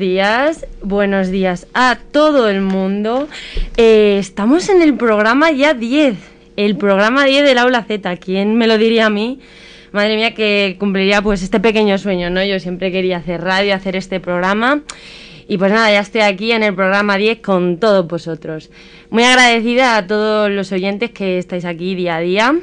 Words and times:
días, 0.00 0.66
buenos 0.82 1.30
días 1.30 1.68
a 1.74 1.98
todo 2.10 2.48
el 2.48 2.62
mundo. 2.62 3.28
Eh, 3.76 4.16
estamos 4.18 4.68
en 4.70 4.80
el 4.82 4.96
programa 4.96 5.52
ya 5.52 5.74
10, 5.74 6.16
el 6.56 6.76
programa 6.76 7.26
10 7.26 7.44
del 7.44 7.58
Aula 7.58 7.84
Z. 7.84 8.16
¿Quién 8.16 8.56
me 8.56 8.66
lo 8.66 8.78
diría 8.78 9.06
a 9.06 9.10
mí? 9.10 9.40
Madre 9.92 10.16
mía, 10.16 10.34
que 10.34 10.76
cumpliría 10.80 11.20
pues 11.20 11.42
este 11.42 11.60
pequeño 11.60 11.98
sueño, 11.98 12.30
¿no? 12.30 12.42
Yo 12.42 12.58
siempre 12.58 12.90
quería 12.90 13.18
hacer 13.18 13.42
radio, 13.42 13.74
hacer 13.74 13.94
este 13.94 14.18
programa. 14.18 14.82
Y 15.46 15.58
pues 15.58 15.70
nada, 15.70 15.92
ya 15.92 16.00
estoy 16.00 16.22
aquí 16.22 16.50
en 16.52 16.62
el 16.62 16.74
programa 16.74 17.18
10 17.18 17.40
con 17.40 17.78
todos 17.78 18.08
vosotros. 18.08 18.70
Muy 19.10 19.24
agradecida 19.24 19.98
a 19.98 20.06
todos 20.06 20.50
los 20.50 20.72
oyentes 20.72 21.10
que 21.10 21.38
estáis 21.38 21.66
aquí 21.66 21.94
día 21.94 22.16
a 22.16 22.20
día. 22.20 22.54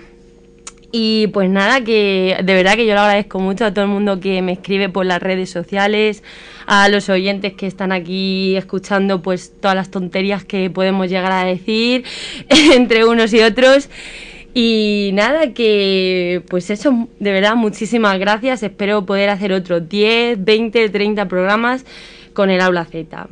Y 0.91 1.27
pues 1.27 1.49
nada, 1.49 1.83
que 1.83 2.37
de 2.41 2.53
verdad 2.53 2.75
que 2.75 2.85
yo 2.85 2.93
lo 2.93 3.01
agradezco 3.01 3.39
mucho 3.39 3.65
a 3.65 3.73
todo 3.73 3.85
el 3.85 3.91
mundo 3.91 4.19
que 4.19 4.41
me 4.41 4.53
escribe 4.53 4.87
por 4.87 5.05
las 5.05 5.21
redes 5.21 5.49
sociales, 5.49 6.23
a 6.65 6.87
los 6.87 7.09
oyentes 7.09 7.53
que 7.53 7.67
están 7.67 7.91
aquí 7.91 8.55
escuchando 8.55 9.21
pues 9.21 9.51
todas 9.59 9.75
las 9.75 9.91
tonterías 9.91 10.45
que 10.45 10.69
podemos 10.69 11.09
llegar 11.09 11.31
a 11.31 11.43
decir 11.43 12.05
entre 12.73 13.05
unos 13.05 13.33
y 13.33 13.41
otros. 13.41 13.89
Y 14.53 15.11
nada, 15.13 15.53
que 15.53 16.41
pues 16.49 16.69
eso, 16.69 17.07
de 17.19 17.31
verdad, 17.31 17.55
muchísimas 17.55 18.17
gracias. 18.17 18.63
Espero 18.63 19.05
poder 19.05 19.29
hacer 19.29 19.51
otros 19.51 19.87
10, 19.87 20.43
20, 20.43 20.89
30 20.89 21.27
programas 21.27 21.85
con 22.33 22.49
el 22.49 22.61
Aula 22.61 22.85
Z. 22.85 23.27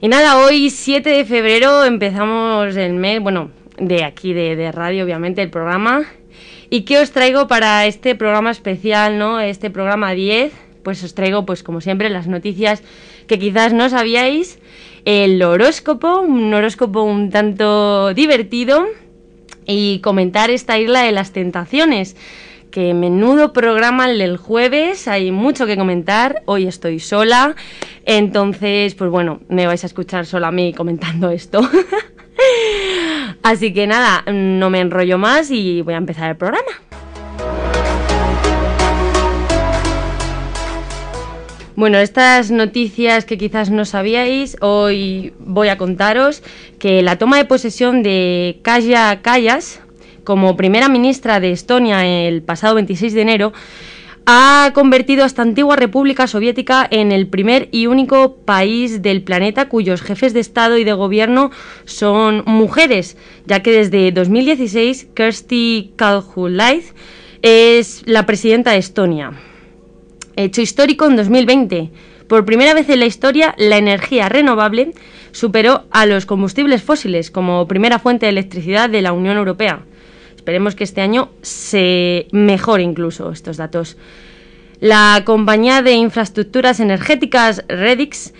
Y 0.00 0.08
nada, 0.08 0.38
hoy 0.38 0.70
7 0.70 1.10
de 1.10 1.24
febrero 1.24 1.84
empezamos 1.84 2.74
el 2.76 2.94
mes, 2.94 3.20
bueno, 3.20 3.50
de 3.76 4.04
aquí 4.04 4.32
de, 4.32 4.56
de 4.56 4.72
radio, 4.72 5.04
obviamente, 5.04 5.42
el 5.42 5.50
programa. 5.50 6.06
¿Y 6.68 6.82
qué 6.82 6.98
os 6.98 7.12
traigo 7.12 7.46
para 7.46 7.86
este 7.86 8.14
programa 8.14 8.50
especial, 8.50 9.18
no? 9.18 9.40
Este 9.40 9.70
programa 9.70 10.12
10, 10.12 10.52
pues 10.82 11.02
os 11.04 11.14
traigo, 11.14 11.46
pues 11.46 11.62
como 11.62 11.80
siempre, 11.80 12.10
las 12.10 12.26
noticias 12.26 12.82
que 13.28 13.38
quizás 13.38 13.72
no 13.72 13.88
sabíais, 13.88 14.58
el 15.04 15.40
horóscopo, 15.42 16.20
un 16.20 16.52
horóscopo 16.52 17.02
un 17.02 17.30
tanto 17.30 18.12
divertido 18.14 18.86
y 19.64 20.00
comentar 20.00 20.50
esta 20.50 20.78
isla 20.78 21.02
de 21.02 21.12
las 21.12 21.32
tentaciones. 21.32 22.16
Que 22.72 22.92
menudo 22.94 23.52
programa 23.52 24.10
el 24.10 24.18
del 24.18 24.36
jueves, 24.36 25.06
hay 25.08 25.30
mucho 25.30 25.66
que 25.66 25.76
comentar, 25.76 26.42
hoy 26.46 26.66
estoy 26.66 26.98
sola, 26.98 27.54
entonces, 28.04 28.94
pues 28.96 29.10
bueno, 29.10 29.40
me 29.48 29.66
vais 29.66 29.84
a 29.84 29.86
escuchar 29.86 30.26
sola 30.26 30.48
a 30.48 30.52
mí 30.52 30.74
comentando 30.74 31.30
esto. 31.30 31.60
Así 33.42 33.72
que 33.72 33.86
nada, 33.86 34.24
no 34.30 34.70
me 34.70 34.80
enrollo 34.80 35.18
más 35.18 35.50
y 35.50 35.82
voy 35.82 35.94
a 35.94 35.98
empezar 35.98 36.30
el 36.30 36.36
programa. 36.36 36.72
Bueno, 41.76 41.98
estas 41.98 42.50
noticias 42.50 43.26
que 43.26 43.36
quizás 43.36 43.68
no 43.68 43.84
sabíais, 43.84 44.56
hoy 44.62 45.34
voy 45.38 45.68
a 45.68 45.76
contaros 45.76 46.42
que 46.78 47.02
la 47.02 47.18
toma 47.18 47.36
de 47.36 47.44
posesión 47.44 48.02
de 48.02 48.60
Kaya 48.62 49.20
Kallas 49.20 49.80
como 50.24 50.56
primera 50.56 50.88
ministra 50.88 51.38
de 51.38 51.52
Estonia 51.52 52.06
el 52.06 52.42
pasado 52.42 52.76
26 52.76 53.12
de 53.12 53.20
enero 53.20 53.52
ha 54.26 54.72
convertido 54.74 55.22
a 55.22 55.26
esta 55.26 55.42
antigua 55.42 55.76
república 55.76 56.26
soviética 56.26 56.86
en 56.90 57.12
el 57.12 57.28
primer 57.28 57.68
y 57.70 57.86
único 57.86 58.38
país 58.38 59.00
del 59.00 59.22
planeta 59.22 59.68
cuyos 59.68 60.02
jefes 60.02 60.34
de 60.34 60.40
Estado 60.40 60.78
y 60.78 60.84
de 60.84 60.92
gobierno 60.92 61.52
son 61.84 62.42
mujeres, 62.44 63.16
ya 63.46 63.62
que 63.62 63.70
desde 63.70 64.10
2016 64.10 65.08
Kersti 65.14 65.92
Kaljulaid 65.94 66.82
es 67.42 68.02
la 68.06 68.26
presidenta 68.26 68.72
de 68.72 68.78
Estonia. 68.78 69.32
Hecho 70.34 70.60
histórico 70.60 71.06
en 71.06 71.16
2020. 71.16 71.90
Por 72.26 72.44
primera 72.44 72.74
vez 72.74 72.88
en 72.88 72.98
la 72.98 73.06
historia, 73.06 73.54
la 73.56 73.78
energía 73.78 74.28
renovable 74.28 74.92
superó 75.30 75.84
a 75.92 76.04
los 76.04 76.26
combustibles 76.26 76.82
fósiles 76.82 77.30
como 77.30 77.68
primera 77.68 78.00
fuente 78.00 78.26
de 78.26 78.30
electricidad 78.30 78.90
de 78.90 79.02
la 79.02 79.12
Unión 79.12 79.36
Europea. 79.36 79.84
Esperemos 80.46 80.76
que 80.76 80.84
este 80.84 81.00
año 81.00 81.30
se 81.42 82.28
mejore 82.30 82.84
incluso 82.84 83.32
estos 83.32 83.56
datos. 83.56 83.96
La 84.78 85.20
compañía 85.24 85.82
de 85.82 85.94
infraestructuras 85.94 86.78
energéticas 86.78 87.64
Redix 87.66 88.32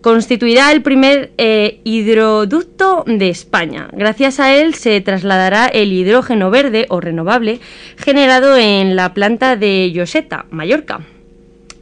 constituirá 0.00 0.72
el 0.72 0.80
primer 0.80 1.32
eh, 1.36 1.82
hidroducto 1.84 3.04
de 3.06 3.28
España. 3.28 3.90
Gracias 3.92 4.40
a 4.40 4.54
él 4.54 4.72
se 4.72 4.98
trasladará 5.02 5.66
el 5.66 5.92
hidrógeno 5.92 6.50
verde 6.50 6.86
o 6.88 7.02
renovable 7.02 7.60
generado 7.98 8.56
en 8.56 8.96
la 8.96 9.12
planta 9.12 9.54
de 9.54 9.92
Lloseta, 9.92 10.46
Mallorca. 10.48 11.02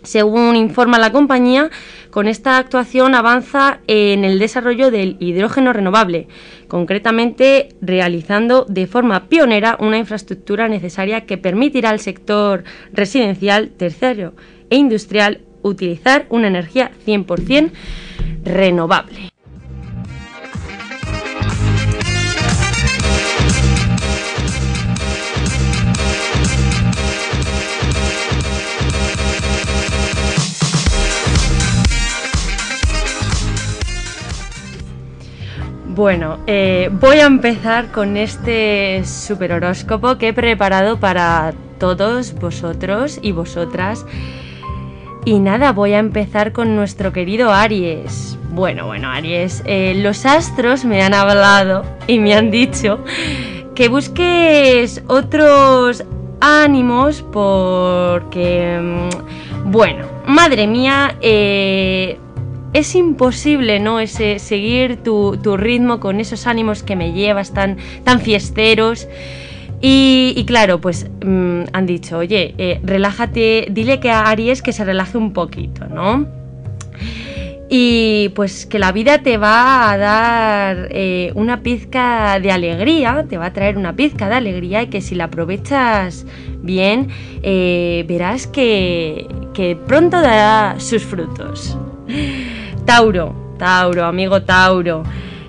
Según 0.03 0.57
informa 0.57 0.99
la 0.99 1.13
compañía, 1.13 1.71
con 2.11 2.27
esta 2.27 2.59
actuación 2.59 3.15
avanza 3.15 3.81
en 3.87 4.25
el 4.25 4.39
desarrollo 4.39 4.91
del 4.91 5.17
hidrógeno 5.21 5.73
renovable, 5.73 6.27
concretamente 6.69 7.69
realizando 7.81 8.65
de 8.69 8.87
forma 8.87 9.29
pionera 9.29 9.77
una 9.79 9.99
infraestructura 9.99 10.69
necesaria 10.69 11.27
que 11.27 11.39
permitirá 11.39 11.91
al 11.91 12.01
sector 12.01 12.65
residencial, 12.93 13.71
terciario 13.71 14.35
e 14.71 14.77
industrial 14.77 15.43
utilizar 15.63 16.27
una 16.31 16.49
energía 16.49 16.91
100% 17.07 17.71
renovable. 18.45 19.30
Bueno, 35.93 36.39
eh, 36.47 36.89
voy 36.93 37.19
a 37.19 37.27
empezar 37.27 37.91
con 37.91 38.17
este 38.17 39.03
super 39.05 39.53
horóscopo 39.53 40.19
que 40.19 40.29
he 40.29 40.33
preparado 40.33 41.01
para 41.01 41.53
todos 41.79 42.33
vosotros 42.35 43.19
y 43.21 43.33
vosotras. 43.33 44.07
Y 45.25 45.41
nada, 45.41 45.73
voy 45.73 45.95
a 45.95 45.99
empezar 45.99 46.53
con 46.53 46.77
nuestro 46.77 47.13
querido 47.13 47.53
Aries. 47.53 48.39
Bueno, 48.53 48.87
bueno, 48.87 49.11
Aries, 49.11 49.65
eh, 49.67 49.95
los 49.97 50.27
astros 50.27 50.85
me 50.85 51.03
han 51.03 51.13
hablado 51.13 51.83
y 52.07 52.21
me 52.21 52.35
han 52.35 52.53
dicho 52.53 53.05
que 53.75 53.89
busques 53.89 55.03
otros 55.09 56.05
ánimos 56.41 57.23
porque, 57.33 58.79
mm, 58.81 59.73
bueno, 59.73 60.07
madre 60.25 60.69
mía, 60.69 61.17
eh, 61.21 62.21
es 62.73 62.95
imposible, 62.95 63.81
¿no? 63.81 64.05
Seguir 64.07 64.99
tu, 64.99 65.37
ritmo 65.57 66.01
con 66.01 66.21
esos 66.21 66.47
ánimos 66.47 66.83
que 66.83 66.97
me 66.97 67.13
llevas 67.13 67.53
tan, 67.53 67.79
fiesteros. 68.21 69.09
Y, 69.83 70.45
claro, 70.47 70.81
pues 70.81 71.09
mm, 71.25 71.63
han 71.73 71.87
dicho, 71.87 72.19
oye, 72.19 72.55
eh, 72.59 72.81
relájate, 72.83 73.69
dile 73.71 73.99
que 73.99 74.11
a 74.11 74.29
Aries 74.29 74.61
que 74.61 74.73
se 74.73 74.85
relaje 74.85 75.17
un 75.17 75.33
poquito, 75.33 75.87
¿no? 75.87 76.27
Y 77.73 78.31
pues 78.31 78.67
que 78.67 78.81
la 78.81 78.91
vida 78.91 79.23
te 79.23 79.37
va 79.37 79.93
a 79.93 79.97
dar 79.97 80.89
eh, 80.91 81.31
una 81.37 81.63
pizca 81.63 82.41
de 82.41 82.51
alegría, 82.51 83.25
te 83.29 83.39
va 83.39 83.47
a 83.47 83.53
traer 83.53 83.79
una 83.79 83.95
pizca 83.95 84.29
de 84.29 84.35
alegría 84.35 84.83
y 84.83 84.89
que 84.89 85.01
si 85.01 85.15
la 85.15 85.25
aprovechas 85.25 86.27
bien, 86.63 87.09
eh, 87.43 88.05
verás 88.09 88.49
que 88.49 89.29
pronto 89.87 90.21
dará 90.21 90.79
sus 90.81 91.05
frutos. 91.05 91.79
Tauro, 92.85 93.35
Tauro, 93.59 94.05
amigo 94.05 94.43
Tauro. 94.43 95.03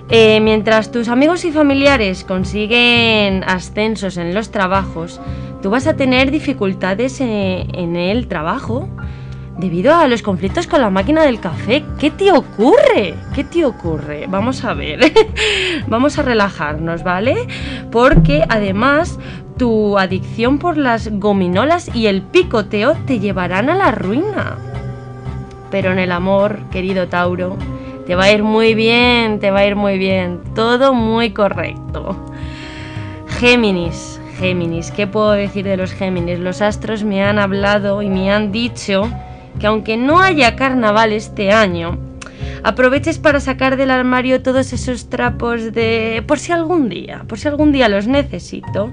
Eh, 0.08 0.40
mientras 0.40 0.92
tus 0.92 1.08
amigos 1.08 1.44
y 1.44 1.52
familiares 1.52 2.24
consiguen 2.24 3.44
ascensos 3.44 4.16
en 4.16 4.34
los 4.34 4.50
trabajos, 4.50 5.20
tú 5.62 5.70
vas 5.70 5.86
a 5.86 5.96
tener 5.96 6.30
dificultades 6.30 7.20
en, 7.20 7.74
en 7.74 7.96
el 7.96 8.28
trabajo 8.28 8.88
debido 9.58 9.94
a 9.94 10.08
los 10.08 10.22
conflictos 10.22 10.66
con 10.66 10.80
la 10.80 10.90
máquina 10.90 11.22
del 11.22 11.40
café. 11.40 11.84
¿Qué 11.98 12.10
te 12.10 12.32
ocurre? 12.32 13.14
¿Qué 13.34 13.44
te 13.44 13.64
ocurre? 13.64 14.26
Vamos 14.28 14.64
a 14.64 14.74
ver. 14.74 15.00
Vamos 15.86 16.18
a 16.18 16.22
relajarnos, 16.22 17.04
¿vale? 17.04 17.46
Porque 17.90 18.44
además 18.48 19.18
tu 19.56 19.98
adicción 19.98 20.58
por 20.58 20.76
las 20.76 21.08
gominolas 21.10 21.94
y 21.94 22.06
el 22.06 22.22
picoteo 22.22 22.94
te 23.06 23.20
llevarán 23.20 23.70
a 23.70 23.74
la 23.76 23.92
ruina 23.92 24.71
pero 25.72 25.90
en 25.90 25.98
el 25.98 26.12
amor, 26.12 26.60
querido 26.70 27.08
Tauro, 27.08 27.56
te 28.06 28.14
va 28.14 28.24
a 28.24 28.32
ir 28.32 28.42
muy 28.42 28.74
bien, 28.74 29.40
te 29.40 29.50
va 29.50 29.60
a 29.60 29.66
ir 29.66 29.74
muy 29.74 29.96
bien, 29.96 30.40
todo 30.54 30.92
muy 30.92 31.30
correcto. 31.30 32.14
Géminis, 33.40 34.20
Géminis, 34.38 34.90
¿qué 34.90 35.06
puedo 35.06 35.32
decir 35.32 35.64
de 35.64 35.78
los 35.78 35.92
Géminis? 35.92 36.38
Los 36.38 36.60
astros 36.60 37.04
me 37.04 37.24
han 37.24 37.38
hablado 37.38 38.02
y 38.02 38.10
me 38.10 38.30
han 38.30 38.52
dicho 38.52 39.10
que 39.58 39.66
aunque 39.66 39.96
no 39.96 40.20
haya 40.20 40.56
carnaval 40.56 41.12
este 41.12 41.52
año, 41.52 41.98
aproveches 42.62 43.18
para 43.18 43.40
sacar 43.40 43.78
del 43.78 43.90
armario 43.90 44.42
todos 44.42 44.74
esos 44.74 45.08
trapos 45.08 45.72
de 45.72 46.22
por 46.26 46.38
si 46.38 46.52
algún 46.52 46.90
día, 46.90 47.24
por 47.26 47.38
si 47.38 47.48
algún 47.48 47.72
día 47.72 47.88
los 47.88 48.06
necesito 48.06 48.92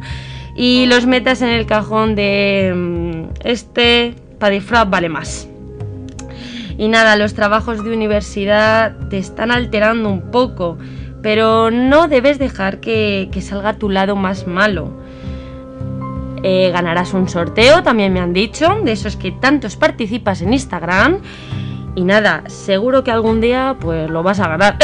y 0.55 0.85
los 0.85 1.05
metas 1.05 1.41
en 1.41 1.49
el 1.49 1.65
cajón 1.65 2.15
de 2.15 2.73
mm, 2.73 3.23
este 3.43 4.13
para 4.39 4.53
disfraz 4.53 4.89
vale 4.89 5.09
más. 5.09 5.49
Y 6.79 6.87
nada, 6.87 7.17
los 7.17 7.33
trabajos 7.33 7.83
de 7.83 7.91
universidad 7.91 8.95
te 9.09 9.17
están 9.17 9.51
alterando 9.51 10.07
un 10.07 10.31
poco, 10.31 10.77
pero 11.21 11.71
no 11.71 12.07
debes 12.07 12.39
dejar 12.39 12.79
que, 12.79 13.29
salga 13.41 13.71
a 13.71 13.73
tu 13.73 13.89
lado 13.89 14.15
más 14.15 14.47
malo. 14.47 14.89
Eh, 16.41 16.71
ganarás 16.71 17.13
un 17.13 17.27
sorteo, 17.27 17.83
también 17.83 18.13
me 18.13 18.21
han 18.21 18.31
dicho, 18.31 18.79
de 18.81 18.93
esos 18.93 19.17
que 19.17 19.33
tantos 19.33 19.75
participas 19.75 20.41
en 20.41 20.53
Instagram. 20.53 21.17
Y 21.95 22.05
nada, 22.05 22.43
seguro 22.47 23.03
que 23.03 23.11
algún 23.11 23.41
día 23.41 23.75
pues 23.77 24.09
lo 24.09 24.23
vas 24.23 24.39
a 24.39 24.47
ganar. 24.47 24.77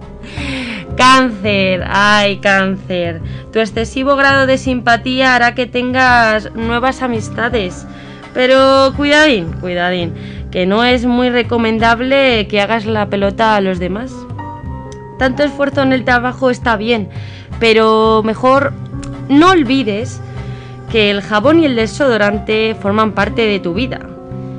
cáncer, 0.98 1.82
ay 1.88 2.40
cáncer. 2.40 3.22
Tu 3.54 3.58
excesivo 3.60 4.16
grado 4.16 4.46
de 4.46 4.58
simpatía 4.58 5.34
hará 5.34 5.54
que 5.54 5.64
tengas 5.64 6.54
nuevas 6.54 7.00
amistades. 7.00 7.86
Pero 8.34 8.92
cuidadín, 8.96 9.50
cuidadín, 9.60 10.14
que 10.50 10.66
no 10.66 10.84
es 10.84 11.06
muy 11.06 11.30
recomendable 11.30 12.46
que 12.48 12.60
hagas 12.60 12.86
la 12.86 13.08
pelota 13.08 13.56
a 13.56 13.60
los 13.60 13.78
demás. 13.78 14.12
Tanto 15.18 15.42
esfuerzo 15.42 15.82
en 15.82 15.92
el 15.92 16.04
trabajo 16.04 16.50
está 16.50 16.76
bien, 16.76 17.08
pero 17.58 18.22
mejor 18.24 18.72
no 19.28 19.50
olvides 19.50 20.20
que 20.90 21.10
el 21.10 21.22
jabón 21.22 21.60
y 21.60 21.66
el 21.66 21.76
desodorante 21.76 22.74
forman 22.74 23.12
parte 23.12 23.46
de 23.46 23.60
tu 23.60 23.74
vida. 23.74 24.00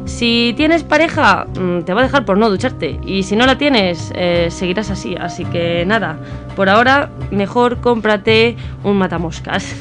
Si 0.06 0.54
tienes 0.58 0.84
pareja, 0.84 1.46
mm, 1.46 1.82
te 1.82 1.94
va 1.94 2.02
a 2.02 2.04
dejar 2.04 2.26
por 2.26 2.38
no 2.38 2.50
ducharte. 2.50 3.00
Y 3.06 3.24
si 3.24 3.36
no 3.36 3.46
la 3.46 3.58
tienes, 3.58 4.12
eh, 4.16 4.48
seguirás 4.50 4.90
así. 4.90 5.16
Así 5.16 5.46
que 5.46 5.86
nada, 5.86 6.18
por 6.56 6.70
ahora 6.70 7.10
mejor 7.32 7.82
cómprate 7.82 8.56
un 8.84 8.98
matamoscas. 8.98 9.76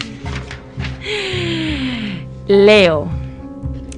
Leo. 2.49 3.20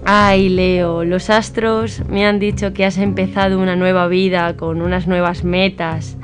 Ay, 0.04 0.48
Leo, 0.48 1.04
los 1.04 1.30
astros 1.30 2.02
me 2.08 2.26
han 2.26 2.40
dicho 2.40 2.72
que 2.72 2.84
has 2.84 2.98
empezado 2.98 3.60
una 3.60 3.76
nueva 3.76 4.08
vida 4.08 4.56
con 4.56 4.82
unas 4.82 5.06
nuevas 5.06 5.44
metas. 5.44 6.16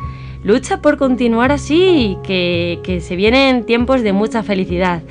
Lucha 0.42 0.82
por 0.82 0.96
continuar 0.96 1.52
así, 1.52 2.16
que, 2.24 2.80
que 2.82 3.00
se 3.00 3.14
vienen 3.14 3.66
tiempos 3.66 4.02
de 4.02 4.12
mucha 4.12 4.42
felicidad. 4.42 5.02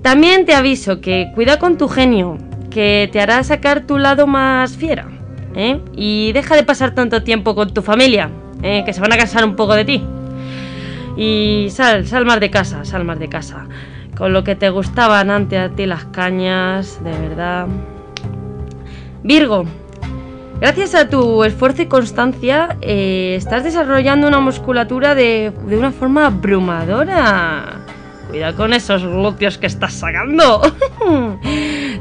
También 0.00 0.46
te 0.46 0.54
aviso 0.54 1.02
que 1.02 1.30
cuida 1.34 1.58
con 1.58 1.76
tu 1.76 1.88
genio, 1.88 2.38
que 2.70 3.08
te 3.12 3.20
hará 3.20 3.44
sacar 3.44 3.86
tu 3.86 3.98
lado 3.98 4.26
más 4.26 4.76
fiera. 4.76 5.08
¿eh? 5.54 5.80
Y 5.94 6.32
deja 6.32 6.56
de 6.56 6.62
pasar 6.62 6.94
tanto 6.94 7.22
tiempo 7.22 7.54
con 7.54 7.74
tu 7.74 7.82
familia, 7.82 8.30
¿eh? 8.62 8.82
que 8.86 8.94
se 8.94 9.00
van 9.00 9.12
a 9.12 9.18
cansar 9.18 9.44
un 9.44 9.56
poco 9.56 9.74
de 9.74 9.84
ti. 9.84 10.02
Y 11.18 11.66
sal, 11.70 12.06
sal 12.06 12.24
más 12.24 12.40
de 12.40 12.50
casa, 12.50 12.84
sal 12.86 13.04
más 13.04 13.18
de 13.18 13.28
casa. 13.28 13.66
Con 14.18 14.32
lo 14.32 14.42
que 14.42 14.56
te 14.56 14.68
gustaban 14.70 15.30
antes 15.30 15.60
a 15.60 15.68
ti 15.70 15.86
las 15.86 16.04
cañas, 16.06 17.02
de 17.04 17.12
verdad. 17.12 17.68
Virgo, 19.22 19.64
gracias 20.60 20.96
a 20.96 21.08
tu 21.08 21.44
esfuerzo 21.44 21.82
y 21.82 21.86
constancia, 21.86 22.76
eh, 22.80 23.34
estás 23.36 23.62
desarrollando 23.62 24.26
una 24.26 24.40
musculatura 24.40 25.14
de, 25.14 25.52
de 25.66 25.78
una 25.78 25.92
forma 25.92 26.26
abrumadora. 26.26 27.84
Cuidado 28.28 28.56
con 28.56 28.74
esos 28.74 29.02
glúteos 29.02 29.56
que 29.56 29.66
estás 29.66 29.94
sacando. 29.94 30.60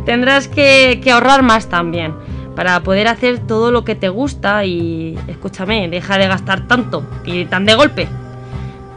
Tendrás 0.05 0.47
que, 0.47 1.01
ahorrar 1.11 1.41
más 1.41 1.67
también 1.67 2.13
para 2.55 2.81
poder 2.81 3.07
hacer 3.07 3.39
todo 3.45 3.71
lo 3.71 3.85
que 3.85 3.93
te 3.93 4.09
gusta 4.09 4.65
y 4.65 5.17
escúchame, 5.27 5.87
deja 5.89 6.17
de 6.17 6.27
gastar 6.27 6.67
tanto 6.67 7.05
y 7.23 7.45
tan 7.45 7.65
de 7.65 7.75
golpe. 7.75 8.07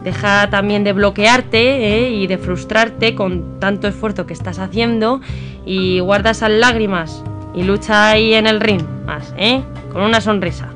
Deja 0.05 0.49
también 0.51 0.85
de 0.85 0.93
bloquearte 0.93 2.07
¿eh? 2.07 2.11
y 2.11 2.27
de 2.27 2.39
frustrarte 2.39 3.15
con 3.15 3.61
tanto 3.61 3.87
esfuerzo 3.87 4.27
que 4.27 4.33
estás 4.33 4.59
haciendo 4.59 5.21
y 5.67 6.01
guarda 6.01 6.31
esas 6.31 6.51
lágrimas 6.51 7.23
y 7.55 7.65
lucha 7.65 8.11
ahí 8.11 8.35
en 8.35 8.47
el 8.47 8.61
ring 8.61 8.83
más, 9.05 9.35
¿eh? 9.37 9.63
Con 9.93 10.03
una 10.03 10.21
sonrisa. 10.21 10.69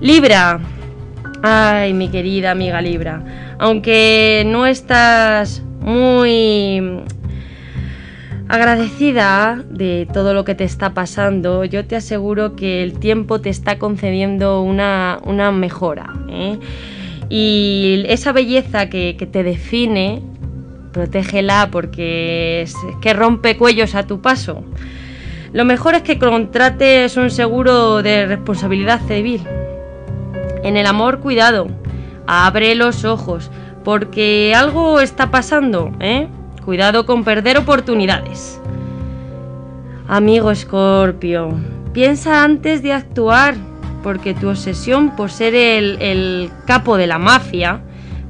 Libra. 0.00 0.60
Ay, 1.42 1.94
mi 1.94 2.10
querida 2.10 2.50
amiga 2.50 2.82
Libra 2.82 3.22
aunque 3.60 4.42
no 4.46 4.64
estás 4.64 5.62
muy 5.80 7.02
agradecida 8.48 9.62
de 9.68 10.08
todo 10.10 10.32
lo 10.32 10.44
que 10.44 10.54
te 10.54 10.64
está 10.64 10.94
pasando, 10.94 11.66
yo 11.66 11.84
te 11.84 11.94
aseguro 11.94 12.56
que 12.56 12.82
el 12.82 12.98
tiempo 12.98 13.42
te 13.42 13.50
está 13.50 13.78
concediendo 13.78 14.62
una, 14.62 15.20
mejora. 15.52 16.14
¿eh? 16.30 16.58
Y 17.30 18.04
esa 18.08 18.32
belleza 18.32 18.90
que, 18.90 19.14
te 19.14 19.42
define, 19.42 20.20
protégela 20.92 21.70
porque 21.72 22.66
que 23.00 23.14
rompe 23.14 23.56
cuellos 23.56 23.94
a 23.94 24.06
tu 24.06 24.20
paso. 24.20 24.62
Lo 25.52 25.64
mejor 25.64 25.94
es 25.94 26.02
que 26.02 26.18
contrates 26.18 27.16
un 27.16 27.30
seguro 27.30 28.02
de 28.02 28.26
responsabilidad 28.26 29.00
civil. 29.06 29.40
En 30.62 30.76
el 30.76 30.86
amor, 30.86 31.20
cuidado 31.20 31.68
Abre 32.32 32.76
los 32.76 33.04
ojos, 33.04 33.50
porque 33.82 34.54
algo 34.54 35.00
está 35.00 35.32
pasando, 35.32 35.90
¿eh? 35.98 36.28
Cuidado 36.64 37.04
con 37.04 37.24
perder 37.24 37.58
oportunidades. 37.58 38.60
Amigo 40.06 40.52
Escorpio, 40.52 41.58
piensa 41.92 42.44
antes 42.44 42.84
de 42.84 42.92
actuar, 42.92 43.56
porque 44.02 44.34
tu 44.34 44.48
obsesión 44.48 45.16
por 45.16 45.30
ser 45.30 45.54
el, 45.54 46.50
capo 46.66 46.96
de 46.96 47.06
la 47.06 47.18
mafia 47.18 47.80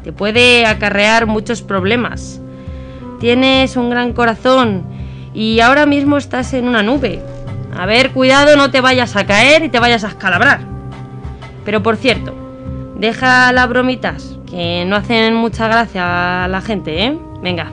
te 0.05 0.12
puede 0.12 0.67
acarrear 0.67 1.26
muchos 1.26 1.62
problemas. 1.62 2.40
Tienes 3.20 3.76
un 3.76 3.90
gran 3.90 4.12
corazón 4.12 4.84
y 5.34 5.61
ahora 5.61 5.87
mismo 5.87 6.17
estás 6.17 6.55
en 6.55 6.69
una 6.69 6.82
nube. 6.82 7.20
A 7.76 7.87
ver, 7.87 8.11
cuidado, 8.11 8.56
no 8.56 8.70
te 8.70 8.81
vayas 8.81 9.17
a 9.17 9.26
caer 9.26 9.62
y 9.62 9.69
te 9.69 9.78
vayas 9.78 10.05
a 10.05 10.08
escalabrar. 10.08 10.61
Pero 11.64 11.82
por 11.82 11.96
cierto, 11.96 12.34
Deja 13.00 13.50
las 13.52 13.66
bromitas, 13.66 14.37
que 14.46 14.84
no 14.84 14.94
hacen 14.94 15.34
mucha 15.34 15.69
gracia 15.69 16.44
a 16.44 16.49
la 16.49 16.61
gente, 16.61 17.02
¿eh? 17.02 17.19
Venga, 17.43 17.73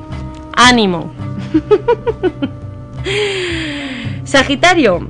ánimo. 0.55 1.11
Sagitario. 4.23 5.05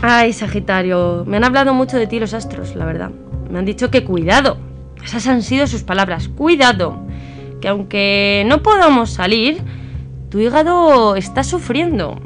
Ay, 0.00 0.32
Sagitario. 0.32 1.24
Me 1.26 1.38
han 1.38 1.44
hablado 1.44 1.74
mucho 1.74 1.96
de 1.96 2.06
ti 2.06 2.20
los 2.20 2.32
astros, 2.32 2.76
la 2.76 2.84
verdad. 2.84 3.10
Me 3.50 3.58
han 3.58 3.64
dicho 3.64 3.90
que 3.90 4.04
cuidado. 4.04 4.58
Esas 5.04 5.26
han 5.26 5.42
sido 5.42 5.66
sus 5.66 5.82
palabras. 5.82 6.28
Cuidado. 6.28 7.00
Que 7.60 7.68
aunque 7.68 8.44
no 8.46 8.62
podamos 8.62 9.10
salir, 9.10 9.60
tu 10.30 10.38
hígado 10.38 11.16
está 11.16 11.42
sufriendo. 11.42 12.20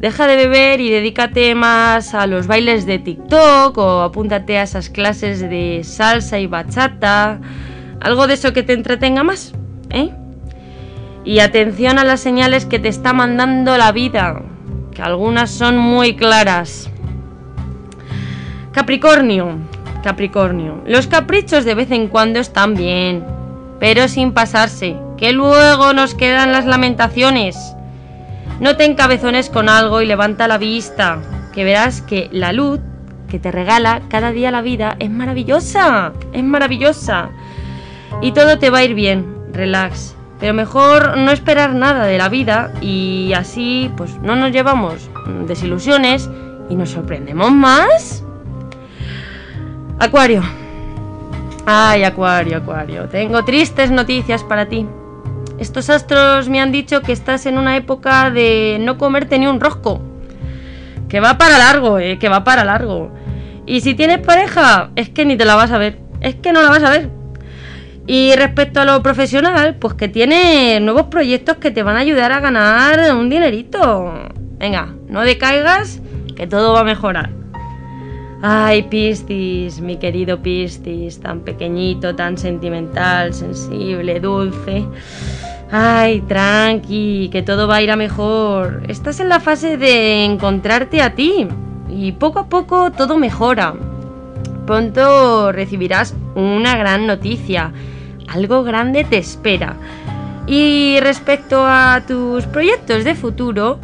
Deja 0.00 0.26
de 0.26 0.36
beber 0.36 0.80
y 0.80 0.90
dedícate 0.90 1.54
más 1.54 2.14
a 2.14 2.26
los 2.26 2.46
bailes 2.46 2.86
de 2.86 2.98
TikTok 2.98 3.76
o 3.78 4.00
apúntate 4.00 4.58
a 4.58 4.62
esas 4.62 4.88
clases 4.88 5.40
de 5.40 5.82
salsa 5.84 6.40
y 6.40 6.46
bachata. 6.46 7.38
Algo 8.00 8.26
de 8.26 8.34
eso 8.34 8.52
que 8.52 8.62
te 8.62 8.72
entretenga 8.72 9.22
más, 9.22 9.52
¿eh? 9.90 10.10
Y 11.24 11.38
atención 11.38 11.98
a 12.00 12.04
las 12.04 12.18
señales 12.18 12.66
que 12.66 12.80
te 12.80 12.88
está 12.88 13.12
mandando 13.12 13.76
la 13.76 13.92
vida, 13.92 14.42
que 14.94 15.02
algunas 15.02 15.50
son 15.50 15.78
muy 15.78 16.16
claras. 16.16 16.90
Capricornio, 18.72 19.58
Capricornio. 20.02 20.82
Los 20.86 21.06
caprichos 21.06 21.64
de 21.64 21.74
vez 21.74 21.90
en 21.90 22.08
cuando 22.08 22.38
están 22.40 22.74
bien, 22.74 23.24
pero 23.78 24.08
sin 24.08 24.32
pasarse, 24.32 24.96
que 25.16 25.32
luego 25.32 25.92
nos 25.92 26.14
quedan 26.14 26.52
las 26.52 26.66
lamentaciones. 26.66 27.56
No 28.60 28.76
te 28.76 28.84
encabezones 28.84 29.50
con 29.50 29.68
algo 29.68 30.02
y 30.02 30.06
levanta 30.06 30.48
la 30.48 30.58
vista, 30.58 31.20
que 31.52 31.64
verás 31.64 32.00
que 32.02 32.28
la 32.32 32.52
luz 32.52 32.80
que 33.28 33.38
te 33.38 33.50
regala 33.50 34.02
cada 34.08 34.30
día 34.30 34.50
la 34.50 34.62
vida 34.62 34.96
es 34.98 35.10
maravillosa, 35.10 36.12
es 36.32 36.44
maravillosa. 36.44 37.30
Y 38.20 38.32
todo 38.32 38.58
te 38.58 38.70
va 38.70 38.78
a 38.78 38.84
ir 38.84 38.94
bien, 38.94 39.26
relax. 39.52 40.14
Pero 40.42 40.54
mejor 40.54 41.16
no 41.18 41.30
esperar 41.30 41.72
nada 41.72 42.04
de 42.04 42.18
la 42.18 42.28
vida 42.28 42.72
y 42.80 43.32
así 43.32 43.92
pues 43.96 44.16
no 44.22 44.34
nos 44.34 44.50
llevamos 44.50 45.08
desilusiones 45.46 46.28
y 46.68 46.74
nos 46.74 46.90
sorprendemos 46.90 47.52
más. 47.52 48.24
Acuario. 50.00 50.42
Ay, 51.64 52.02
Acuario, 52.02 52.56
Acuario. 52.56 53.08
Tengo 53.08 53.44
tristes 53.44 53.92
noticias 53.92 54.42
para 54.42 54.66
ti. 54.66 54.84
Estos 55.60 55.88
astros 55.88 56.48
me 56.48 56.60
han 56.60 56.72
dicho 56.72 57.02
que 57.02 57.12
estás 57.12 57.46
en 57.46 57.56
una 57.56 57.76
época 57.76 58.32
de 58.32 58.78
no 58.80 58.98
comerte 58.98 59.38
ni 59.38 59.46
un 59.46 59.60
rosco. 59.60 60.02
Que 61.08 61.20
va 61.20 61.38
para 61.38 61.56
largo, 61.56 62.00
eh, 62.00 62.18
que 62.18 62.28
va 62.28 62.42
para 62.42 62.64
largo. 62.64 63.12
Y 63.64 63.80
si 63.82 63.94
tienes 63.94 64.18
pareja, 64.18 64.90
es 64.96 65.08
que 65.08 65.24
ni 65.24 65.36
te 65.36 65.44
la 65.44 65.54
vas 65.54 65.70
a 65.70 65.78
ver. 65.78 66.00
Es 66.20 66.34
que 66.34 66.52
no 66.52 66.62
la 66.62 66.70
vas 66.70 66.82
a 66.82 66.90
ver. 66.90 67.21
Y 68.12 68.36
respecto 68.36 68.78
a 68.78 68.84
lo 68.84 69.02
profesional, 69.02 69.76
pues 69.76 69.94
que 69.94 70.06
tiene 70.06 70.78
nuevos 70.80 71.04
proyectos 71.04 71.56
que 71.56 71.70
te 71.70 71.82
van 71.82 71.96
a 71.96 72.00
ayudar 72.00 72.30
a 72.30 72.40
ganar 72.40 73.14
un 73.16 73.30
dinerito. 73.30 74.12
Venga, 74.58 74.94
no 75.08 75.22
decaigas, 75.22 76.02
que 76.36 76.46
todo 76.46 76.74
va 76.74 76.80
a 76.80 76.84
mejorar. 76.84 77.30
Ay, 78.42 78.82
Piscis, 78.82 79.80
mi 79.80 79.96
querido 79.96 80.42
Piscis, 80.42 81.20
tan 81.20 81.40
pequeñito, 81.40 82.14
tan 82.14 82.36
sentimental, 82.36 83.32
sensible, 83.32 84.20
dulce. 84.20 84.84
Ay, 85.70 86.20
tranqui, 86.28 87.30
que 87.32 87.40
todo 87.40 87.66
va 87.66 87.76
a 87.76 87.82
ir 87.82 87.90
a 87.90 87.96
mejor. 87.96 88.82
Estás 88.88 89.20
en 89.20 89.30
la 89.30 89.40
fase 89.40 89.78
de 89.78 90.26
encontrarte 90.26 91.00
a 91.00 91.14
ti. 91.14 91.48
y 91.88 92.12
poco 92.12 92.40
a 92.40 92.48
poco 92.50 92.90
todo 92.92 93.16
mejora. 93.16 93.72
Pronto 94.66 95.50
recibirás 95.50 96.14
una 96.34 96.76
gran 96.76 97.06
noticia, 97.06 97.72
algo 98.32 98.62
grande 98.62 99.04
te 99.04 99.18
espera. 99.18 99.76
Y 100.46 100.98
respecto 101.00 101.64
a 101.66 102.02
tus 102.06 102.46
proyectos 102.46 103.04
de 103.04 103.14
futuro, 103.14 103.78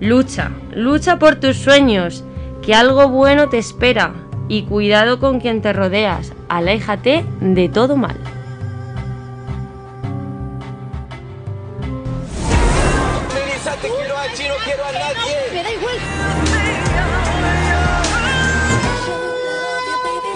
lucha, 0.00 0.50
lucha 0.74 1.18
por 1.18 1.36
tus 1.36 1.56
sueños, 1.56 2.24
que 2.62 2.74
algo 2.74 3.08
bueno 3.08 3.48
te 3.48 3.58
espera. 3.58 4.12
Y 4.48 4.62
cuidado 4.62 5.20
con 5.20 5.38
quien 5.38 5.62
te 5.62 5.72
rodeas, 5.72 6.32
aléjate 6.48 7.24
de 7.40 7.68
todo 7.68 7.96
mal. 7.96 8.16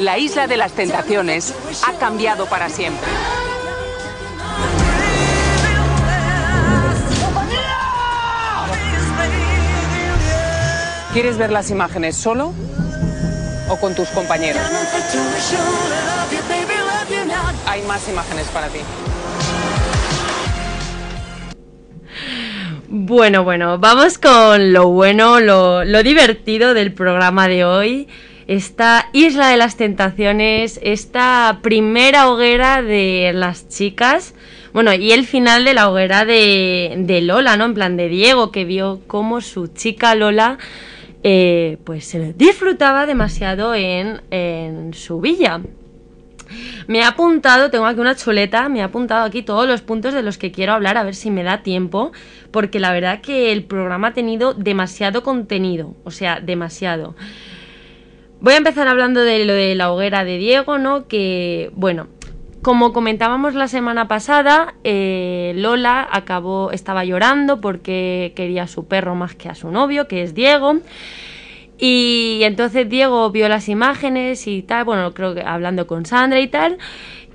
La 0.01 0.19
isla 0.19 0.47
de 0.47 0.57
las 0.59 0.73
tentaciones 0.73 1.55
ha 1.87 1.99
cambiado 1.99 2.47
para 2.47 2.69
siempre. 2.69 3.09
¿Quieres 11.15 11.39
ver 11.39 11.51
las 11.51 11.71
imágenes 11.71 12.17
solo 12.17 12.53
o 13.71 13.77
con 13.77 13.95
tus 13.95 14.09
compañeros? 14.09 14.61
Hay 17.67 17.83
más 17.83 18.09
imágenes 18.09 18.47
para 18.49 18.69
ti. 18.69 18.81
Bueno, 22.89 23.45
bueno, 23.45 23.79
vamos 23.79 24.19
con 24.19 24.73
lo 24.73 24.89
bueno, 24.89 25.41
lo, 25.41 25.85
lo 25.85 26.03
divertido 26.03 26.75
del 26.75 26.93
programa 26.93 27.49
de 27.49 27.65
hoy 27.65 28.09
esta 28.47 29.09
Isla 29.13 29.49
de 29.49 29.57
las 29.57 29.77
Tentaciones, 29.77 30.79
esta 30.83 31.61
primera 31.63 32.29
hoguera 32.31 32.83
de 32.83 33.33
las 33.35 33.69
chicas, 33.69 34.35
bueno, 34.73 34.93
y 34.93 35.13
el 35.13 35.25
final 35.25 35.65
de 35.65 35.75
la 35.75 35.89
hoguera 35.89 36.25
de, 36.25 37.21
Lola, 37.23 37.57
¿no? 37.57 37.65
En 37.65 37.75
plan 37.75 37.97
de 37.97 38.09
Diego, 38.09 38.51
que 38.51 38.65
vio 38.65 39.01
cómo 39.07 39.41
su 39.41 39.69
chica 39.69 40.15
Lola, 40.15 40.59
eh, 41.25 41.79
pues 41.85 42.05
se 42.05 42.35
disfrutaba 42.35 43.07
demasiado 43.07 43.75
en, 43.75 44.21
en 44.31 44.93
su 44.93 45.21
villa. 45.21 45.61
Me 46.87 47.03
ha 47.03 47.09
apuntado, 47.09 47.71
tengo 47.71 47.87
aquí 47.87 47.99
una 47.99 48.15
chuleta, 48.15 48.69
me 48.69 48.83
ha 48.83 48.87
apuntado 48.87 49.25
aquí 49.25 49.43
todos 49.43 49.67
los 49.67 49.81
puntos 49.81 50.13
de 50.13 50.23
los 50.23 50.37
que 50.37 50.53
quiero 50.53 50.75
hablar, 50.75 50.99
a 50.99 51.03
ver 51.03 51.15
si 51.15 51.31
me 51.31 51.43
da 51.43 51.63
tiempo, 51.63 52.13
porque 52.51 52.79
la 52.79 52.93
verdad 52.93 53.23
que 53.23 53.53
el 53.53 53.65
programa 53.65 54.09
ha 54.09 54.13
tenido 54.13 54.53
demasiado 54.53 55.23
contenido, 55.23 55.97
o 56.05 56.11
sea, 56.11 56.41
demasiado. 56.41 57.17
Voy 58.41 58.53
a 58.53 58.59
empezar 58.59 58.87
hablando 58.87 59.23
de 59.23 59.47
lo 59.47 59.55
de 59.55 59.75
la 59.75 59.91
hoguera 59.91 60.25
de 60.25 60.37
Diego, 60.37 60.77
¿no? 60.77 61.09
Que, 61.09 61.71
bueno, 61.75 62.09
como 62.65 62.95
comentábamos 62.95 63.55
la 63.55 63.69
semana 63.69 64.09
pasada, 64.09 64.75
eh, 64.85 65.53
Lola 65.55 66.09
acabó, 66.11 66.73
estaba 66.73 67.05
llorando 67.05 67.61
porque 67.61 68.33
quería 68.35 68.63
a 68.63 68.69
su 68.69 68.89
perro 68.89 69.15
más 69.15 69.35
que 69.35 69.51
a 69.51 69.55
su 69.55 69.71
novio, 69.71 70.09
que 70.09 70.23
es 70.23 70.35
Diego. 70.35 70.79
Y 71.79 72.41
entonces 72.43 72.89
Diego 72.89 73.31
vio 73.31 73.51
las 73.51 73.69
imágenes 73.69 74.47
y 74.47 74.63
tal, 74.63 74.87
bueno, 74.87 75.13
creo 75.13 75.35
que 75.35 75.43
hablando 75.43 75.87
con 75.87 76.07
Sandra 76.07 76.41
y 76.41 76.49
tal, 76.49 76.79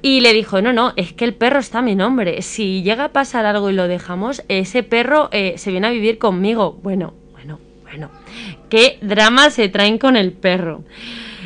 y 0.01 0.21
le 0.21 0.33
dijo, 0.33 0.63
no, 0.63 0.74
no, 0.74 0.93
es 0.95 1.13
que 1.13 1.25
el 1.25 1.36
perro 1.36 1.59
está 1.59 1.79
a 1.79 1.83
mi 1.83 1.93
nombre. 1.93 2.41
Si 2.41 2.81
llega 2.81 3.05
a 3.05 3.09
pasar 3.09 3.45
algo 3.45 3.69
y 3.69 3.74
lo 3.74 3.88
dejamos, 3.88 4.43
ese 4.48 4.81
perro 4.81 5.29
eh, 5.31 5.53
se 5.57 5.69
viene 5.69 5.88
a 5.88 5.91
vivir 5.91 6.17
conmigo. 6.17 6.79
Bueno, 6.81 7.13
bueno, 7.33 7.59
bueno 7.83 8.09
qué 8.69 8.98
drama 9.01 9.51
se 9.51 9.69
traen 9.69 10.00
con 10.00 10.15
el 10.15 10.31
perro. 10.31 10.83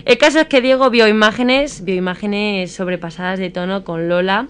El 0.05 0.17
caso 0.17 0.39
es 0.39 0.48
que 0.48 0.62
Diego 0.62 0.89
vio 0.89 1.07
imágenes, 1.07 1.86
vio 1.86 1.95
imágenes 1.95 2.74
sobrepasadas 2.74 3.39
de 3.39 3.50
tono 3.50 3.83
con 3.86 4.10
Lola. 4.10 4.48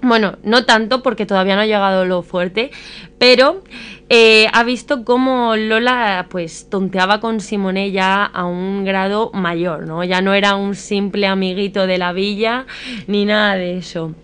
Bueno, 0.00 0.38
no 0.42 0.64
tanto 0.64 1.02
porque 1.02 1.26
todavía 1.26 1.54
no 1.54 1.60
ha 1.60 1.66
llegado 1.66 2.04
lo 2.04 2.22
fuerte, 2.22 2.70
pero 3.18 3.62
eh, 4.08 4.48
ha 4.52 4.64
visto 4.64 5.04
cómo 5.04 5.54
Lola 5.56 6.26
pues 6.28 6.68
tonteaba 6.68 7.20
con 7.20 7.40
Simone 7.40 7.92
ya 7.92 8.24
a 8.24 8.46
un 8.46 8.84
grado 8.84 9.30
mayor, 9.32 9.86
¿no? 9.86 10.02
Ya 10.02 10.20
no 10.22 10.34
era 10.34 10.56
un 10.56 10.74
simple 10.74 11.26
amiguito 11.26 11.86
de 11.86 11.98
la 11.98 12.12
villa 12.12 12.66
ni 13.06 13.26
nada 13.26 13.54
de 13.54 13.76
eso. 13.76 14.14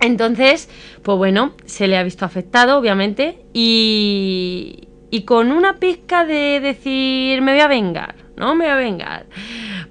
Entonces, 0.00 0.68
pues 1.02 1.16
bueno, 1.16 1.52
se 1.64 1.86
le 1.86 1.96
ha 1.96 2.02
visto 2.02 2.24
afectado, 2.24 2.78
obviamente, 2.78 3.38
y, 3.52 4.88
y 5.10 5.22
con 5.22 5.52
una 5.52 5.78
pizca 5.78 6.24
de 6.24 6.60
decir 6.60 7.40
me 7.42 7.52
voy 7.52 7.60
a 7.60 7.68
vengar, 7.68 8.14
¿no? 8.40 8.56
Me 8.56 8.74
vengar. 8.74 9.26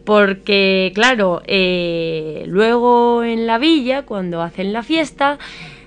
Porque, 0.04 0.92
claro, 0.96 1.42
eh, 1.46 2.44
luego 2.48 3.24
en 3.24 3.48
la 3.48 3.60
villa, 3.60 4.02
cuando 4.02 4.42
hacen 4.42 4.74
la 4.74 4.84
fiesta, 4.84 5.38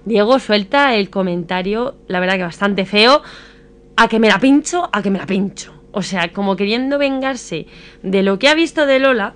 Diego 0.05 0.39
suelta 0.39 0.95
el 0.95 1.11
comentario, 1.11 1.97
la 2.07 2.21
verdad 2.21 2.37
que 2.37 2.45
bastante 2.45 2.87
feo, 2.87 3.23
a 3.97 4.09
que 4.09 4.21
me 4.21 4.29
la 4.29 4.39
pincho, 4.39 4.89
a 4.93 5.03
que 5.03 5.11
me 5.11 5.19
la 5.19 5.27
pincho. 5.27 5.75
O 5.91 6.03
sea, 6.03 6.33
como 6.33 6.57
queriendo 6.57 6.99
vengarse 6.99 7.67
de 8.03 8.23
lo 8.23 8.39
que 8.39 8.49
ha 8.49 8.55
visto 8.55 8.87
de 8.87 9.01
Lola, 9.01 9.35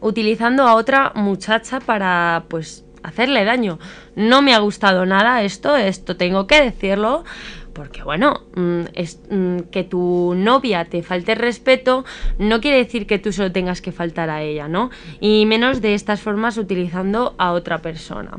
utilizando 0.00 0.68
a 0.68 0.74
otra 0.74 1.12
muchacha 1.14 1.80
para, 1.80 2.44
pues, 2.48 2.84
hacerle 3.02 3.44
daño. 3.44 3.78
No 4.14 4.42
me 4.42 4.54
ha 4.54 4.58
gustado 4.58 5.06
nada 5.06 5.42
esto, 5.42 5.76
esto 5.76 6.16
tengo 6.16 6.46
que 6.46 6.62
decirlo 6.62 7.24
porque 7.72 8.02
bueno, 8.02 8.42
mm, 8.54 8.82
es, 8.94 9.20
mm, 9.30 9.58
que 9.70 9.84
tu 9.84 10.34
novia 10.36 10.84
te 10.84 11.02
falte 11.02 11.34
respeto 11.34 12.04
no 12.38 12.60
quiere 12.60 12.78
decir 12.78 13.06
que 13.06 13.18
tú 13.18 13.32
solo 13.32 13.52
tengas 13.52 13.80
que 13.80 13.92
faltar 13.92 14.30
a 14.30 14.42
ella, 14.42 14.68
¿no? 14.68 14.90
Y 15.20 15.46
menos 15.46 15.80
de 15.80 15.94
estas 15.94 16.20
formas 16.20 16.56
utilizando 16.58 17.34
a 17.38 17.52
otra 17.52 17.78
persona. 17.78 18.38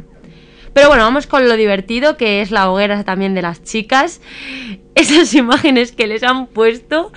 Pero 0.73 0.87
bueno, 0.87 1.03
vamos 1.03 1.27
con 1.27 1.47
lo 1.47 1.57
divertido 1.57 2.17
que 2.17 2.41
es 2.41 2.51
la 2.51 2.71
hoguera 2.71 3.03
también 3.03 3.33
de 3.33 3.41
las 3.41 3.63
chicas. 3.63 4.21
Esas 4.95 5.33
imágenes 5.35 5.91
que 5.91 6.07
les 6.07 6.23
han 6.23 6.47
puesto, 6.47 7.11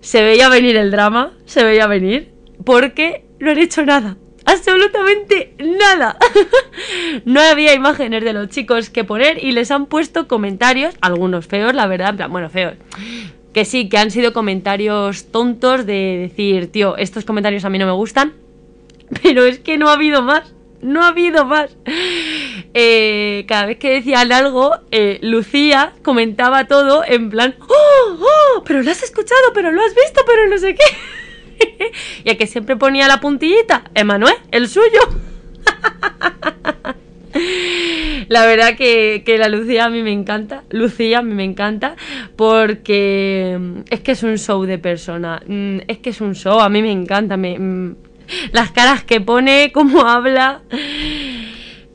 se 0.00 0.22
veía 0.22 0.48
venir 0.48 0.76
el 0.76 0.90
drama, 0.90 1.32
se 1.44 1.64
veía 1.64 1.86
venir, 1.86 2.32
porque 2.64 3.24
no 3.38 3.50
han 3.50 3.58
hecho 3.58 3.84
nada 3.84 4.16
absolutamente 4.48 5.54
nada. 5.58 6.16
no 7.24 7.40
había 7.40 7.74
imágenes 7.74 8.24
de 8.24 8.32
los 8.32 8.48
chicos 8.48 8.90
que 8.90 9.04
poner 9.04 9.42
y 9.42 9.52
les 9.52 9.70
han 9.70 9.86
puesto 9.86 10.26
comentarios, 10.26 10.94
algunos 11.00 11.46
feos, 11.46 11.74
la 11.74 11.86
verdad, 11.86 12.28
bueno, 12.28 12.48
feos. 12.50 12.74
Que 13.52 13.64
sí, 13.64 13.88
que 13.88 13.98
han 13.98 14.10
sido 14.10 14.32
comentarios 14.32 15.26
tontos 15.30 15.86
de 15.86 16.28
decir, 16.28 16.70
tío, 16.72 16.96
estos 16.96 17.24
comentarios 17.24 17.64
a 17.64 17.70
mí 17.70 17.78
no 17.78 17.86
me 17.86 17.92
gustan, 17.92 18.34
pero 19.22 19.44
es 19.44 19.58
que 19.58 19.78
no 19.78 19.88
ha 19.88 19.94
habido 19.94 20.22
más. 20.22 20.54
No 20.80 21.02
ha 21.02 21.08
habido 21.08 21.44
más. 21.44 21.76
Eh, 22.72 23.44
cada 23.48 23.66
vez 23.66 23.78
que 23.78 23.94
decían 23.94 24.30
algo, 24.30 24.76
eh, 24.92 25.18
Lucía 25.22 25.92
comentaba 26.02 26.68
todo 26.68 27.02
en 27.04 27.30
plan, 27.30 27.56
¡Oh, 27.58 28.16
oh! 28.20 28.62
Pero 28.64 28.82
lo 28.82 28.90
has 28.92 29.02
escuchado, 29.02 29.52
pero 29.54 29.72
lo 29.72 29.82
has 29.82 29.92
visto, 29.92 30.20
pero 30.24 30.46
no 30.46 30.56
sé 30.56 30.76
qué. 30.76 30.84
y 32.24 32.30
el 32.30 32.36
que 32.36 32.46
siempre 32.46 32.76
ponía 32.76 33.08
la 33.08 33.20
puntillita, 33.20 33.84
Emanuel, 33.94 34.34
el 34.50 34.68
suyo. 34.68 35.00
La 38.28 38.44
verdad 38.44 38.76
que, 38.76 39.22
la 39.38 39.48
Lucía 39.48 39.86
a 39.86 39.90
mí 39.90 40.02
me 40.02 40.12
encanta. 40.12 40.64
Lucía 40.70 41.20
a 41.20 41.22
mí 41.22 41.34
me 41.34 41.44
encanta 41.44 41.96
porque 42.36 43.56
mm, 43.58 43.80
es 43.90 44.00
que 44.00 44.12
es 44.12 44.22
un 44.22 44.38
show 44.38 44.64
de 44.64 44.78
persona. 44.78 45.42
Mm, 45.46 45.78
es 45.88 45.98
que 45.98 46.10
es 46.10 46.20
un 46.20 46.34
show, 46.34 46.60
a 46.60 46.68
mí 46.68 46.82
me 46.82 46.92
encanta. 46.92 47.36
Me, 47.36 47.58
mm, 47.58 47.96
las 48.52 48.70
caras 48.72 49.04
que 49.04 49.20
pone, 49.20 49.70
cómo 49.72 50.06
habla. 50.06 50.62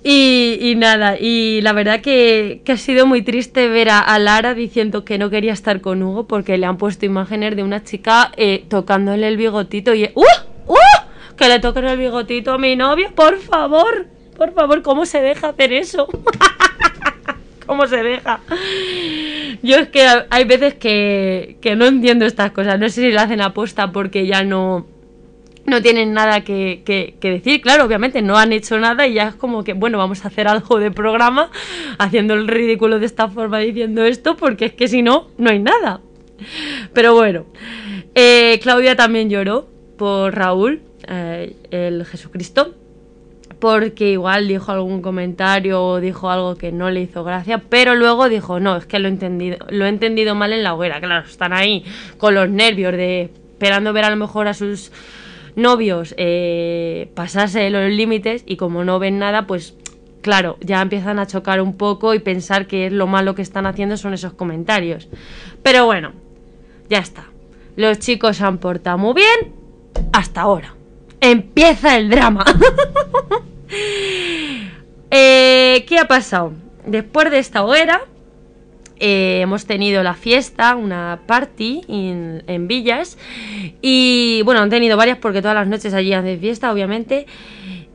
Y, 0.06 0.74
nada, 0.76 1.18
y 1.18 1.62
la 1.62 1.72
verdad 1.72 2.02
que, 2.02 2.62
ha 2.68 2.78
sido 2.78 3.06
muy 3.06 3.22
triste 3.22 3.70
ver 3.70 3.90
a, 3.90 4.20
Lara 4.20 4.54
diciendo 4.54 5.06
que 5.06 5.18
no 5.18 5.30
quería 5.30 5.54
estar 5.54 5.80
con 5.80 6.04
Hugo 6.04 6.28
porque 6.28 6.58
le 6.58 6.66
han 6.66 6.78
puesto 6.78 7.06
imágenes 7.06 7.56
de 7.56 7.64
una 7.64 7.84
chica 7.86 8.32
eh, 8.36 8.66
tocándole 8.68 9.28
el 9.28 9.38
bigotito 9.38 9.94
y... 9.94 10.12
¡Uh! 10.14 10.24
¡Uh! 10.68 10.76
Que 11.38 11.48
le 11.48 11.60
toquen 11.60 11.86
el 11.86 11.98
bigotito 11.98 12.52
a 12.52 12.58
mi 12.58 12.76
novio, 12.76 13.12
por 13.16 13.40
favor, 13.40 14.08
por 14.38 14.54
favor, 14.54 14.82
¿cómo 14.82 15.06
se 15.06 15.22
deja 15.22 15.50
hacer 15.50 15.72
eso? 15.72 16.08
¿Cómo 17.66 17.88
se 17.88 18.04
deja? 18.04 18.42
Yo 19.62 19.78
es 19.78 19.88
que 19.88 20.06
hay 20.30 20.44
veces 20.44 20.74
que, 20.74 21.58
que 21.62 21.78
no 21.78 21.86
entiendo 21.86 22.26
estas 22.26 22.52
cosas, 22.52 22.78
no 22.78 22.90
sé 22.90 23.02
si 23.02 23.12
lo 23.12 23.22
hacen 23.22 23.40
aposta 23.40 23.94
porque 23.94 24.28
ya 24.28 24.44
no 24.44 24.86
no 25.66 25.82
tienen 25.82 26.14
nada 26.14 26.42
que, 26.42 27.16
decir. 27.22 27.62
Claro, 27.62 27.86
obviamente 27.86 28.22
no 28.22 28.38
han 28.38 28.54
hecho 28.54 28.78
nada 28.80 29.08
y 29.08 29.14
ya 29.14 29.30
es 29.30 29.36
como 29.36 29.64
que, 29.64 29.74
bueno, 29.74 29.98
vamos 29.98 30.26
a 30.26 30.28
hacer 30.28 30.48
algo 30.48 30.80
de 30.80 30.92
programa 30.92 31.50
haciendo 31.98 32.34
el 32.34 32.48
ridículo 32.48 33.00
de 33.00 33.06
esta 33.06 33.30
forma 33.30 33.60
diciendo 33.60 34.04
esto, 34.04 34.36
porque 34.36 34.66
es 34.66 34.74
que 34.74 34.88
si 34.88 35.02
no, 35.02 35.30
no 35.38 35.50
hay 35.50 35.60
nada. 35.60 36.02
Pero 36.94 37.14
bueno, 37.14 37.46
eh, 38.16 38.60
Claudia 38.62 38.96
también 38.96 39.30
lloró 39.30 39.70
por 39.98 40.36
Raúl, 40.36 40.82
eh, 41.08 41.56
el 41.72 42.06
Jesucristo, 42.06 42.76
porque 43.60 44.12
igual 44.12 44.50
dijo 44.50 44.74
algún 44.74 45.02
comentario 45.02 45.82
o 45.82 46.02
dijo 46.02 46.30
algo 46.30 46.56
que 46.56 46.74
no 46.74 46.90
le 46.92 47.02
hizo 47.02 47.24
gracia, 47.24 47.60
pero 47.70 47.96
luego 47.96 48.28
dijo, 48.28 48.60
no, 48.60 48.76
es 48.76 48.86
que 48.86 49.00
lo 49.00 49.08
he 49.08 49.12
entendido, 49.12 49.58
lo 49.70 49.86
he 49.86 49.90
entendido 49.90 50.36
mal 50.36 50.52
en 50.52 50.64
la 50.64 50.74
hoguera, 50.74 51.00
claro, 51.00 51.26
están 51.26 51.54
ahí 51.54 51.86
con 52.18 52.36
los 52.36 52.50
nervios 52.50 52.92
de 52.92 53.32
esperando 53.54 53.94
ver 53.94 54.04
a 54.04 54.10
lo 54.10 54.18
mejor 54.18 54.50
a 54.50 54.54
sus 54.54 54.92
novios 55.56 56.14
eh, 56.18 57.12
pasarse 57.16 57.70
los 57.70 57.90
límites 57.90 58.44
y 58.46 58.58
como 58.58 58.84
no 58.84 59.00
ven 59.00 59.20
nada, 59.20 59.48
pues 59.48 59.76
claro, 60.22 60.58
ya 60.62 60.82
empiezan 60.82 61.20
a 61.20 61.28
chocar 61.28 61.62
un 61.62 61.78
poco 61.78 62.14
y 62.14 62.20
pensar 62.20 62.68
que 62.68 62.90
lo 62.90 63.08
malo 63.08 63.36
que 63.36 63.42
están 63.42 63.66
haciendo 63.66 63.98
son 63.98 64.14
esos 64.14 64.34
comentarios. 64.34 65.10
Pero 65.62 65.86
bueno, 65.86 66.14
ya 66.90 67.00
está. 67.00 67.26
Los 67.76 68.00
chicos 68.00 68.42
han 68.42 68.58
portado 68.58 68.98
muy 68.98 69.14
bien 69.14 69.54
hasta 70.12 70.42
ahora. 70.42 70.76
Empieza 71.20 71.98
el 71.98 72.10
drama. 72.10 72.46
Eh, 75.16 75.86
¿Qué 75.88 76.00
ha 76.00 76.08
pasado? 76.08 76.54
Después 76.88 77.30
de 77.30 77.38
esta 77.38 77.64
hoguera, 77.64 78.02
eh, 79.06 79.42
hemos 79.42 79.66
tenido 79.66 80.02
la 80.02 80.14
fiesta, 80.14 80.78
una 80.78 81.24
party 81.28 81.82
en, 81.90 82.68
Villas. 82.70 83.18
Y 83.82 84.42
bueno, 84.46 84.62
han 84.62 84.70
tenido 84.70 84.96
varias 84.96 85.18
porque 85.18 85.42
todas 85.42 85.56
las 85.56 85.68
noches 85.68 85.94
allí 85.94 86.14
hacen 86.14 86.40
fiesta, 86.40 86.72
obviamente. 86.72 87.26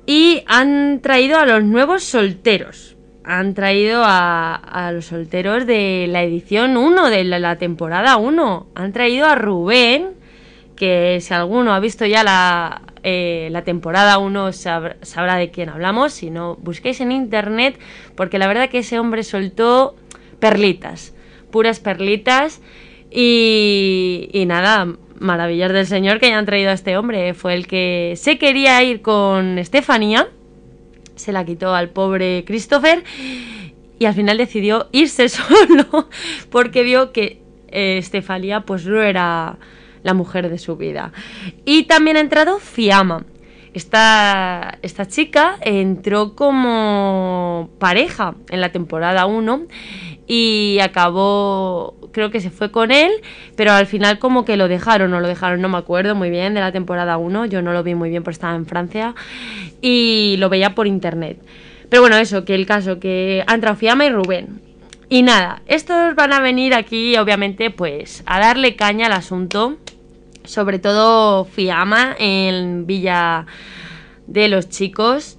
Y 0.05 0.43
han 0.47 1.01
traído 1.01 1.39
a 1.39 1.47
los 1.47 1.65
nuevos 1.65 2.05
solteros. 2.05 2.99
Han 3.25 3.55
traído 3.55 4.03
a, 4.05 4.91
los 4.93 5.07
solteros 5.07 5.67
de 5.67 6.09
la 6.11 6.23
edición 6.23 6.77
1, 6.77 7.09
de 7.09 7.25
la, 7.25 7.57
temporada 7.57 8.19
1. 8.19 8.67
Han 8.75 8.93
traído 8.93 9.29
a 9.29 9.35
Rubén, 9.35 10.11
que 10.77 11.21
si 11.23 11.33
alguno 11.33 11.73
ha 11.73 11.81
visto 11.81 12.05
ya 12.05 12.23
la, 12.23 12.83
eh, 13.03 13.51
temporada 13.65 14.19
1 14.19 14.53
sabrá 14.53 15.37
de 15.37 15.51
quién 15.51 15.71
hablamos. 15.71 16.13
Si 16.13 16.29
no, 16.29 16.57
busquéis 16.57 17.01
en 17.01 17.13
internet, 17.13 17.79
porque 18.15 18.39
la 18.39 18.47
verdad 18.47 18.69
que 18.69 18.81
ese 18.81 18.99
hombre 18.99 19.23
soltó 19.23 19.97
perlitas, 20.39 21.15
puras 21.51 21.81
perlitas. 21.81 22.61
Y, 23.11 24.29
y 24.33 24.45
nada, 24.45 24.87
maravillas 25.19 25.73
del 25.73 25.87
Señor 25.87 26.21
que 26.21 26.27
hayan 26.27 26.47
traído 26.47 26.71
a 26.71 26.75
este 26.75 26.97
hombre. 26.97 27.35
Fue 27.35 27.55
el 27.55 27.67
que 27.67 28.15
se 28.17 28.39
quería 28.39 28.83
ir 28.83 29.03
con 29.03 29.59
Estefanía, 29.59 30.29
se 31.17 31.33
la 31.33 31.45
quitó 31.45 31.75
al 31.75 31.91
pobre 31.91 32.45
Christopher 32.47 33.05
y 33.99 34.05
al 34.05 34.15
final 34.15 34.39
decidió 34.39 34.89
irse 34.93 35.29
solo 35.29 36.09
porque 36.51 36.83
vio 36.83 37.13
que 37.13 37.41
eh, 37.69 37.99
Estefanía 37.99 38.61
pues 38.61 38.87
no 38.87 39.03
era 39.03 39.59
la 40.03 40.15
mujer 40.15 40.49
de 40.49 40.59
su 40.59 40.77
vida. 40.77 41.13
Y 41.65 41.85
también 41.85 42.17
ha 42.17 42.21
entrado 42.21 42.59
Fiamma. 42.59 43.25
Esta, 43.75 44.79
esta 44.83 45.07
chica 45.07 45.57
entró 45.61 46.35
como 46.35 47.71
pareja 47.79 48.35
en 48.51 48.61
la 48.61 48.73
temporada 48.73 49.27
1 49.27 49.67
y 50.27 50.79
acabó, 50.83 51.97
creo 52.13 52.31
que 52.31 52.41
se 52.41 52.51
fue 52.51 52.71
con 52.71 52.91
él, 52.91 53.11
pero 53.57 53.73
al 53.73 53.87
final 53.87 54.19
como 54.19 54.45
que 54.45 54.57
lo 54.57 54.69
dejaron, 54.69 55.13
o 55.15 55.21
lo 55.21 55.29
dejaron, 55.29 55.61
no 55.61 55.69
me 55.69 55.79
acuerdo 55.79 56.15
muy 56.15 56.31
bien 56.31 56.55
de 56.55 56.61
la 56.61 56.73
temporada 56.73 57.17
1, 57.17 57.47
yo 57.47 57.63
no 57.63 57.73
lo 57.73 57.83
vi 57.83 57.95
muy 57.95 58.11
bien 58.11 58.23
porque 58.23 58.35
estaba 58.35 58.55
en 58.55 58.67
Francia 58.67 59.15
y 59.81 60.37
lo 60.39 60.49
veía 60.49 60.75
por 60.75 60.87
internet. 60.87 61.41
Pero 61.89 62.03
bueno, 62.03 62.17
eso, 62.17 62.45
que 62.45 62.55
el 62.55 62.67
caso, 62.67 63.01
que 63.01 63.43
ha 63.47 63.55
entrado 63.55 63.77
Fiamma 63.77 64.05
y 64.05 64.11
Rubén. 64.11 64.61
Y 65.09 65.23
nada, 65.23 65.63
estos 65.67 66.15
van 66.15 66.35
a 66.35 66.41
venir 66.41 66.75
aquí, 66.75 67.17
obviamente, 67.17 67.71
pues 67.71 68.23
a 68.27 68.39
darle 68.39 68.77
caña 68.77 69.07
al 69.07 69.15
asunto, 69.15 69.79
sobre 70.49 70.79
todo 70.79 71.45
Fiamma 71.45 72.17
en 72.19 72.87
Villa 72.87 73.47
de 74.27 74.49
los 74.49 74.69
Chicos 74.69 75.39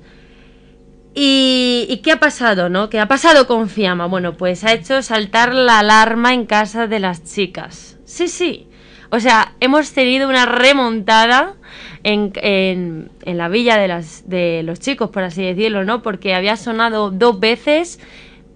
¿Y, 1.22 2.00
qué 2.04 2.14
ha 2.14 2.20
pasado, 2.20 2.70
no? 2.70 2.90
¿Qué 2.90 3.00
ha 3.00 3.08
pasado 3.08 3.48
con 3.48 3.68
Fiamma? 3.68 4.06
Bueno, 4.06 4.38
pues 4.38 4.64
ha 4.64 4.74
hecho 4.74 5.02
saltar 5.02 5.54
la 5.54 5.80
alarma 5.80 6.34
en 6.34 6.46
casa 6.46 6.88
de 6.88 7.00
las 7.00 7.24
chicas. 7.24 7.98
Sí, 8.06 8.28
sí. 8.28 8.68
O 9.10 9.20
sea, 9.20 9.56
hemos 9.60 9.92
tenido 9.92 10.30
una 10.30 10.46
remontada 10.46 11.56
en, 12.04 12.32
en, 12.36 13.10
la 13.26 13.50
villa 13.50 13.78
de, 13.78 13.88
las, 13.88 14.30
de 14.30 14.62
los 14.64 14.80
chicos, 14.80 15.10
por 15.10 15.24
así 15.24 15.44
decirlo, 15.44 15.84
¿no? 15.84 16.02
Porque 16.04 16.36
había 16.36 16.56
sonado 16.56 17.10
dos 17.10 17.40
veces 17.40 18.00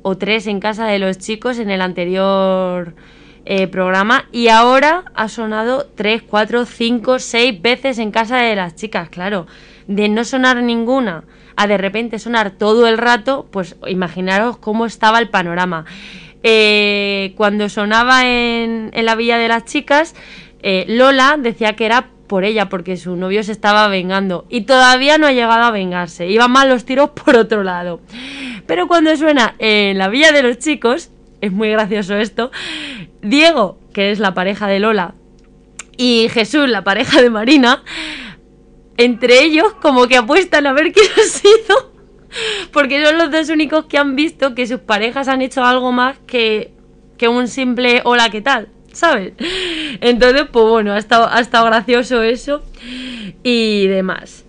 o 0.04 0.18
tres 0.18 0.48
en 0.48 0.60
casa 0.60 0.86
de 0.86 1.00
los 1.00 1.18
chicos 1.18 1.60
en 1.60 1.70
el 1.70 1.82
anterior 1.82 2.96
eh, 3.46 3.68
programa 3.68 4.26
y 4.32 4.48
ahora 4.48 5.04
ha 5.16 5.28
sonado 5.28 5.88
tres, 5.96 6.22
cuatro, 6.22 6.66
cinco, 6.66 7.20
seis 7.20 7.62
veces 7.62 8.00
en 8.00 8.12
casa 8.12 8.38
de 8.38 8.56
las 8.56 8.76
chicas, 8.76 9.10
claro. 9.10 9.48
De 9.88 10.08
no 10.08 10.24
sonar 10.24 10.64
ninguna 10.64 11.26
a 11.56 11.68
de 11.68 11.78
repente 11.78 12.20
sonar 12.20 12.52
todo 12.52 12.88
el 12.88 12.98
rato, 12.98 13.48
pues 13.52 13.76
imaginaros 13.88 14.58
cómo 14.58 14.86
estaba 14.86 15.20
el 15.20 15.30
panorama. 15.30 15.86
Eh, 16.42 17.34
cuando 17.38 17.70
sonaba 17.70 18.28
en, 18.28 18.92
la 18.94 19.16
Villa 19.16 19.38
de 19.38 19.48
las 19.48 19.66
Chicas, 19.66 20.16
eh, 20.62 20.86
Lola 20.88 21.38
decía 21.40 21.76
que 21.76 21.86
era 21.86 22.10
por 22.28 22.44
ella, 22.44 22.70
porque 22.70 22.98
su 22.98 23.16
novio 23.16 23.44
se 23.44 23.52
estaba 23.52 23.88
vengando. 23.88 24.46
Y 24.50 24.62
todavía 24.62 25.18
no 25.18 25.28
ha 25.28 25.32
llegado 25.32 25.64
a 25.64 25.72
vengarse. 25.72 26.28
Iban 26.28 26.52
mal 26.52 26.70
los 26.70 26.86
tiros 26.86 27.12
por 27.12 27.36
otro 27.36 27.64
lado. 27.64 28.02
Pero 28.66 28.88
cuando 28.88 29.16
suena 29.16 29.56
en 29.60 29.98
la 29.98 30.08
Villa 30.08 30.32
de 30.32 30.44
los 30.44 30.58
Chicos, 30.58 31.12
es 31.44 31.52
muy 31.52 31.70
gracioso 31.70 32.16
esto, 32.16 32.52
Diego, 33.22 33.78
que 33.94 34.12
es 34.12 34.20
la 34.20 34.34
pareja 34.34 34.68
de 34.68 34.80
Lola, 34.80 35.14
y 35.98 36.30
Jesús, 36.30 36.70
la 36.70 36.86
pareja 36.86 37.22
de 37.22 37.30
Marina, 37.30 37.84
entre 38.96 39.44
ellos 39.44 39.74
como 39.82 40.08
que 40.08 40.16
apuestan 40.16 40.66
a 40.68 40.74
ver 40.74 40.94
quién 40.94 41.08
ha 41.18 41.24
sido. 41.24 41.92
Porque 42.72 43.06
son 43.06 43.18
los 43.18 43.30
dos 43.30 43.50
únicos 43.50 43.86
que 43.86 43.98
han 43.98 44.16
visto 44.16 44.56
que 44.56 44.66
sus 44.66 44.80
parejas 44.80 45.28
han 45.28 45.42
hecho 45.42 45.64
algo 45.64 45.92
más 45.92 46.18
que, 46.26 46.72
que 47.18 47.28
un 47.28 47.48
simple 47.50 48.02
hola, 48.06 48.30
¿qué 48.30 48.42
tal? 48.42 48.70
¿Sabes? 48.94 49.34
Entonces, 50.02 50.46
pues 50.52 50.66
bueno, 50.66 50.94
ha 50.94 50.98
estado, 50.98 51.28
ha 51.30 51.42
estado 51.42 51.66
gracioso 51.66 52.24
eso 52.24 52.64
y 53.44 53.88
demás. 53.88 54.46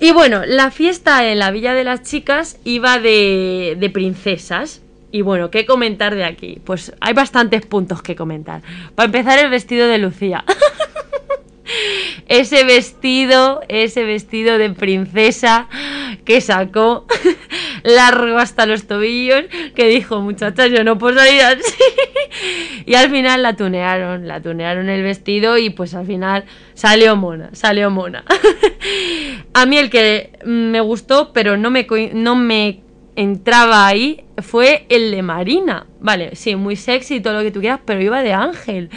Y 0.00 0.10
bueno, 0.10 0.42
la 0.44 0.70
fiesta 0.72 1.30
en 1.30 1.38
la 1.38 1.52
Villa 1.52 1.74
de 1.74 1.84
las 1.84 2.02
Chicas 2.02 2.58
iba 2.64 2.98
de, 2.98 3.76
de 3.78 3.90
princesas. 3.90 4.82
Y 5.10 5.22
bueno, 5.22 5.50
¿qué 5.50 5.64
comentar 5.64 6.14
de 6.14 6.24
aquí? 6.24 6.60
Pues 6.64 6.92
hay 7.00 7.14
bastantes 7.14 7.64
puntos 7.64 8.02
que 8.02 8.14
comentar. 8.14 8.62
Para 8.94 9.06
empezar, 9.06 9.38
el 9.38 9.50
vestido 9.50 9.88
de 9.88 9.98
Lucía. 9.98 10.44
ese 12.28 12.64
vestido, 12.64 13.62
ese 13.68 14.04
vestido 14.04 14.58
de 14.58 14.70
princesa 14.70 15.68
que 16.24 16.40
sacó 16.42 17.06
largo 17.82 18.38
hasta 18.38 18.66
los 18.66 18.86
tobillos, 18.86 19.44
que 19.74 19.88
dijo, 19.88 20.20
muchacha, 20.20 20.66
yo 20.66 20.84
no 20.84 20.98
puedo 20.98 21.18
salir 21.18 21.40
así. 21.40 21.84
y 22.86 22.94
al 22.94 23.10
final 23.10 23.42
la 23.42 23.56
tunearon, 23.56 24.28
la 24.28 24.42
tunearon 24.42 24.90
el 24.90 25.02
vestido 25.02 25.56
y 25.56 25.70
pues 25.70 25.94
al 25.94 26.06
final 26.06 26.44
salió 26.74 27.16
mona, 27.16 27.48
salió 27.52 27.90
mona. 27.90 28.24
A 29.54 29.64
mí 29.64 29.78
el 29.78 29.88
que 29.88 30.38
me 30.44 30.80
gustó, 30.80 31.32
pero 31.32 31.56
no 31.56 31.70
me, 31.70 31.86
no 32.12 32.36
me 32.36 32.82
entraba 33.18 33.88
ahí 33.88 34.24
fue 34.40 34.86
el 34.88 35.10
de 35.10 35.22
Marina. 35.22 35.86
Vale, 36.00 36.36
sí, 36.36 36.54
muy 36.54 36.76
sexy 36.76 37.16
y 37.16 37.20
todo 37.20 37.34
lo 37.34 37.42
que 37.42 37.50
tú 37.50 37.58
quieras, 37.58 37.80
pero 37.84 38.00
iba 38.00 38.22
de 38.22 38.32
ángel. 38.32 38.90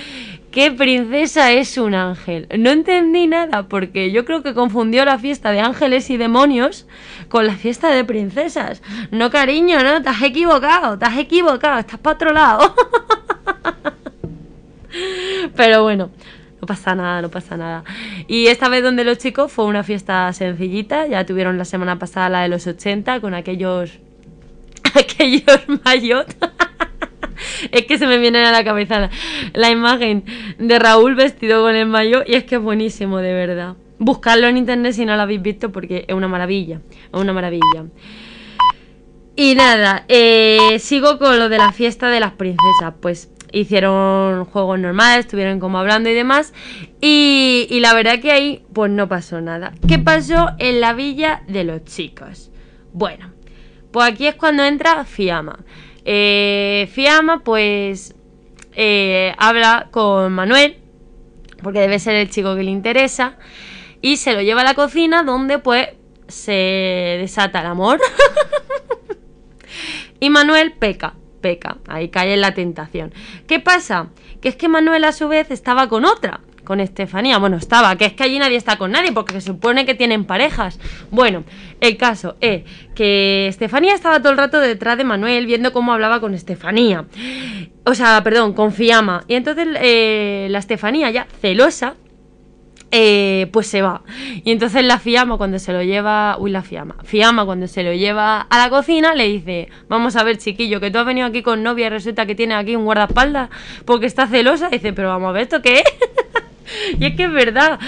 ¿Qué 0.51 0.69
princesa 0.69 1.51
es 1.51 1.75
un 1.79 1.95
ángel? 1.95 2.47
No 2.60 2.69
entendí 2.69 3.25
nada 3.25 3.63
porque 3.63 4.12
yo 4.12 4.23
creo 4.23 4.43
que 4.43 4.53
confundió 4.53 5.05
la 5.05 5.17
fiesta 5.17 5.51
de 5.51 5.62
ángeles 5.62 6.12
y 6.12 6.17
demonios 6.17 6.86
con 7.29 7.47
la 7.47 7.55
fiesta 7.55 7.89
de 7.89 8.03
princesas. 8.03 8.84
No, 9.10 9.31
cariño, 9.31 9.81
no, 9.81 10.03
te 10.03 10.10
has 10.10 10.21
equivocado, 10.21 10.99
te 10.99 11.05
has 11.05 11.17
equivocado, 11.17 11.79
estás 11.79 11.99
para 11.99 12.15
otro 12.15 12.31
lado. 12.31 12.75
Pero 15.55 15.81
bueno, 15.81 16.12
no 16.62 16.67
pasa 16.67 16.93
nada, 16.93 17.23
no 17.23 17.29
pasa 17.29 17.57
nada. 17.57 17.84
Y 18.27 18.47
esta 18.47 18.69
vez 18.69 18.84
donde 18.84 19.03
los 19.03 19.17
chicos 19.17 19.51
fue 19.51 19.65
una 19.65 19.84
fiesta 19.84 20.31
sencillita, 20.31 21.07
ya 21.07 21.25
tuvieron 21.25 21.57
la 21.57 21.65
semana 21.65 21.97
pasada 21.97 22.29
la 22.29 22.41
de 22.41 22.49
los 22.49 22.67
80 22.67 23.19
con 23.19 23.34
aquellos 23.34 23.99
aquellos 24.96 25.62
mayot. 25.86 26.28
es 27.72 27.86
que 27.86 27.98
se 27.98 28.08
me 28.08 28.17
viene 28.17 28.46
a 28.46 28.52
la 28.52 28.63
cabeza 28.63 29.10
la, 29.54 29.70
imagen 29.70 30.24
de 30.58 30.80
Raúl 30.80 31.15
vestido 31.15 31.63
con 31.63 31.76
el 31.76 31.88
mayo 31.88 32.24
y 32.26 32.36
es 32.36 32.44
que 32.44 32.56
es 32.56 32.62
buenísimo, 32.62 33.17
de 33.20 33.34
verdad. 33.34 33.76
Buscarlo 34.00 34.48
en 34.48 34.58
internet 34.58 34.94
si 34.94 35.06
no 35.06 35.15
lo 35.15 35.22
habéis 35.22 35.41
visto 35.41 35.72
porque 35.72 36.06
es 36.08 36.15
una 36.15 36.28
maravilla, 36.28 36.82
es 37.13 37.20
una 37.20 37.34
maravilla. 37.34 37.86
Y 39.36 39.56
nada, 39.56 40.06
eh, 40.08 40.78
sigo 40.80 41.17
con 41.17 41.39
lo 41.39 41.50
de 41.50 41.58
la 41.58 41.72
fiesta 41.72 42.10
de 42.10 42.20
las 42.20 42.34
princesas. 42.34 42.94
Pues 43.00 43.32
hicieron 43.52 44.46
juegos 44.46 44.80
normales, 44.80 45.26
estuvieron 45.26 45.60
como 45.60 45.80
hablando 45.80 46.10
y 46.10 46.13
demás. 46.13 46.54
Y, 47.00 47.67
y, 47.70 47.80
la 47.80 47.94
verdad 47.94 48.20
que 48.20 48.32
ahí 48.32 48.63
pues 48.74 48.91
no 48.91 49.08
pasó 49.08 49.41
nada. 49.41 49.74
¿Qué 49.88 50.00
pasó 50.00 50.50
en 50.60 50.82
la 50.82 50.94
villa 50.94 51.44
de 51.48 51.63
los 51.63 51.84
chicos? 51.86 52.52
Bueno, 52.94 53.32
pues 53.91 54.12
aquí 54.12 54.27
es 54.27 54.36
cuando 54.36 54.63
entra 54.63 55.06
Fiamma. 55.06 55.60
Eh, 56.06 56.89
Fiamma 56.91 57.43
pues 57.43 58.15
eh, 58.73 59.34
habla 59.38 59.89
con 59.91 60.34
Manuel, 60.34 60.77
porque 61.62 61.80
debe 61.80 61.99
ser 61.99 62.15
el 62.15 62.30
chico 62.30 62.56
que 62.56 62.63
le 62.63 62.71
interesa, 62.71 63.38
y 64.01 64.17
se 64.17 64.34
lo 64.34 64.41
lleva 64.41 64.62
a 64.62 64.65
la 64.65 64.73
cocina 64.73 65.23
donde 65.23 65.60
pues 65.60 65.89
se 66.27 67.17
desata 67.19 67.62
el 67.62 67.67
amor. 67.67 67.99
y 70.19 70.30
Manuel 70.30 70.73
peca, 70.73 71.15
peca, 71.41 71.77
ahí 71.88 72.10
cae 72.10 72.34
en 72.34 72.41
la 72.41 72.54
tentación. 72.54 73.13
¿Qué 73.47 73.60
pasa? 73.60 74.08
Que 74.41 74.49
es 74.49 74.56
que 74.56 74.69
Manuel 74.69 75.04
a 75.04 75.12
su 75.12 75.27
vez 75.27 75.51
estaba 75.51 75.88
con 75.89 76.06
otra, 76.06 76.39
con 76.63 76.80
Estefanía. 76.80 77.38
Bueno, 77.38 77.58
estaba, 77.58 77.95
que 77.95 78.06
es 78.06 78.13
que 78.13 78.24
allí 78.24 78.39
nadie 78.39 78.58
está 78.58 78.78
con 78.78 78.91
nadie 78.91 79.12
porque 79.12 79.34
se 79.34 79.41
supone 79.41 79.86
que 79.86 79.95
tienen 79.95 80.26
parejas. 80.26 80.80
Bueno, 81.10 81.43
el 81.80 81.97
caso 81.97 82.36
es 82.41 82.63
que 82.95 83.47
Estefanía 83.47 83.93
estaba 83.93 84.19
todo 84.19 84.32
el 84.32 84.38
rato 84.38 84.60
detrás 84.60 84.97
de 84.97 85.04
Manuel 85.04 85.45
viendo 85.45 85.74
cómo 85.74 85.93
hablaba 85.93 86.19
con 86.19 86.34
Estefanía. 86.34 87.06
O 87.86 87.93
sea, 87.93 88.21
perdón, 88.24 88.54
con 88.54 88.71
Fiamma. 88.71 89.24
Y 89.28 89.36
entonces 89.36 89.67
eh, 89.82 90.47
la 90.50 90.60
Estefanía 90.60 91.10
ya 91.12 91.28
celosa 91.41 91.95
eh, 92.93 93.47
pues 93.54 93.67
se 93.67 93.82
va. 93.82 94.02
Y 94.43 94.52
entonces 94.52 94.84
la 94.84 95.00
Fiamma 95.00 95.38
cuando 95.38 95.60
se 95.60 95.71
lo 95.71 95.82
lleva, 95.82 96.36
uy 96.38 96.52
la 96.52 96.62
Fiamma, 96.62 96.97
Fiamma 97.04 97.45
cuando 97.45 97.67
se 97.67 97.84
lo 97.84 97.93
lleva 97.93 98.41
a 98.41 98.58
la 98.58 98.69
cocina 98.69 99.15
le 99.15 99.30
dice, 99.30 99.69
vamos 99.88 100.17
a 100.17 100.24
ver 100.24 100.38
chiquillo, 100.38 100.82
que 100.82 100.91
tú 100.91 100.97
has 100.97 101.06
venido 101.06 101.26
aquí 101.26 101.41
con 101.41 101.63
novia 101.63 101.88
y 101.88 101.89
resulta 101.89 102.26
que 102.26 102.36
tiene 102.36 102.54
aquí 102.54 102.76
un 102.76 102.84
guardaespaldas 102.84 103.50
porque 103.86 104.08
está 104.08 104.28
celosa. 104.28 104.69
Dice, 104.69 104.91
pero 104.91 105.08
vamos 105.08 105.30
a 105.30 105.32
ver 105.32 105.43
esto 105.43 105.62
qué 105.62 105.76
es. 105.76 105.84
y 106.99 107.05
es 107.05 107.15
que 107.15 107.23
es 107.23 107.31
verdad, 107.31 107.79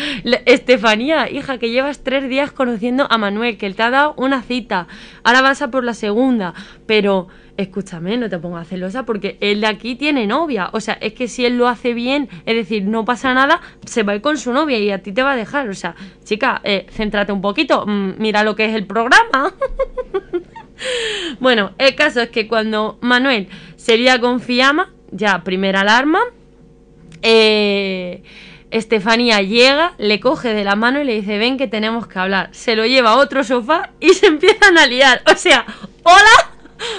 Estefanía, 0.45 1.29
hija, 1.29 1.57
que 1.57 1.69
llevas 1.69 2.03
tres 2.03 2.29
días 2.29 2.51
conociendo 2.51 3.07
a 3.09 3.17
Manuel, 3.17 3.57
que 3.57 3.65
él 3.65 3.75
te 3.75 3.83
ha 3.83 3.89
dado 3.89 4.13
una 4.17 4.41
cita, 4.41 4.87
ahora 5.23 5.41
vas 5.41 5.61
a 5.61 5.71
por 5.71 5.83
la 5.83 5.93
segunda, 5.93 6.53
pero 6.85 7.27
escúchame, 7.57 8.17
no 8.17 8.29
te 8.29 8.39
pongas 8.39 8.67
celosa 8.67 9.05
porque 9.05 9.37
él 9.39 9.61
de 9.61 9.67
aquí 9.67 9.95
tiene 9.95 10.25
novia. 10.25 10.69
O 10.73 10.79
sea, 10.79 10.95
es 10.95 11.13
que 11.13 11.27
si 11.27 11.45
él 11.45 11.57
lo 11.57 11.67
hace 11.67 11.93
bien, 11.93 12.29
es 12.45 12.55
decir, 12.55 12.83
no 12.83 13.05
pasa 13.05 13.33
nada, 13.33 13.61
se 13.85 14.03
va 14.03 14.13
a 14.13 14.15
ir 14.15 14.21
con 14.21 14.37
su 14.37 14.53
novia 14.53 14.79
y 14.79 14.91
a 14.91 15.01
ti 15.01 15.11
te 15.11 15.23
va 15.23 15.33
a 15.33 15.35
dejar. 15.35 15.69
O 15.69 15.73
sea, 15.73 15.95
chica, 16.23 16.61
eh, 16.63 16.87
céntrate 16.89 17.31
un 17.31 17.41
poquito, 17.41 17.85
mm, 17.85 18.13
mira 18.17 18.43
lo 18.43 18.55
que 18.55 18.65
es 18.65 18.75
el 18.75 18.85
programa. 18.85 19.53
bueno, 21.39 21.71
el 21.77 21.95
caso 21.95 22.21
es 22.21 22.29
que 22.29 22.47
cuando 22.47 22.97
Manuel 23.01 23.47
sería 23.75 24.19
con 24.19 24.39
Fiamma, 24.39 24.91
ya 25.11 25.43
primera 25.43 25.81
alarma, 25.81 26.19
eh, 27.21 28.23
Estefanía 28.73 29.39
llega, 29.41 29.93
le 29.99 30.19
coge 30.19 30.55
de 30.55 30.63
la 30.63 30.75
mano 30.75 30.99
y 30.99 31.03
le 31.03 31.13
dice, 31.13 31.37
ven 31.37 31.59
que 31.59 31.67
tenemos 31.67 32.07
que 32.07 32.17
hablar. 32.17 32.49
Se 32.53 32.75
lo 32.75 32.87
lleva 32.87 33.11
a 33.11 33.17
otro 33.17 33.43
sofá 33.43 33.91
y 33.99 34.15
se 34.15 34.25
empiezan 34.25 34.79
a 34.79 34.87
liar. 34.87 35.21
O 35.31 35.35
sea, 35.37 35.63
hola 36.01 36.51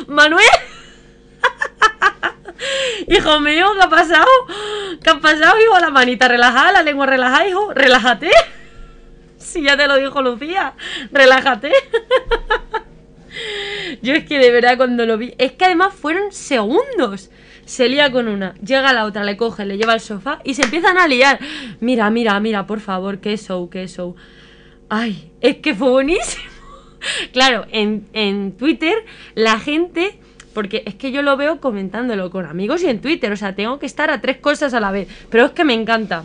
Manuel. 0.06 0.46
hijo 3.08 3.40
mío, 3.40 3.66
¿qué 3.76 3.82
ha 3.82 3.88
pasado? 3.88 4.28
¿Qué 5.02 5.10
ha 5.10 5.18
pasado, 5.18 5.56
hijo? 5.60 5.80
La 5.80 5.90
manita 5.90 6.28
relajada, 6.28 6.70
la 6.70 6.82
lengua 6.84 7.06
relajada, 7.06 7.48
hijo. 7.48 7.72
Relájate. 7.74 8.30
Si 9.36 9.62
ya 9.62 9.76
te 9.76 9.86
lo 9.86 9.96
dijo 9.96 10.22
Lucía, 10.22 10.72
relájate. 11.12 11.70
Yo 14.02 14.14
es 14.14 14.24
que 14.24 14.38
de 14.38 14.50
verdad 14.50 14.76
cuando 14.76 15.06
lo 15.06 15.18
vi, 15.18 15.34
es 15.38 15.52
que 15.52 15.66
además 15.66 15.94
fueron 15.94 16.32
segundos. 16.32 17.30
Se 17.64 17.88
lía 17.88 18.12
con 18.12 18.28
una, 18.28 18.54
llega 18.56 18.92
la 18.92 19.04
otra, 19.04 19.24
le 19.24 19.36
coge, 19.36 19.64
le 19.64 19.76
lleva 19.76 19.94
al 19.94 20.00
sofá 20.00 20.40
y 20.44 20.54
se 20.54 20.62
empiezan 20.62 20.98
a 20.98 21.08
liar. 21.08 21.38
Mira, 21.80 22.10
mira, 22.10 22.38
mira, 22.40 22.66
por 22.66 22.80
favor, 22.80 23.18
qué 23.20 23.36
show, 23.36 23.70
qué 23.70 23.86
show. 23.88 24.16
Ay, 24.88 25.32
es 25.40 25.56
que 25.56 25.74
fue 25.74 25.90
buenísimo. 25.90 26.44
claro, 27.32 27.66
en, 27.70 28.52
Twitter 28.56 28.94
la 29.34 29.58
gente 29.58 30.18
porque 30.52 30.84
es 30.86 30.94
que 30.94 31.10
yo 31.10 31.22
lo 31.22 31.36
veo 31.36 31.60
comentándolo 31.60 32.30
con 32.30 32.46
amigos 32.46 32.82
y 32.84 32.86
en 32.86 33.00
Twitter, 33.00 33.32
o 33.32 33.36
sea, 33.36 33.56
tengo 33.56 33.80
que 33.80 33.86
estar 33.86 34.10
a 34.10 34.20
tres 34.20 34.36
cosas 34.36 34.72
a 34.72 34.78
la 34.78 34.92
vez, 34.92 35.08
pero 35.28 35.46
es 35.46 35.52
que 35.52 35.64
me 35.64 35.74
encanta. 35.74 36.24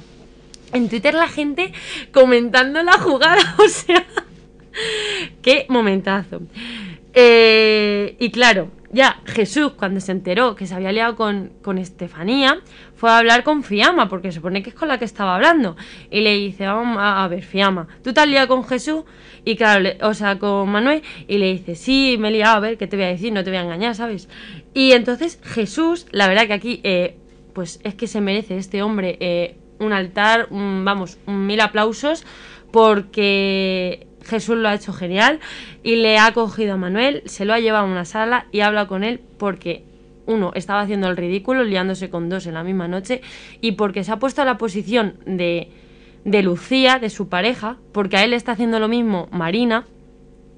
En 0.72 0.88
Twitter 0.88 1.16
la 1.16 1.28
gente 1.28 1.74
comentando 2.12 2.84
la 2.84 2.94
jugada, 2.94 3.56
o 3.58 3.68
sea, 3.68 4.06
qué 5.42 5.66
momentazo. 5.70 6.42
Eh, 7.16 8.18
y 8.20 8.30
claro, 8.30 8.70
ya 8.92 9.22
Jesús 9.26 9.74
cuando 9.74 10.00
se 10.00 10.12
enteró 10.12 10.56
que 10.56 10.66
se 10.66 10.74
había 10.74 10.92
liado 10.92 11.16
con, 11.16 11.52
con 11.62 11.78
Estefanía, 11.78 12.60
fue 12.96 13.10
a 13.10 13.20
hablar 13.20 13.44
con 13.44 13.64
Fiamma, 13.64 14.10
porque 14.10 14.32
supone 14.32 14.64
que 14.64 14.72
es 14.72 14.76
con 14.76 14.88
la 14.88 14.98
que 14.98 15.06
estaba 15.06 15.36
hablando. 15.36 15.76
Y 16.10 16.22
le 16.22 16.36
dice, 16.36 16.66
vamos 16.66 16.98
a, 17.00 17.28
ver, 17.28 17.44
Fiamma, 17.44 17.88
¿tú 18.04 18.14
te 18.14 18.22
has 18.22 18.28
liado 18.28 18.48
con 18.48 18.64
Jesús? 18.64 19.04
Y 19.46 19.56
claro, 19.56 19.90
o 20.02 20.14
sea, 20.14 20.40
con 20.40 20.70
Manuel, 20.70 21.04
y 21.28 21.38
le 21.38 21.54
dice, 21.54 21.76
sí, 21.76 22.18
me 22.20 22.30
he 22.30 22.32
liado, 22.32 22.58
a 22.58 22.60
ver, 22.60 22.78
¿qué 22.78 22.88
te 22.88 22.96
voy 22.96 23.06
a 23.06 23.10
decir? 23.10 23.32
No 23.32 23.44
te 23.44 23.50
voy 23.50 23.58
a 23.58 23.62
engañar, 23.62 23.96
¿sabes? 23.96 24.28
Y 24.74 24.92
entonces 24.92 25.40
Jesús, 25.44 26.08
la 26.12 26.28
verdad 26.28 26.48
que 26.48 26.54
aquí, 26.54 26.82
eh, 26.84 27.18
pues 27.54 27.80
es 27.84 27.96
que 27.96 28.08
se 28.08 28.22
merece 28.22 28.58
este 28.58 28.82
hombre 28.82 29.18
eh, 29.20 29.58
un 29.80 29.94
altar, 29.94 30.48
vamos, 30.52 31.18
un 31.26 31.48
mil 31.48 31.62
aplausos, 31.62 32.26
porque 32.72 34.08
Jesús 34.24 34.58
lo 34.58 34.70
ha 34.70 34.76
hecho 34.76 34.94
genial 34.94 35.40
y 35.84 35.96
le 35.96 36.18
ha 36.18 36.32
cogido 36.34 36.74
a 36.74 36.78
Manuel, 36.78 37.24
se 37.26 37.46
lo 37.46 37.54
ha 37.54 37.60
llevado 37.60 37.86
a 37.86 37.90
una 37.90 38.06
sala 38.06 38.48
y 38.52 38.60
ha 38.60 38.68
hablado 38.68 38.88
con 38.88 39.04
él 39.04 39.22
porque 39.38 39.84
uno 40.26 40.52
estaba 40.54 40.82
haciendo 40.82 41.08
el 41.08 41.18
ridículo, 41.18 41.64
liándose 41.64 42.10
con 42.10 42.30
dos 42.30 42.46
en 42.46 42.54
la 42.54 42.64
misma 42.64 42.88
noche, 42.88 43.22
y 43.62 43.72
porque 43.72 44.04
se 44.04 44.12
ha 44.12 44.20
puesto 44.20 44.44
a 44.44 44.46
la 44.46 44.58
posición 44.60 45.16
de 45.26 45.70
de 46.26 46.44
Lucía, 46.44 47.00
de 47.00 47.10
su 47.10 47.30
pareja, 47.30 47.78
porque 47.92 48.18
a 48.18 48.24
él 48.24 48.34
está 48.34 48.54
haciendo 48.54 48.80
lo 48.80 48.88
mismo 48.88 49.28
Marina, 49.32 49.86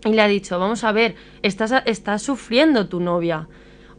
y 0.04 0.14
le 0.14 0.22
ha 0.22 0.28
dicho, 0.28 0.60
vamos 0.60 0.84
a 0.84 0.92
ver, 0.92 1.16
estás, 1.44 1.74
estás 1.86 2.24
sufriendo 2.24 2.88
tu 2.88 3.00
novia. 3.00 3.48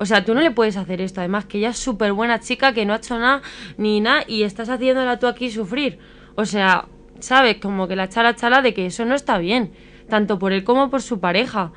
O 0.02 0.04
sea, 0.04 0.24
tú 0.24 0.34
no 0.34 0.40
le 0.40 0.50
puedes 0.50 0.76
hacer 0.76 1.00
esto. 1.00 1.20
Además, 1.20 1.44
que 1.44 1.58
ella 1.58 1.68
es 1.68 1.78
súper 1.78 2.12
buena 2.12 2.40
chica, 2.40 2.72
que 2.72 2.84
no 2.84 2.92
ha 2.92 2.96
hecho 2.96 3.16
nada 3.20 3.40
ni 3.76 4.00
nada, 4.00 4.24
y 4.26 4.42
estás 4.42 4.68
haciéndola 4.68 5.20
tú 5.20 5.28
aquí 5.28 5.48
sufrir. 5.48 6.00
O 6.34 6.44
sea, 6.44 6.86
¿sabes? 7.20 7.58
Como 7.58 7.86
que 7.86 7.94
la 7.94 8.08
chala 8.08 8.34
chala 8.34 8.62
de 8.62 8.74
que 8.74 8.86
eso 8.86 9.04
no 9.04 9.14
está 9.14 9.38
bien, 9.38 9.72
tanto 10.08 10.40
por 10.40 10.52
él 10.52 10.64
como 10.64 10.90
por 10.90 11.02
su 11.02 11.20
pareja. 11.20 11.70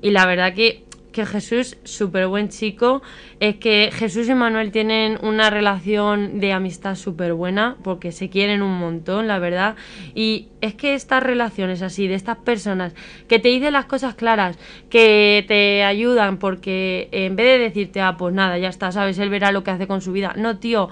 Y 0.00 0.12
la 0.12 0.24
verdad 0.24 0.54
que 0.54 0.86
que 1.18 1.26
Jesús, 1.26 1.76
súper 1.82 2.28
buen 2.28 2.48
chico, 2.48 3.02
es 3.40 3.56
que 3.56 3.90
Jesús 3.92 4.28
y 4.28 4.34
Manuel 4.34 4.70
tienen 4.70 5.18
una 5.20 5.50
relación 5.50 6.38
de 6.38 6.52
amistad 6.52 6.94
súper 6.94 7.34
buena, 7.34 7.76
porque 7.82 8.12
se 8.12 8.30
quieren 8.30 8.62
un 8.62 8.78
montón, 8.78 9.26
la 9.26 9.40
verdad. 9.40 9.74
Y 10.14 10.46
es 10.60 10.74
que 10.74 10.94
estas 10.94 11.20
relaciones 11.20 11.82
así, 11.82 12.06
de 12.06 12.14
estas 12.14 12.36
personas 12.36 12.94
que 13.26 13.40
te 13.40 13.48
dicen 13.48 13.72
las 13.72 13.86
cosas 13.86 14.14
claras, 14.14 14.58
que 14.90 15.44
te 15.48 15.82
ayudan, 15.82 16.38
porque 16.38 17.08
en 17.10 17.34
vez 17.34 17.46
de 17.46 17.58
decirte, 17.58 18.00
ah, 18.00 18.16
pues 18.16 18.32
nada, 18.32 18.56
ya 18.58 18.68
está, 18.68 18.92
sabes, 18.92 19.18
él 19.18 19.28
verá 19.28 19.50
lo 19.50 19.64
que 19.64 19.72
hace 19.72 19.88
con 19.88 20.00
su 20.00 20.12
vida. 20.12 20.34
No, 20.36 20.58
tío, 20.58 20.88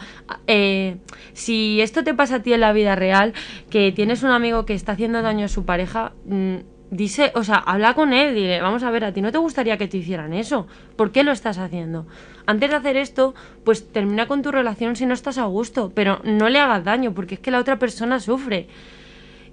eh, 0.48 0.96
si 1.34 1.80
esto 1.80 2.02
te 2.02 2.14
pasa 2.14 2.36
a 2.36 2.42
ti 2.42 2.52
en 2.52 2.62
la 2.62 2.72
vida 2.72 2.96
real, 2.96 3.32
que 3.70 3.92
tienes 3.92 4.24
un 4.24 4.30
amigo 4.30 4.66
que 4.66 4.74
está 4.74 4.92
haciendo 4.92 5.22
daño 5.22 5.44
a 5.44 5.48
su 5.48 5.64
pareja, 5.64 6.14
mm, 6.24 6.56
dice, 6.90 7.32
o 7.34 7.42
sea, 7.42 7.56
habla 7.56 7.94
con 7.94 8.12
él, 8.12 8.34
dile, 8.34 8.60
vamos 8.60 8.82
a 8.82 8.90
ver, 8.90 9.04
a 9.04 9.12
ti 9.12 9.20
no 9.20 9.32
te 9.32 9.38
gustaría 9.38 9.76
que 9.76 9.88
te 9.88 9.98
hicieran 9.98 10.32
eso, 10.32 10.66
¿por 10.96 11.12
qué 11.12 11.24
lo 11.24 11.32
estás 11.32 11.58
haciendo? 11.58 12.06
Antes 12.46 12.70
de 12.70 12.76
hacer 12.76 12.96
esto, 12.96 13.34
pues 13.64 13.90
termina 13.92 14.28
con 14.28 14.42
tu 14.42 14.52
relación 14.52 14.96
si 14.96 15.06
no 15.06 15.14
estás 15.14 15.38
a 15.38 15.44
gusto, 15.44 15.92
pero 15.94 16.20
no 16.24 16.48
le 16.48 16.60
hagas 16.60 16.84
daño, 16.84 17.12
porque 17.12 17.34
es 17.34 17.40
que 17.40 17.50
la 17.50 17.58
otra 17.58 17.78
persona 17.78 18.20
sufre. 18.20 18.68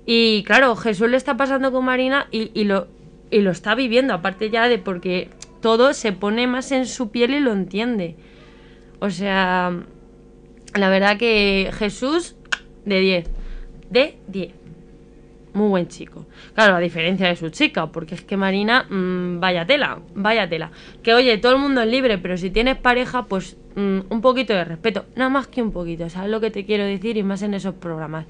Y 0.05 0.43
claro, 0.43 0.75
Jesús 0.75 1.09
le 1.09 1.17
está 1.17 1.37
pasando 1.37 1.71
con 1.71 1.85
Marina 1.85 2.27
y, 2.29 2.63
lo, 2.65 2.87
y 3.31 3.39
lo 3.41 3.51
está 3.51 3.73
viviendo, 3.73 4.13
aparte 4.13 4.49
ya 4.49 4.67
de 4.67 4.77
porque 4.77 5.29
todo 5.61 5.93
se 5.93 6.11
pone 6.11 6.45
más 6.45 6.71
en 6.71 6.85
su 6.85 7.09
piel 7.09 7.33
y 7.33 7.39
lo 7.39 7.53
entiende. 7.53 8.15
O 8.99 9.09
sea, 9.09 9.71
la 10.75 10.89
verdad 10.89 11.17
que 11.17 11.71
Jesús, 11.73 12.35
de 12.85 12.99
10, 12.99 13.29
de 13.89 14.17
10 14.27 14.62
muy 15.53 15.69
buen 15.69 15.87
chico. 15.87 16.25
Claro, 16.53 16.75
a 16.75 16.79
diferencia 16.79 17.27
de 17.27 17.35
su 17.35 17.49
chica, 17.49 17.87
porque 17.87 18.15
es 18.15 18.21
que 18.21 18.37
Marina, 18.37 18.85
mm, 18.89 19.39
vaya 19.39 19.65
tela, 19.65 19.99
vaya 20.15 20.49
tela. 20.49 20.71
Que 21.01 21.13
oye, 21.13 21.37
todo 21.37 21.53
el 21.53 21.59
mundo 21.59 21.81
es 21.81 21.87
libre, 21.87 22.17
pero 22.17 22.37
si 22.37 22.49
tienes 22.49 22.77
pareja, 22.77 23.25
pues 23.25 23.57
mm, 23.75 23.99
un 24.09 24.21
poquito 24.21 24.53
de 24.53 24.65
respeto, 24.65 25.05
nada 25.15 25.29
más 25.29 25.47
que 25.47 25.61
un 25.61 25.71
poquito, 25.71 26.09
¿sabes 26.09 26.31
lo 26.31 26.41
que 26.41 26.51
te 26.51 26.65
quiero 26.65 26.85
decir? 26.85 27.17
Y 27.17 27.23
más 27.23 27.41
en 27.43 27.53
esos 27.53 27.75
programas. 27.75 28.25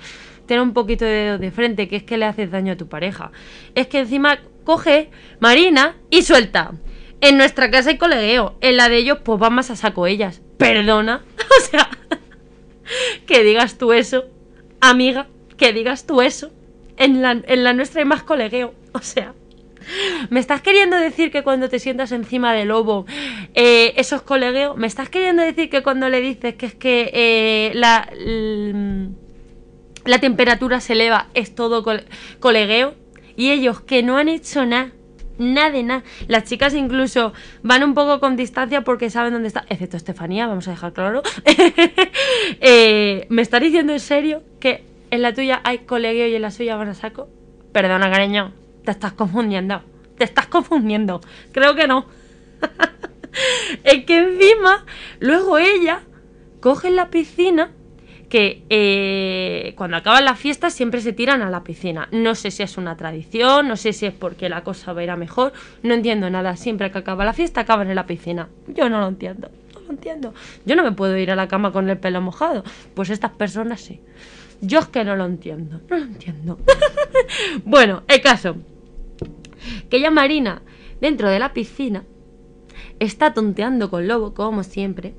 Tener 0.45 0.61
un 0.61 0.73
poquito 0.73 1.05
de 1.05 1.11
dedo 1.11 1.37
de 1.37 1.51
frente, 1.51 1.87
que 1.87 1.97
es 1.97 2.03
que 2.03 2.17
le 2.17 2.25
haces 2.25 2.51
daño 2.51 2.73
a 2.73 2.77
tu 2.77 2.87
pareja. 2.87 3.31
Es 3.75 3.87
que 3.87 3.99
encima 3.99 4.39
coge 4.65 5.09
Marina 5.39 5.95
y 6.09 6.23
suelta. 6.23 6.73
En 7.21 7.37
nuestra 7.37 7.71
casa 7.71 7.91
hay 7.91 7.97
colegueo, 7.97 8.57
en 8.59 8.75
la 8.75 8.89
de 8.89 8.97
ellos, 8.97 9.19
pues 9.23 9.39
van 9.39 9.53
más 9.53 9.71
a 9.71 9.77
saco 9.77 10.07
ellas. 10.07 10.41
Perdona, 10.57 11.23
o 11.57 11.61
sea, 11.61 11.89
que 13.25 13.43
digas 13.43 13.77
tú 13.77 13.93
eso, 13.93 14.25
amiga, 14.81 15.27
que 15.55 15.71
digas 15.71 16.05
tú 16.05 16.21
eso 16.21 16.51
en 16.97 17.21
la, 17.21 17.31
en 17.31 17.63
la 17.63 17.73
nuestra 17.73 18.01
hay 18.01 18.05
más 18.05 18.23
colegueo. 18.23 18.73
O 18.95 18.99
sea, 18.99 19.33
¿me 20.29 20.39
estás 20.39 20.61
queriendo 20.61 20.95
decir 20.97 21.31
que 21.31 21.41
cuando 21.41 21.67
te 21.67 21.79
sientas 21.79 22.11
encima 22.11 22.53
del 22.53 22.67
lobo, 22.67 23.07
eh, 23.55 23.93
eso 23.97 24.17
es 24.17 24.21
colegueo? 24.21 24.75
¿Me 24.75 24.85
estás 24.85 25.09
queriendo 25.09 25.41
decir 25.41 25.71
que 25.71 25.81
cuando 25.81 26.09
le 26.09 26.21
dices 26.21 26.53
que 26.53 26.65
es 26.67 26.75
que 26.75 27.09
eh, 27.11 27.71
la, 27.73 28.07
la 30.05 30.19
temperatura 30.19 30.79
se 30.79 30.93
eleva 30.93 31.27
es 31.33 31.55
todo 31.55 31.83
colegueo? 32.39 32.93
Y 33.35 33.49
ellos 33.49 33.81
que 33.81 34.03
no 34.03 34.17
han 34.17 34.29
hecho 34.29 34.63
nada 34.63 34.91
nada 35.37 35.71
de 35.71 35.83
nada. 35.83 36.03
Las 36.27 36.43
chicas 36.45 36.73
incluso 36.73 37.33
van 37.61 37.83
un 37.83 37.93
poco 37.93 38.19
con 38.19 38.35
distancia 38.35 38.81
porque 38.81 39.09
saben 39.09 39.33
dónde 39.33 39.47
está, 39.47 39.65
excepto 39.69 39.97
Estefanía, 39.97 40.47
vamos 40.47 40.67
a 40.67 40.71
dejar 40.71 40.93
claro. 40.93 41.21
Eh, 42.59 43.25
¿Me 43.29 43.41
estás 43.41 43.61
diciendo 43.61 43.93
en 43.93 43.99
serio 43.99 44.43
que 44.59 44.83
en 45.13 45.21
la 45.21 45.31
tuya 45.31 45.61
hay 45.63 45.79
colegio 45.79 46.27
y 46.27 46.33
en 46.33 46.41
la 46.41 46.49
suya 46.49 46.75
van 46.75 46.89
a 46.89 46.95
saco. 46.95 47.29
Perdona, 47.71 48.09
cariño. 48.09 48.51
te 48.83 48.89
estás 48.89 49.13
confundiendo. 49.13 49.83
Te 50.17 50.23
estás 50.23 50.47
confundiendo. 50.47 51.21
Creo 51.51 51.75
que 51.75 51.87
no. 51.87 52.07
es 53.83 54.05
que 54.05 54.17
encima, 54.17 54.83
luego 55.19 55.59
ella 55.59 56.01
coge 56.61 56.89
la 56.89 57.11
piscina 57.11 57.69
que 58.27 58.63
eh, 58.71 59.75
cuando 59.77 59.97
acaban 59.97 60.25
las 60.25 60.39
fiestas 60.39 60.73
siempre 60.73 60.99
se 60.99 61.13
tiran 61.13 61.43
a 61.43 61.51
la 61.51 61.63
piscina. 61.63 62.07
No 62.11 62.33
sé 62.33 62.49
si 62.49 62.63
es 62.63 62.79
una 62.79 62.97
tradición, 62.97 63.67
no 63.67 63.75
sé 63.75 63.93
si 63.93 64.07
es 64.07 64.13
porque 64.15 64.49
la 64.49 64.63
cosa 64.63 64.93
va 64.93 65.01
a 65.01 65.03
ir 65.03 65.15
mejor, 65.15 65.53
no 65.83 65.93
entiendo 65.93 66.27
nada. 66.31 66.55
Siempre 66.55 66.89
que 66.89 66.97
acaba 66.97 67.23
la 67.23 67.33
fiesta 67.33 67.61
acaban 67.61 67.87
en 67.87 67.95
la 67.95 68.07
piscina. 68.07 68.49
Yo 68.67 68.89
no 68.89 68.99
lo 68.99 69.09
entiendo, 69.09 69.51
no 69.75 69.81
lo 69.81 69.91
entiendo. 69.91 70.33
Yo 70.65 70.75
no 70.75 70.81
me 70.81 70.93
puedo 70.93 71.15
ir 71.19 71.29
a 71.29 71.35
la 71.35 71.47
cama 71.47 71.71
con 71.71 71.87
el 71.87 71.99
pelo 71.99 72.19
mojado. 72.19 72.63
Pues 72.95 73.11
estas 73.11 73.31
personas 73.33 73.79
sí. 73.79 74.01
Yo 74.65 74.79
es 74.79 74.87
que 74.87 75.03
no 75.03 75.17
lo 75.17 75.25
entiendo, 75.25 75.81
no 75.89 75.97
lo 75.97 76.03
entiendo. 76.03 76.57
bueno, 77.65 78.03
el 78.07 78.21
caso. 78.21 78.55
Que 79.89 79.97
ella 79.97 80.09
Marina, 80.09 80.61
dentro 81.01 81.29
de 81.29 81.37
la 81.37 81.51
piscina, 81.51 82.05
está 82.99 83.33
tonteando 83.33 83.89
con 83.89 84.07
Lobo, 84.07 84.33
como 84.33 84.63
siempre, 84.63 85.15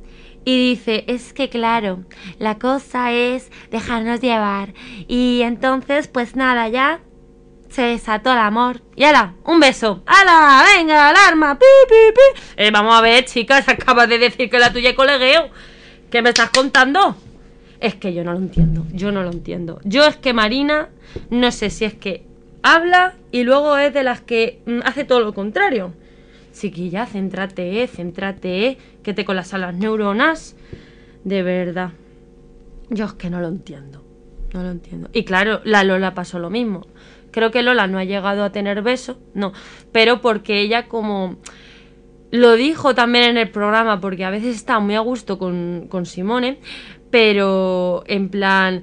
y 0.47 0.71
dice, 0.71 1.05
es 1.09 1.35
que 1.35 1.51
claro, 1.51 2.05
la 2.39 2.59
cosa 2.59 3.13
es 3.13 3.51
dejarnos 3.71 4.23
llevar. 4.23 4.73
Y 5.09 5.43
entonces, 5.43 6.09
pues 6.09 6.37
nada, 6.37 6.69
ya 6.69 7.01
se 7.69 7.83
desató 7.83 8.33
el 8.33 8.39
amor. 8.39 8.81
Y 8.97 9.05
ahora, 9.05 9.35
un 9.45 9.61
beso. 9.61 10.03
¡Hala! 10.07 10.65
¡Venga, 10.75 11.11
alarma! 11.11 11.59
¡Pi, 11.59 11.67
pi, 11.87 12.15
pi! 12.15 12.43
Eh, 12.57 12.71
vamos 12.71 12.95
a 12.95 13.03
ver, 13.03 13.27
chicas, 13.27 13.69
acabas 13.69 14.09
de 14.09 14.19
decir 14.19 14.49
que 14.49 14.59
la 14.59 14.73
tuya 14.73 14.91
es 14.91 14.97
colegueo. 14.97 15.51
¿Qué 16.11 16.23
me 16.23 16.31
estás 16.31 16.49
contando? 16.49 17.15
Es 17.85 17.95
que 17.95 18.15
yo 18.15 18.25
no 18.25 18.33
lo 18.33 18.39
entiendo, 18.39 18.87
yo 18.95 19.13
no 19.13 19.23
lo 19.23 19.31
entiendo. 19.31 19.79
Yo 19.85 20.07
es 20.07 20.17
que 20.17 20.33
Marina, 20.33 20.89
no 21.29 21.53
sé 21.53 21.69
si 21.69 21.85
es 21.85 21.93
que 21.93 22.25
habla 22.63 23.13
y 23.31 23.43
luego 23.43 23.77
es 23.77 23.93
de 23.93 24.03
las 24.03 24.23
que 24.23 24.63
mm, 24.65 24.79
hace 24.85 25.05
todo 25.05 25.21
lo 25.21 25.35
contrario. 25.35 25.93
Chiquilla, 26.55 27.05
céntrate, 27.05 27.87
céntrate, 27.87 28.79
que 29.03 29.13
te 29.13 29.27
colapsan 29.27 29.61
las 29.61 29.75
neuronas. 29.75 30.57
De 31.25 31.43
verdad. 31.43 31.91
Yo 32.89 33.05
es 33.05 33.13
que 33.13 33.29
no 33.29 33.43
lo 33.43 33.49
entiendo. 33.49 34.03
No 34.55 34.63
lo 34.63 34.71
entiendo. 34.71 35.11
Y 35.13 35.25
claro, 35.25 35.61
la 35.65 35.85
Lola 35.85 36.15
pasó 36.15 36.39
lo 36.39 36.49
mismo. 36.49 36.87
Creo 37.33 37.51
que 37.51 37.63
Lola 37.63 37.87
no 37.87 37.99
ha 37.99 38.05
llegado 38.05 38.45
a 38.45 38.51
tener 38.51 38.81
beso, 38.81 39.19
no. 39.35 39.53
Pero 39.93 40.23
porque 40.23 40.63
ella 40.63 40.89
como... 40.89 41.37
Lo 42.31 42.55
dijo 42.55 42.97
también 42.97 43.27
en 43.27 43.37
el 43.37 43.51
programa, 43.51 44.01
porque 44.01 44.25
a 44.25 44.31
veces 44.31 44.57
está 44.57 44.81
muy 44.81 44.97
a 44.97 45.01
gusto 45.01 45.39
con, 45.39 45.87
con 45.89 46.05
Simone, 46.05 46.59
pero 47.15 48.03
en 48.09 48.29
plan, 48.29 48.83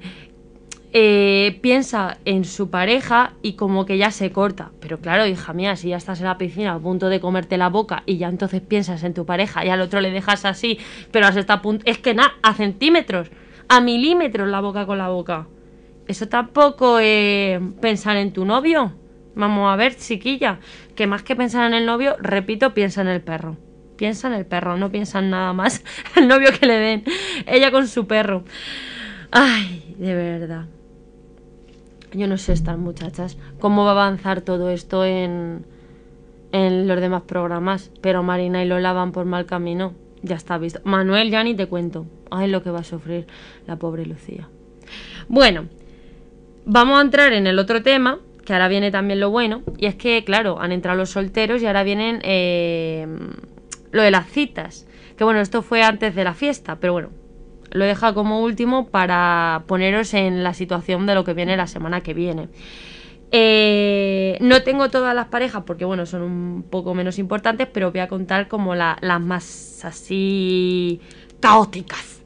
eh, 0.94 1.58
piensa 1.60 2.16
en 2.24 2.46
su 2.46 2.70
pareja 2.70 3.34
y 3.42 3.56
como 3.56 3.84
que 3.84 3.98
ya 3.98 4.10
se 4.10 4.32
corta. 4.32 4.70
Pero 4.80 5.00
claro, 5.00 5.26
hija 5.26 5.52
mía, 5.52 5.76
si 5.76 5.90
ya 5.90 5.98
estás 5.98 6.20
en 6.20 6.24
la 6.24 6.38
piscina 6.38 6.72
a 6.72 6.78
punto 6.78 7.10
de 7.10 7.20
comerte 7.20 7.58
la 7.58 7.68
boca 7.68 8.04
y 8.06 8.16
ya 8.16 8.28
entonces 8.28 8.62
piensas 8.62 9.04
en 9.04 9.12
tu 9.12 9.26
pareja 9.26 9.66
y 9.66 9.68
al 9.68 9.82
otro 9.82 10.00
le 10.00 10.10
dejas 10.10 10.46
así, 10.46 10.78
pero 11.10 11.26
hasta 11.26 11.52
a 11.52 11.60
punto... 11.60 11.84
Es 11.86 11.98
que 11.98 12.14
nada, 12.14 12.32
a 12.42 12.54
centímetros, 12.54 13.30
a 13.68 13.82
milímetros 13.82 14.48
la 14.48 14.60
boca 14.60 14.86
con 14.86 14.96
la 14.96 15.10
boca. 15.10 15.46
Eso 16.08 16.26
tampoco 16.26 17.00
es 17.00 17.60
pensar 17.82 18.16
en 18.16 18.32
tu 18.32 18.46
novio. 18.46 18.94
Vamos 19.34 19.70
a 19.70 19.76
ver, 19.76 19.94
chiquilla, 19.94 20.58
que 20.96 21.06
más 21.06 21.22
que 21.22 21.36
pensar 21.36 21.66
en 21.66 21.74
el 21.74 21.84
novio, 21.84 22.16
repito, 22.18 22.72
piensa 22.72 23.02
en 23.02 23.08
el 23.08 23.20
perro. 23.20 23.58
Piensa 24.02 24.26
en 24.26 24.34
el 24.34 24.44
perro, 24.44 24.76
no 24.76 24.90
piensa 24.90 25.20
en 25.20 25.30
nada 25.30 25.52
más. 25.52 25.84
el 26.16 26.26
novio 26.26 26.48
que 26.58 26.66
le 26.66 26.74
den. 26.74 27.04
Ella 27.46 27.70
con 27.70 27.86
su 27.86 28.08
perro. 28.08 28.42
Ay, 29.30 29.94
de 29.96 30.12
verdad. 30.12 30.64
Yo 32.12 32.26
no 32.26 32.36
sé 32.36 32.52
estas 32.52 32.78
muchachas 32.78 33.38
cómo 33.60 33.84
va 33.84 33.90
a 33.90 33.92
avanzar 33.92 34.40
todo 34.40 34.70
esto 34.70 35.04
en, 35.04 35.64
en 36.50 36.88
los 36.88 37.00
demás 37.00 37.22
programas, 37.22 37.92
pero 38.00 38.24
Marina 38.24 38.64
y 38.64 38.66
Lola 38.66 38.92
van 38.92 39.12
por 39.12 39.24
mal 39.24 39.46
camino. 39.46 39.94
Ya 40.22 40.34
está 40.34 40.58
visto. 40.58 40.80
Manuel 40.82 41.30
ya 41.30 41.44
ni 41.44 41.54
te 41.54 41.68
cuento. 41.68 42.04
Ay, 42.28 42.50
lo 42.50 42.64
que 42.64 42.72
va 42.72 42.80
a 42.80 42.84
sufrir 42.84 43.28
la 43.68 43.76
pobre 43.76 44.04
Lucía. 44.04 44.48
Bueno, 45.28 45.66
vamos 46.64 46.98
a 46.98 47.02
entrar 47.02 47.32
en 47.34 47.46
el 47.46 47.56
otro 47.60 47.84
tema, 47.84 48.18
que 48.44 48.52
ahora 48.52 48.66
viene 48.66 48.90
también 48.90 49.20
lo 49.20 49.30
bueno, 49.30 49.62
y 49.78 49.86
es 49.86 49.94
que, 49.94 50.24
claro, 50.24 50.60
han 50.60 50.72
entrado 50.72 50.98
los 50.98 51.10
solteros 51.10 51.62
y 51.62 51.66
ahora 51.66 51.84
vienen 51.84 52.18
eh, 52.24 53.06
lo 53.92 54.02
de 54.02 54.10
las 54.10 54.28
citas. 54.28 54.86
Que 55.16 55.24
bueno, 55.24 55.40
esto 55.40 55.62
fue 55.62 55.82
antes 55.82 56.14
de 56.14 56.24
la 56.24 56.34
fiesta, 56.34 56.76
pero 56.80 56.94
bueno, 56.94 57.10
lo 57.70 57.84
deja 57.84 58.12
como 58.12 58.42
último 58.42 58.88
para 58.88 59.62
poneros 59.66 60.12
en 60.14 60.42
la 60.42 60.54
situación 60.54 61.06
de 61.06 61.14
lo 61.14 61.24
que 61.24 61.34
viene 61.34 61.56
la 61.56 61.66
semana 61.66 62.00
que 62.00 62.14
viene. 62.14 62.48
Eh, 63.34 64.36
no 64.40 64.62
tengo 64.62 64.90
todas 64.90 65.14
las 65.14 65.28
parejas 65.28 65.62
porque, 65.66 65.86
bueno, 65.86 66.04
son 66.04 66.22
un 66.22 66.64
poco 66.68 66.94
menos 66.94 67.18
importantes, 67.18 67.66
pero 67.72 67.90
voy 67.90 68.00
a 68.00 68.08
contar 68.08 68.48
como 68.48 68.74
las 68.74 69.20
más 69.20 69.84
así 69.84 71.00
caóticas. 71.40 72.22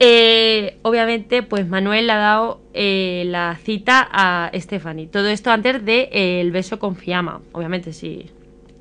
Eh, 0.00 0.78
obviamente, 0.82 1.44
pues 1.44 1.68
Manuel 1.68 2.08
le 2.08 2.12
ha 2.12 2.16
dado 2.16 2.60
eh, 2.74 3.22
la 3.26 3.56
cita 3.62 4.08
a 4.10 4.50
Stephanie. 4.52 5.06
Todo 5.06 5.28
esto 5.28 5.52
antes 5.52 5.74
del 5.84 6.08
de, 6.10 6.50
beso 6.52 6.80
con 6.80 6.96
Fiamma. 6.96 7.40
Obviamente, 7.52 7.92
si, 7.92 8.28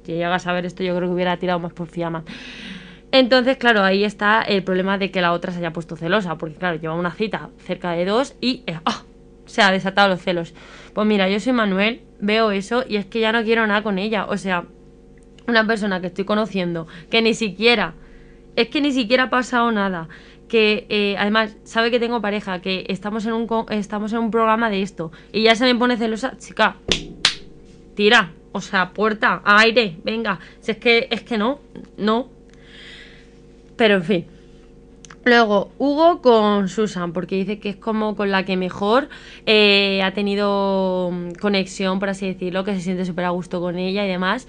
si 0.04 0.14
llegas 0.14 0.48
a 0.48 0.54
ver 0.54 0.66
esto, 0.66 0.84
yo 0.84 0.96
creo 0.96 1.10
que 1.10 1.16
hubiera 1.16 1.38
tirado 1.38 1.60
más 1.60 1.74
por 1.74 1.88
Fiamma. 1.88 2.24
Entonces, 3.12 3.58
claro, 3.58 3.84
ahí 3.84 4.04
está 4.04 4.42
el 4.42 4.64
problema 4.64 4.98
de 4.98 5.12
que 5.12 5.22
la 5.22 5.34
otra 5.34 5.52
se 5.52 5.60
haya 5.60 5.74
puesto 5.74 5.98
celosa, 5.98 6.38
porque 6.38 6.56
claro, 6.56 6.80
lleva 6.80 6.96
una 6.96 7.12
cita 7.12 7.50
cerca 7.58 7.92
de 7.92 8.06
dos 8.06 8.36
y 8.40 8.64
eh, 8.68 8.80
¡ah! 8.86 9.04
se 9.46 9.62
ha 9.62 9.72
desatado 9.72 10.10
los 10.10 10.22
celos. 10.22 10.54
Pues 10.94 11.06
mira, 11.06 11.30
yo 11.30 11.40
soy 11.40 11.52
Manuel, 11.52 12.02
veo 12.20 12.52
eso 12.52 12.86
y 12.88 12.96
es 12.96 13.06
que 13.06 13.20
ya 13.20 13.34
no 13.34 13.44
quiero 13.44 13.68
nada 13.68 13.84
con 13.84 14.00
ella. 14.00 14.26
O 14.26 14.38
sea, 14.38 14.66
una 15.48 15.68
persona 15.68 16.00
que 16.00 16.08
estoy 16.08 16.24
conociendo, 16.24 16.88
que 17.10 17.22
ni 17.22 17.34
siquiera, 17.34 17.96
es 18.56 18.70
que 18.70 18.80
ni 18.80 18.94
siquiera 18.94 19.24
ha 19.24 19.30
pasado 19.30 19.72
nada, 19.74 20.08
que 20.48 20.86
eh, 20.90 21.16
además 21.18 21.58
sabe 21.64 21.92
que 21.92 22.00
tengo 22.00 22.22
pareja, 22.22 22.62
que 22.62 22.86
estamos 22.88 23.26
en, 23.26 23.34
un, 23.34 23.48
estamos 23.70 24.14
en 24.14 24.20
un 24.20 24.32
programa 24.32 24.70
de 24.70 24.82
esto 24.82 25.12
y 25.34 25.44
ya 25.44 25.56
se 25.56 25.66
me 25.66 25.76
pone 25.76 25.98
celosa, 25.98 26.38
chica, 26.38 26.78
tira, 27.96 28.32
o 28.52 28.62
sea, 28.62 28.92
puerta, 28.92 29.42
aire, 29.46 29.98
venga, 30.04 30.40
si 30.60 30.72
es 30.72 30.78
que, 30.78 31.08
es 31.12 31.24
que 31.24 31.38
no, 31.38 31.60
no, 31.98 32.30
pero 33.76 33.96
en 33.96 34.04
fin. 34.04 34.26
Luego, 35.24 35.72
Hugo 35.78 36.22
con 36.22 36.68
Susan, 36.68 37.14
porque 37.14 37.36
dice 37.36 37.60
que 37.60 37.70
es 37.70 37.76
como 37.76 38.16
con 38.16 38.32
la 38.32 38.44
que 38.44 38.58
mejor 38.58 39.08
eh, 39.46 40.02
ha 40.04 40.14
tenido 40.14 41.12
mm, 41.12 41.34
conexión, 41.40 42.00
por 42.00 42.10
así 42.10 42.26
decirlo, 42.26 42.64
que 42.64 42.74
se 42.74 42.82
siente 42.82 43.06
súper 43.06 43.26
a 43.26 43.30
gusto 43.30 43.62
con 43.62 43.78
ella 43.78 44.04
y 44.04 44.10
demás. 44.10 44.48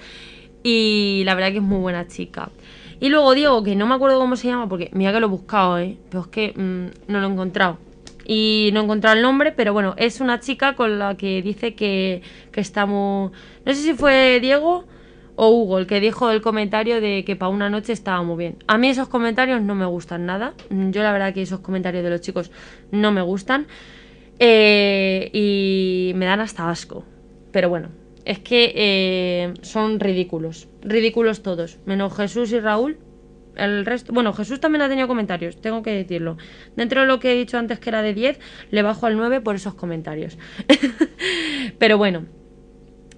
Y 0.62 1.22
la 1.26 1.34
verdad 1.34 1.50
que 1.50 1.58
es 1.58 1.62
muy 1.62 1.78
buena 1.78 2.08
chica. 2.08 2.50
Y 3.00 3.10
luego 3.10 3.34
Diego, 3.34 3.62
que 3.62 3.76
no 3.76 3.86
me 3.86 3.94
acuerdo 3.94 4.18
cómo 4.18 4.36
se 4.36 4.48
llama, 4.48 4.68
porque 4.68 4.88
mira 4.92 5.12
que 5.12 5.20
lo 5.20 5.26
he 5.26 5.30
buscado, 5.30 5.78
¿eh? 5.78 5.98
pero 6.08 6.22
es 6.22 6.28
que 6.28 6.54
mm, 6.56 7.10
no 7.12 7.20
lo 7.20 7.26
he 7.26 7.30
encontrado. 7.30 7.78
Y 8.24 8.70
no 8.72 8.80
he 8.80 8.84
encontrado 8.84 9.16
el 9.16 9.22
nombre, 9.22 9.52
pero 9.52 9.72
bueno, 9.72 9.94
es 9.98 10.20
una 10.20 10.40
chica 10.40 10.74
con 10.74 10.98
la 10.98 11.16
que 11.16 11.42
dice 11.42 11.74
que, 11.74 12.22
que 12.50 12.60
está 12.60 12.86
muy... 12.86 13.30
No 13.64 13.74
sé 13.74 13.82
si 13.82 13.94
fue 13.94 14.38
Diego 14.40 14.84
o 15.34 15.48
Hugo, 15.48 15.78
el 15.78 15.86
que 15.86 16.00
dijo 16.00 16.30
el 16.30 16.40
comentario 16.40 17.00
de 17.00 17.24
que 17.24 17.36
para 17.36 17.48
una 17.48 17.70
noche 17.70 17.92
estaba 17.92 18.22
muy 18.22 18.36
bien. 18.36 18.56
A 18.66 18.78
mí 18.78 18.88
esos 18.88 19.08
comentarios 19.08 19.62
no 19.62 19.74
me 19.74 19.86
gustan 19.86 20.26
nada. 20.26 20.54
Yo 20.70 21.02
la 21.02 21.12
verdad 21.12 21.34
que 21.34 21.42
esos 21.42 21.60
comentarios 21.60 22.04
de 22.04 22.10
los 22.10 22.20
chicos 22.20 22.50
no 22.90 23.12
me 23.12 23.22
gustan. 23.22 23.66
Eh, 24.38 25.30
y 25.32 26.12
me 26.16 26.26
dan 26.26 26.40
hasta 26.40 26.68
asco. 26.68 27.04
Pero 27.52 27.68
bueno, 27.68 27.90
es 28.24 28.38
que 28.38 28.72
eh, 28.74 29.54
son 29.62 30.00
ridículos. 30.00 30.68
Ridículos 30.82 31.42
todos. 31.42 31.78
Menos 31.86 32.16
Jesús 32.16 32.52
y 32.52 32.60
Raúl. 32.60 32.98
El 33.56 33.84
resto, 33.84 34.12
bueno, 34.12 34.32
Jesús 34.32 34.60
también 34.60 34.82
ha 34.82 34.88
tenido 34.88 35.08
comentarios, 35.08 35.60
tengo 35.60 35.82
que 35.82 35.90
decirlo. 35.90 36.36
Dentro 36.76 37.02
de 37.02 37.06
lo 37.06 37.20
que 37.20 37.32
he 37.32 37.36
dicho 37.36 37.58
antes 37.58 37.78
que 37.78 37.90
era 37.90 38.02
de 38.02 38.14
10, 38.14 38.40
le 38.70 38.82
bajo 38.82 39.06
al 39.06 39.16
9 39.16 39.40
por 39.40 39.54
esos 39.54 39.74
comentarios. 39.74 40.38
Pero 41.78 41.98
bueno, 41.98 42.26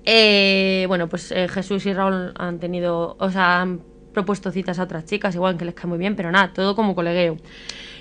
eh, 0.05 0.85
bueno, 0.89 1.09
pues 1.09 1.33
eh, 1.33 1.49
Jesús 1.49 1.87
y 1.87 1.93
Raúl 1.93 2.33
han 2.37 2.59
tenido, 2.59 3.17
o 3.19 3.31
sea, 3.31 3.63
han 3.63 3.81
propuesto 4.13 4.51
citas 4.51 4.79
a 4.79 4.85
otras 4.85 5.05
chicas, 5.07 5.35
igual 5.35 5.57
que 5.57 5.65
les 5.65 5.75
cae 5.75 5.87
muy 5.87 5.99
bien, 5.99 6.17
pero 6.17 6.31
nada, 6.31 6.53
todo 6.53 6.77
como 6.77 6.95
colegueo. 6.95 7.37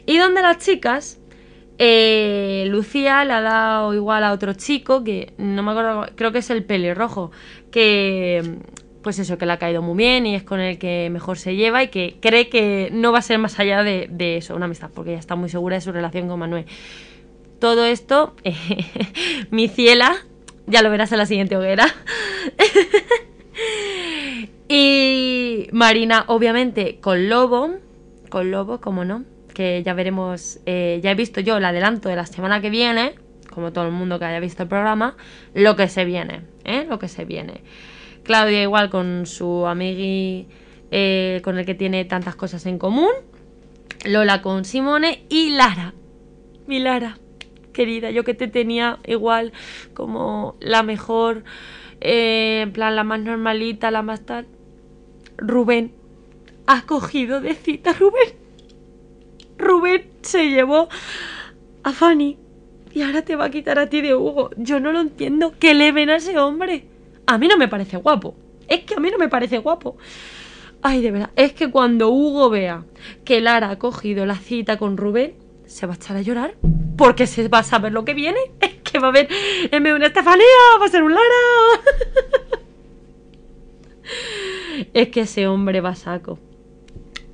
Y 0.06 0.18
donde 0.18 0.42
las 0.42 0.58
chicas, 0.60 1.20
eh, 1.78 2.66
Lucía 2.68 3.26
le 3.26 3.34
ha 3.34 3.42
dado 3.42 3.94
igual 3.94 4.24
a 4.24 4.32
otro 4.32 4.54
chico, 4.54 5.04
que 5.04 5.34
no 5.38 5.64
me 5.64 5.72
acuerdo, 5.72 6.06
creo 6.16 6.32
que 6.32 6.40
es 6.40 6.50
el 6.50 6.64
pelirrojo, 6.64 7.32
que 7.72 8.60
pues 9.04 9.20
eso, 9.20 9.38
que 9.38 9.46
le 9.46 9.52
ha 9.52 9.60
caído 9.60 9.82
muy 9.82 9.96
bien 9.96 10.26
y 10.26 10.36
es 10.36 10.44
con 10.44 10.60
el 10.60 10.80
que 10.80 11.10
mejor 11.12 11.38
se 11.38 11.56
lleva 11.56 11.84
y 11.84 11.90
que 11.90 12.18
cree 12.22 12.50
que 12.50 12.90
no 12.92 13.12
va 13.12 13.20
a 13.20 13.22
ser 13.22 13.38
más 13.38 13.60
allá 13.60 13.84
de, 13.84 14.08
de 14.10 14.38
eso, 14.38 14.56
una 14.56 14.66
amistad, 14.66 14.90
porque 14.94 15.12
ella 15.12 15.20
está 15.20 15.36
muy 15.36 15.50
segura 15.50 15.76
de 15.76 15.82
su 15.82 15.92
relación 15.92 16.28
con 16.28 16.40
Manuel. 16.40 16.66
Todo 17.60 17.86
esto, 17.86 18.36
mi 19.52 19.68
ciela, 19.68 20.16
ya 20.66 20.82
lo 20.82 20.90
verás 20.90 21.12
en 21.12 21.18
la 21.18 21.26
siguiente 21.26 21.58
hoguera. 21.58 21.88
y 24.68 25.68
Marina, 25.72 26.26
obviamente, 26.28 27.00
con 27.00 27.30
Lobo. 27.30 27.76
Con 28.30 28.52
Lobo, 28.52 28.80
como 28.80 29.06
no. 29.06 29.24
Que 29.54 29.84
ya 29.84 29.94
veremos. 29.94 30.60
Eh, 30.66 31.00
ya 31.04 31.12
he 31.12 31.16
visto 31.16 31.42
yo 31.42 31.58
el 31.58 31.66
adelanto 31.66 32.10
de 32.10 32.16
la 32.16 32.26
semana 32.26 32.62
que 32.62 32.70
viene. 32.70 33.16
como 33.54 33.72
todo 33.72 33.86
el 33.86 33.92
mundo 33.92 34.18
que 34.18 34.26
haya 34.26 34.40
visto 34.40 34.64
el 34.64 34.70
programa, 34.70 35.16
lo 35.54 35.76
que 35.76 35.88
se 35.88 36.06
viene, 36.06 36.42
¿eh? 36.64 36.88
Lo 36.90 36.98
que 36.98 37.08
se 37.08 37.24
viene. 37.24 37.62
Claudia 38.24 38.62
igual 38.62 38.90
con 38.90 39.26
su 39.26 39.66
amigui 39.66 40.48
eh, 40.92 41.42
con 41.44 41.58
el 41.58 41.66
que 41.66 41.76
tiene 41.76 42.06
tantas 42.06 42.36
cosas 42.36 42.66
en 42.66 42.78
común. 42.78 43.12
Lola 44.06 44.42
con 44.42 44.66
Simone 44.66 45.26
y 45.30 45.50
Lara. 45.52 45.94
Mi 46.68 46.80
Lara, 46.80 47.18
querida, 47.74 48.12
yo 48.12 48.24
que 48.24 48.34
te 48.34 48.48
tenía 48.48 49.00
igual 49.06 49.52
como 49.94 50.56
la 50.60 50.84
mejor, 50.84 51.44
eh, 52.00 52.62
en 52.64 52.72
plan 52.72 52.96
la 52.96 53.04
más 53.04 53.20
normalita, 53.20 53.92
la 53.92 54.02
más 54.02 54.26
tal. 54.26 54.48
Rubén, 55.38 55.94
ha 56.68 56.86
cogido 56.86 57.42
de 57.42 57.56
cita 57.56 57.94
Rubén. 57.94 58.38
Rubén 59.58 60.10
se 60.22 60.50
llevó 60.50 60.90
a 61.84 61.92
Fanny 61.92 62.38
y 62.94 63.02
ahora 63.02 63.24
te 63.24 63.36
va 63.36 63.46
a 63.46 63.50
quitar 63.50 63.80
a 63.80 63.90
ti 63.90 64.02
de 64.02 64.16
Hugo. 64.16 64.52
Yo 64.58 64.80
no 64.80 64.92
lo 64.92 65.02
entiendo. 65.02 65.54
¿Qué 65.60 65.74
le 65.74 65.92
ven 65.92 66.10
a 66.10 66.18
ese 66.18 66.38
hombre? 66.38 66.86
A 67.26 67.38
mí 67.38 67.48
no 67.48 67.58
me 67.58 67.68
parece 67.68 67.98
guapo. 67.98 68.36
Es 68.68 68.82
que 68.82 68.96
a 68.96 69.00
mí 69.00 69.10
no 69.12 69.18
me 69.18 69.30
parece 69.30 69.58
guapo. 69.58 69.98
Ay, 70.82 71.02
de 71.02 71.12
verdad. 71.12 71.30
Es 71.36 71.54
que 71.54 71.72
cuando 71.72 72.10
Hugo 72.10 72.50
vea 72.50 72.84
que 73.24 73.42
Lara 73.42 73.70
ha 73.70 73.80
cogido 73.80 74.26
la 74.26 74.36
cita 74.36 74.78
con 74.78 74.98
Rubén, 74.98 75.36
se 75.66 75.86
va 75.86 75.94
a 75.94 75.96
echar 75.96 76.18
a 76.18 76.22
llorar. 76.22 76.56
Porque 76.98 77.26
se 77.26 77.48
va 77.48 77.60
a 77.60 77.64
saber 77.64 77.92
lo 77.92 78.06
que 78.06 78.14
viene. 78.14 78.40
Es 78.60 78.92
que 78.92 79.00
va 79.00 79.08
a 79.08 79.10
haber 79.10 79.28
en 79.72 79.88
una 79.88 80.06
Estefanía, 80.06 80.46
va 80.80 80.86
a 80.86 80.90
ser 80.90 81.02
un 81.02 81.14
Lara. 81.14 81.24
es 84.94 85.10
que 85.10 85.22
ese 85.22 85.48
hombre 85.48 85.82
va 85.82 85.90
a 85.90 85.96
saco. 85.96 86.38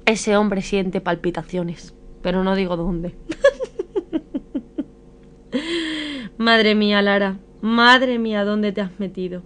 Ese 0.06 0.38
hombre 0.38 0.62
siente 0.62 1.02
palpitaciones. 1.02 1.94
Pero 2.22 2.44
no 2.44 2.56
digo 2.56 2.78
dónde. 2.78 3.16
Madre 6.38 6.76
mía, 6.76 7.02
Lara. 7.02 7.40
Madre 7.62 8.20
mía, 8.20 8.46
¿dónde 8.46 8.72
te 8.72 8.80
has 8.82 8.98
metido? 9.00 9.44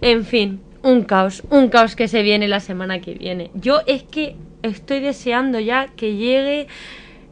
En 0.00 0.24
fin, 0.24 0.60
un 0.82 1.02
caos, 1.02 1.42
un 1.50 1.68
caos 1.68 1.96
que 1.96 2.08
se 2.08 2.22
viene 2.22 2.48
la 2.48 2.60
semana 2.60 3.00
que 3.00 3.14
viene. 3.14 3.50
Yo 3.54 3.80
es 3.86 4.02
que 4.02 4.36
estoy 4.62 5.00
deseando 5.00 5.60
ya 5.60 5.88
que 5.88 6.16
llegue 6.16 6.66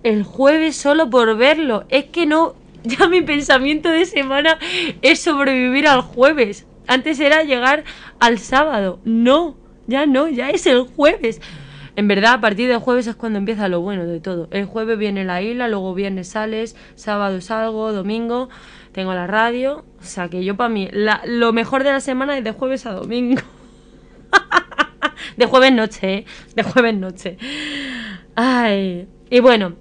el 0.03 0.23
jueves 0.23 0.77
solo 0.77 1.11
por 1.11 1.37
verlo. 1.37 1.85
Es 1.89 2.07
que 2.07 2.27
no, 2.27 2.55
ya 2.85 3.09
mi 3.09 3.23
pensamiento 3.23 3.89
de 3.89 4.07
semana 4.07 4.59
es 5.03 5.21
sobrevivir 5.21 5.87
al 5.87 6.03
jueves. 6.03 6.67
Antes 6.87 7.21
era 7.21 7.45
llegar 7.45 7.85
al 8.19 8.39
sábado. 8.39 9.01
No, 9.05 9.57
ya 9.87 10.07
no, 10.07 10.29
ya 10.29 10.51
es 10.51 10.67
el 10.67 10.83
jueves. 10.83 11.41
En 12.01 12.09
verdad, 12.09 12.33
a 12.33 12.41
partir 12.41 12.67
del 12.67 12.79
jueves 12.79 13.07
es 13.09 13.15
cuando 13.15 13.39
empieza 13.39 13.69
lo 13.69 13.83
bueno 13.83 14.07
de 14.07 14.21
todo. 14.21 14.49
El 14.53 14.65
jueves 14.65 14.97
viene 14.97 15.23
la 15.23 15.43
isla, 15.43 15.69
luego 15.69 15.93
viernes 15.93 16.29
sales, 16.29 16.75
sábado 16.95 17.43
salgo, 17.43 17.93
domingo 17.93 18.49
tengo 18.93 19.13
la 19.13 19.27
radio. 19.27 19.85
O 20.01 20.03
sea 20.03 20.31
que 20.31 20.43
yo 20.43 20.57
para 20.57 20.71
mí, 20.71 20.89
lo 21.27 21.53
mejor 21.53 21.85
de 21.85 21.93
la 21.93 22.01
semana 22.01 22.39
es 22.39 22.43
de 22.43 22.53
jueves 22.53 22.87
a 22.87 22.93
domingo. 22.93 23.43
de 25.37 25.45
jueves 25.45 25.75
noche, 25.75 26.15
¿eh? 26.15 26.25
De 26.57 26.63
jueves 26.63 26.95
noche. 26.95 27.37
Ay. 28.35 29.07
Y 29.29 29.41
bueno, 29.41 29.75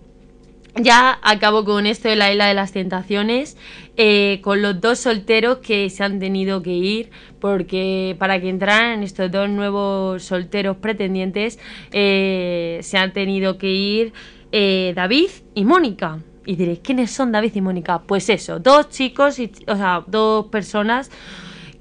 ya 0.75 1.19
acabo 1.21 1.65
con 1.65 1.85
esto 1.85 2.09
de 2.09 2.15
la 2.15 2.31
isla 2.31 2.47
de 2.47 2.53
las 2.53 2.71
tentaciones, 2.71 3.57
eh, 3.97 4.39
con 4.43 4.61
los 4.61 4.79
dos 4.79 4.99
solteros 4.99 5.57
que 5.57 5.89
se 5.89 6.03
han 6.03 6.19
tenido 6.19 6.61
que 6.61 6.71
ir, 6.71 7.09
porque 7.39 8.15
para 8.19 8.39
que 8.39 8.49
entraran 8.49 9.03
estos 9.03 9.31
dos 9.31 9.49
nuevos 9.49 10.23
solteros 10.23 10.77
pretendientes, 10.77 11.59
eh, 11.91 12.79
se 12.81 12.97
han 12.97 13.13
tenido 13.13 13.57
que 13.57 13.71
ir 13.71 14.13
eh, 14.51 14.93
David 14.95 15.29
y 15.55 15.65
Mónica. 15.65 16.19
Y 16.45 16.55
diréis, 16.55 16.79
¿quiénes 16.79 17.11
son 17.11 17.31
David 17.31 17.51
y 17.55 17.61
Mónica? 17.61 17.99
Pues 17.99 18.29
eso, 18.29 18.59
dos 18.59 18.89
chicos, 18.89 19.37
y, 19.39 19.51
o 19.67 19.75
sea, 19.75 20.03
dos 20.07 20.47
personas 20.47 21.11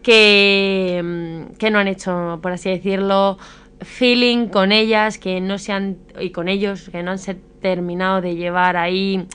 que, 0.03 1.01
mm, 1.03 1.57
que 1.57 1.71
no 1.71 1.79
han 1.79 1.89
hecho, 1.89 2.39
por 2.43 2.53
así 2.53 2.69
decirlo, 2.69 3.39
feeling 3.81 4.49
con 4.49 4.73
ellas, 4.73 5.19
que 5.19 5.41
no 5.41 5.59
se 5.59 5.73
han, 5.73 5.99
y 6.21 6.31
con 6.31 6.49
ellos, 6.49 6.89
que 6.91 7.03
no 7.03 7.13
han 7.13 7.19
terminado 7.61 8.21
de 8.21 8.37
llevar 8.37 8.77
ahí 8.77 9.27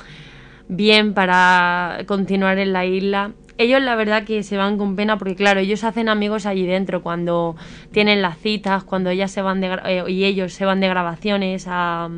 bien 0.68 1.14
para 1.14 2.00
continuar 2.08 2.58
en 2.60 2.74
la 2.74 2.86
isla. 2.86 3.32
Ellos 3.58 3.82
la 3.82 3.96
verdad 3.96 4.24
que 4.24 4.42
se 4.42 4.58
van 4.58 4.78
con 4.78 4.96
pena 4.96 5.18
porque 5.18 5.36
claro, 5.36 5.60
ellos 5.60 5.84
hacen 5.84 6.10
amigos 6.10 6.46
allí 6.46 6.66
dentro 6.66 7.04
cuando 7.04 7.56
tienen 7.92 8.22
las 8.22 8.40
citas, 8.40 8.84
cuando 8.84 9.12
ellas 9.12 9.32
se 9.32 9.42
van 9.42 9.62
de, 9.62 9.80
eh, 9.86 10.04
y 10.08 10.26
ellos 10.26 10.54
se 10.54 10.66
van 10.66 10.80
de 10.80 10.88
grabaciones 10.90 11.66
a 11.68 12.10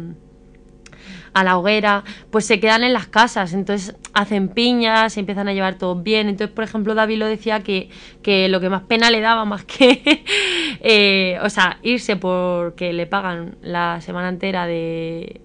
a 1.35 1.43
la 1.43 1.57
hoguera, 1.57 2.05
pues 2.31 2.45
se 2.45 2.61
quedan 2.61 2.85
en 2.85 2.93
las 2.93 3.07
casas, 3.07 3.53
entonces 3.53 3.93
hacen 4.13 4.47
piñas, 4.47 5.11
se 5.13 5.19
empiezan 5.19 5.49
a 5.49 5.53
llevar 5.53 5.77
todo 5.77 5.93
bien. 5.95 6.29
Entonces, 6.29 6.55
por 6.55 6.63
ejemplo, 6.63 6.95
David 6.95 7.17
lo 7.17 7.27
decía 7.27 7.59
que, 7.59 7.89
que 8.23 8.47
lo 8.47 8.61
que 8.61 8.69
más 8.69 8.83
pena 8.83 9.11
le 9.11 9.19
daba, 9.19 9.43
más 9.43 9.65
que, 9.65 10.23
eh, 10.79 11.37
o 11.43 11.49
sea, 11.49 11.77
irse 11.83 12.15
porque 12.15 12.93
le 12.93 13.05
pagan 13.05 13.57
la 13.61 13.99
semana 13.99 14.29
entera 14.29 14.65
de 14.65 15.41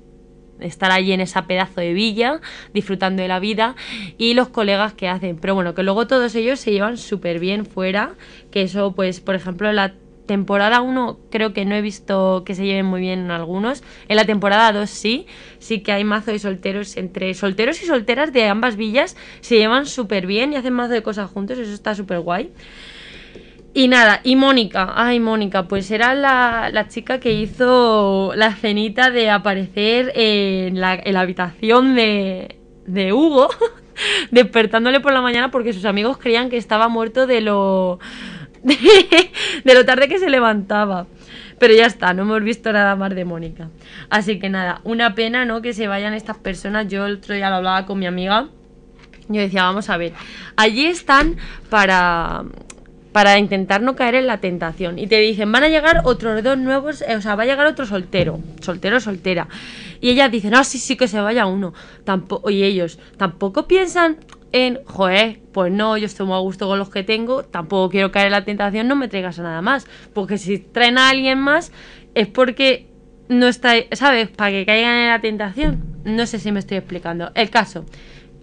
estar 0.61 0.93
allí 0.93 1.11
en 1.11 1.23
esa 1.23 1.49
pedazo 1.49 1.81
de 1.81 1.93
villa, 1.93 2.41
disfrutando 2.73 3.23
de 3.23 3.29
la 3.29 3.41
vida, 3.41 3.75
y 4.17 4.35
los 4.35 4.49
colegas 4.49 4.95
que 4.95 5.09
hacen. 5.09 5.39
Pero 5.41 5.57
bueno, 5.57 5.75
que 5.75 5.83
luego 5.83 6.07
todos 6.07 6.37
ellos 6.37 6.61
se 6.61 6.71
llevan 6.71 6.99
súper 6.99 7.41
bien 7.41 7.67
fuera, 7.67 8.15
que 8.53 8.63
eso, 8.63 8.95
pues, 8.95 9.21
por 9.21 9.35
ejemplo, 9.35 9.73
la 9.73 9.95
temporada 10.31 10.81
1 10.81 11.19
creo 11.29 11.53
que 11.53 11.65
no 11.65 11.75
he 11.75 11.83
visto 11.83 12.45
que 12.47 12.55
se 12.55 12.65
lleven 12.65 12.87
muy 12.87 13.01
bien 13.01 13.19
en 13.19 13.31
algunos. 13.33 13.83
En 14.07 14.15
la 14.15 14.25
temporada 14.25 14.71
2 14.71 14.89
sí, 14.89 15.27
sí 15.59 15.81
que 15.81 15.91
hay 15.91 16.05
mazo 16.05 16.31
de 16.31 16.39
solteros 16.39 16.97
entre 16.97 17.35
solteros 17.35 17.83
y 17.83 17.87
solteras 17.87 18.33
de 18.33 18.47
ambas 18.47 18.77
villas. 18.77 19.17
Se 19.41 19.57
llevan 19.57 19.87
súper 19.87 20.29
bien 20.29 20.53
y 20.53 20.57
hacen 20.57 20.73
mazo 20.73 20.93
de 20.93 21.03
cosas 21.03 21.29
juntos, 21.29 21.59
eso 21.59 21.73
está 21.73 21.97
súper 21.97 22.21
guay. 22.21 22.53
Y 23.75 23.89
nada, 23.89 24.21
y 24.23 24.37
Mónica, 24.37 24.93
ay 24.95 25.19
Mónica, 25.19 25.67
pues 25.67 25.91
era 25.91 26.15
la, 26.15 26.87
chica 26.89 27.19
que 27.19 27.33
hizo 27.33 28.33
la 28.37 28.55
cenita 28.55 29.11
de 29.11 29.31
aparecer 29.31 30.13
en 30.15 30.81
la, 30.81 30.95
en 30.95 31.13
la 31.13 31.23
habitación 31.23 31.97
de, 31.97 32.57
de 32.87 33.13
Hugo, 33.13 33.49
despertándole 34.31 35.01
por 35.01 35.13
la 35.13 35.23
mañana 35.23 35.51
porque 35.51 35.73
sus 35.73 35.87
amigos 35.87 36.19
creían 36.19 36.51
que 36.51 36.57
estaba 36.57 36.87
muerto 36.87 37.27
de 37.27 37.41
lo 37.41 37.99
de, 39.65 39.75
lo 39.75 39.85
tarde 39.85 40.09
que 40.09 40.19
se 40.19 40.31
levantaba. 40.31 41.07
Pero 41.59 41.75
ya 41.75 41.87
está, 41.87 42.15
no 42.15 42.23
hemos 42.23 42.43
visto 42.43 42.73
nada 42.73 42.97
más 42.97 43.15
de 43.15 43.25
Mónica. 43.25 43.69
Así 44.09 44.39
que 44.39 44.49
nada, 44.49 44.81
una 44.85 45.15
pena, 45.15 45.45
¿no? 45.45 45.61
Que 45.61 45.75
se 45.75 45.89
vayan 45.89 46.15
estas 46.15 46.39
personas. 46.39 46.89
Yo 46.89 47.07
el 47.07 47.17
otro 47.17 47.35
día 47.35 47.51
lo 47.51 47.57
hablaba 47.57 47.87
con 47.87 47.99
mi 47.99 48.07
amiga. 48.07 48.49
Yo 49.29 49.41
decía, 49.41 49.63
vamos 49.63 49.91
a 49.91 49.97
ver, 49.97 50.13
allí 50.57 50.87
están 50.87 51.37
para, 51.69 52.45
para 53.13 53.39
intentar 53.39 53.83
no 53.83 53.95
caer 53.95 54.17
en 54.17 54.27
la 54.27 54.39
tentación. 54.39 54.99
Y 54.99 55.07
te 55.07 55.21
dicen, 55.21 55.53
van 55.53 55.65
a 55.65 55.69
llegar 55.69 56.03
otros 56.05 56.43
dos 56.43 56.59
nuevos, 56.59 57.03
eh, 57.03 57.15
o 57.17 57.21
sea, 57.21 57.37
va 57.37 57.45
a 57.45 57.47
llegar 57.47 57.67
otro 57.67 57.87
soltero, 57.87 58.41
soltero, 58.61 58.99
soltera. 58.99 59.47
Y 60.01 60.11
ellas 60.11 60.31
dicen, 60.31 60.55
ah, 60.55 60.65
sí, 60.65 60.79
sí, 60.79 60.97
que 60.97 61.09
se 61.09 61.21
vaya 61.21 61.47
uno. 61.47 61.75
Y 62.49 62.63
ellos 62.63 62.99
tampoco 63.19 63.69
piensan, 63.69 64.17
en, 64.53 64.81
joder, 64.85 65.41
pues 65.53 65.73
no, 65.73 65.97
yo 65.97 66.07
estoy 66.07 66.27
muy 66.27 66.37
a 66.37 66.41
gusto 66.41 66.67
con 66.67 66.79
los 66.79 66.91
que 66.91 67.03
tengo, 67.03 67.45
tampoco 67.45 67.91
quiero 67.91 68.11
caer 68.11 68.27
en 68.27 68.33
la 68.33 68.45
tentación, 68.45 68.89
no 68.89 68.97
me 68.97 69.09
traigas 69.09 69.39
a 69.39 69.43
nada 69.43 69.63
más. 69.63 69.87
Porque 70.13 70.39
si 70.39 70.59
traen 70.59 70.99
a 70.99 71.09
alguien 71.09 71.39
más 71.39 71.73
es 72.15 72.27
porque 72.27 72.89
no 73.29 73.47
está, 73.47 73.75
¿sabes? 73.93 74.29
Para 74.29 74.51
que 74.51 74.67
caigan 74.67 74.97
en 74.97 75.09
la 75.09 75.21
tentación. 75.21 75.85
No 76.05 76.27
sé 76.27 76.39
si 76.39 76.51
me 76.51 76.59
estoy 76.59 76.79
explicando. 76.79 77.31
El 77.35 77.51
caso, 77.51 77.85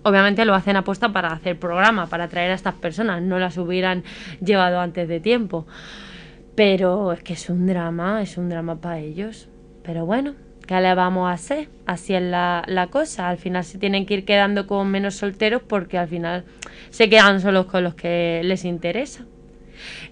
obviamente 0.03 0.45
lo 0.45 0.55
hacen 0.55 0.77
apuesta 0.77 1.11
para 1.11 1.29
hacer 1.29 1.59
programa, 1.59 2.07
para 2.07 2.25
atraer 2.25 2.51
a 2.51 2.55
estas 2.55 2.75
personas, 2.75 3.21
no 3.21 3.37
las 3.39 3.57
hubieran 3.57 4.03
llevado 4.39 4.79
antes 4.79 5.09
de 5.09 5.19
tiempo. 5.19 5.67
Pero 6.55 7.11
es 7.11 7.21
que 7.21 7.33
es 7.33 7.49
un 7.49 7.67
drama, 7.67 8.21
es 8.21 8.37
un 8.37 8.49
drama 8.49 8.77
para 8.77 8.99
ellos. 8.99 9.49
Pero 9.83 10.05
bueno, 10.05 10.35
¿Qué 10.67 10.81
le 10.81 10.93
vamos 10.95 11.29
a 11.29 11.31
hacer? 11.31 11.69
Así 11.85 12.13
es 12.13 12.21
la, 12.21 12.87
cosa. 12.91 13.29
Al 13.29 13.37
final 13.37 13.63
se 13.63 13.77
tienen 13.77 14.05
que 14.05 14.15
ir 14.15 14.25
quedando 14.25 14.67
con 14.67 14.89
menos 14.91 15.15
solteros 15.15 15.61
porque 15.61 15.97
al 15.97 16.09
final 16.09 16.43
se 16.89 17.09
quedan 17.09 17.39
solos 17.39 17.67
con 17.67 17.85
los 17.85 17.95
que 17.95 18.41
les 18.43 18.65
interesa. 18.65 19.23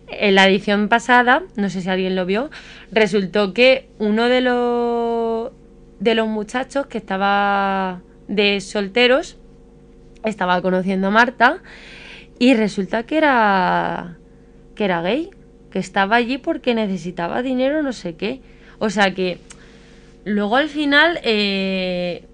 En 0.08 0.36
la 0.36 0.48
edición 0.48 0.88
pasada, 0.88 1.44
no 1.58 1.70
sé 1.70 1.82
si 1.82 1.90
alguien 1.90 2.16
lo 2.16 2.26
vio, 2.26 2.50
resultó 2.90 3.54
que 3.54 3.90
uno 4.00 4.30
de 4.30 4.40
los, 4.40 5.52
de 6.00 6.16
los 6.16 6.28
muchachos 6.28 6.86
que 6.86 7.00
estaba 7.00 8.02
de 8.30 8.62
solteros 8.62 9.38
estaba 10.24 10.62
conociendo 10.62 11.08
a 11.08 11.12
Marta 11.12 11.58
y 12.40 12.54
resulta 12.54 13.04
que 13.04 13.18
era 13.18 14.16
que 14.76 14.86
era 14.86 15.02
gay, 15.02 15.32
que 15.70 15.80
estaba 15.80 16.16
allí 16.16 16.38
porque 16.38 16.76
necesitaba 16.76 17.42
dinero, 17.42 17.84
no 17.84 17.92
sé 17.92 18.16
qué. 18.16 18.42
O 18.80 18.90
sea 18.90 19.14
que 19.14 19.40
Luego 20.26 20.56
al 20.56 20.70
final, 20.70 21.20
eh, 21.24 22.26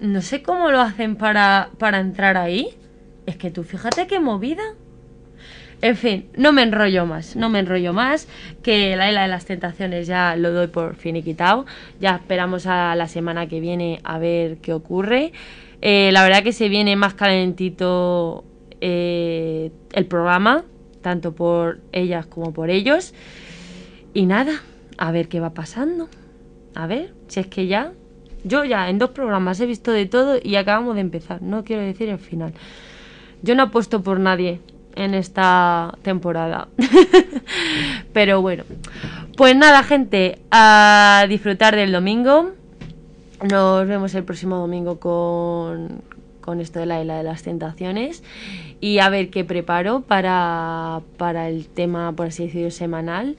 no 0.00 0.20
sé 0.20 0.42
cómo 0.42 0.70
lo 0.70 0.80
hacen 0.80 1.16
para, 1.16 1.70
para 1.78 2.00
entrar 2.00 2.36
ahí. 2.36 2.68
Es 3.26 3.36
que 3.36 3.50
tú 3.50 3.62
fíjate 3.62 4.06
qué 4.06 4.18
movida. 4.18 4.62
En 5.82 5.96
fin, 5.96 6.28
no 6.36 6.52
me 6.52 6.62
enrollo 6.62 7.06
más, 7.06 7.36
no 7.36 7.48
me 7.48 7.60
enrollo 7.60 7.94
más, 7.94 8.28
que 8.62 8.96
la 8.96 9.08
isla 9.08 9.22
de 9.22 9.28
las 9.28 9.46
tentaciones 9.46 10.06
ya 10.06 10.36
lo 10.36 10.52
doy 10.52 10.66
por 10.66 10.94
finiquitado, 10.94 11.64
ya 11.98 12.16
esperamos 12.16 12.66
a 12.66 12.94
la 12.96 13.08
semana 13.08 13.46
que 13.46 13.60
viene 13.60 13.98
a 14.04 14.18
ver 14.18 14.58
qué 14.58 14.74
ocurre. 14.74 15.32
Eh, 15.80 16.10
la 16.12 16.22
verdad 16.22 16.42
que 16.42 16.52
se 16.52 16.68
viene 16.68 16.96
más 16.96 17.14
calentito 17.14 18.44
eh, 18.82 19.70
el 19.92 20.04
programa, 20.04 20.64
tanto 21.00 21.34
por 21.34 21.80
ellas 21.92 22.26
como 22.26 22.52
por 22.52 22.68
ellos. 22.68 23.14
Y 24.12 24.26
nada, 24.26 24.60
a 24.98 25.12
ver 25.12 25.28
qué 25.28 25.40
va 25.40 25.54
pasando. 25.54 26.10
A 26.74 26.86
ver, 26.86 27.12
si 27.28 27.40
es 27.40 27.46
que 27.46 27.66
ya, 27.66 27.92
yo 28.44 28.64
ya 28.64 28.88
en 28.88 28.98
dos 28.98 29.10
programas 29.10 29.60
he 29.60 29.66
visto 29.66 29.92
de 29.92 30.06
todo 30.06 30.38
y 30.42 30.56
acabamos 30.56 30.94
de 30.94 31.00
empezar, 31.00 31.42
no 31.42 31.64
quiero 31.64 31.82
decir 31.82 32.08
el 32.08 32.18
final. 32.18 32.52
Yo 33.42 33.54
no 33.54 33.64
apuesto 33.64 34.02
por 34.02 34.20
nadie 34.20 34.60
en 34.94 35.14
esta 35.14 35.94
temporada. 36.02 36.68
Pero 38.12 38.42
bueno, 38.42 38.64
pues 39.36 39.56
nada, 39.56 39.82
gente, 39.82 40.38
a 40.50 41.24
disfrutar 41.28 41.76
del 41.76 41.92
domingo. 41.92 42.52
Nos 43.48 43.86
vemos 43.86 44.14
el 44.14 44.24
próximo 44.24 44.56
domingo 44.56 45.00
con, 45.00 46.02
con 46.40 46.60
esto 46.60 46.78
de 46.78 46.86
la 46.86 46.98
de 46.98 47.22
las 47.22 47.42
tentaciones 47.42 48.22
y 48.80 48.98
a 48.98 49.08
ver 49.08 49.30
qué 49.30 49.44
preparo 49.44 50.02
para, 50.02 51.00
para 51.16 51.48
el 51.48 51.68
tema, 51.68 52.12
por 52.12 52.26
así 52.26 52.46
decirlo, 52.46 52.70
semanal. 52.70 53.36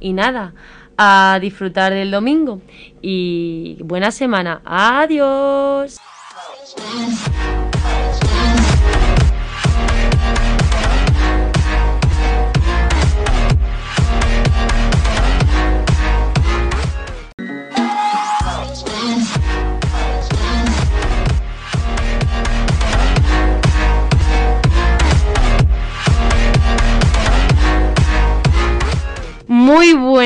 Y 0.00 0.12
nada, 0.12 0.54
a 0.98 1.38
disfrutar 1.40 1.92
del 1.92 2.10
domingo 2.10 2.60
y 3.02 3.78
buena 3.82 4.10
semana. 4.10 4.62
Adiós. 4.64 6.00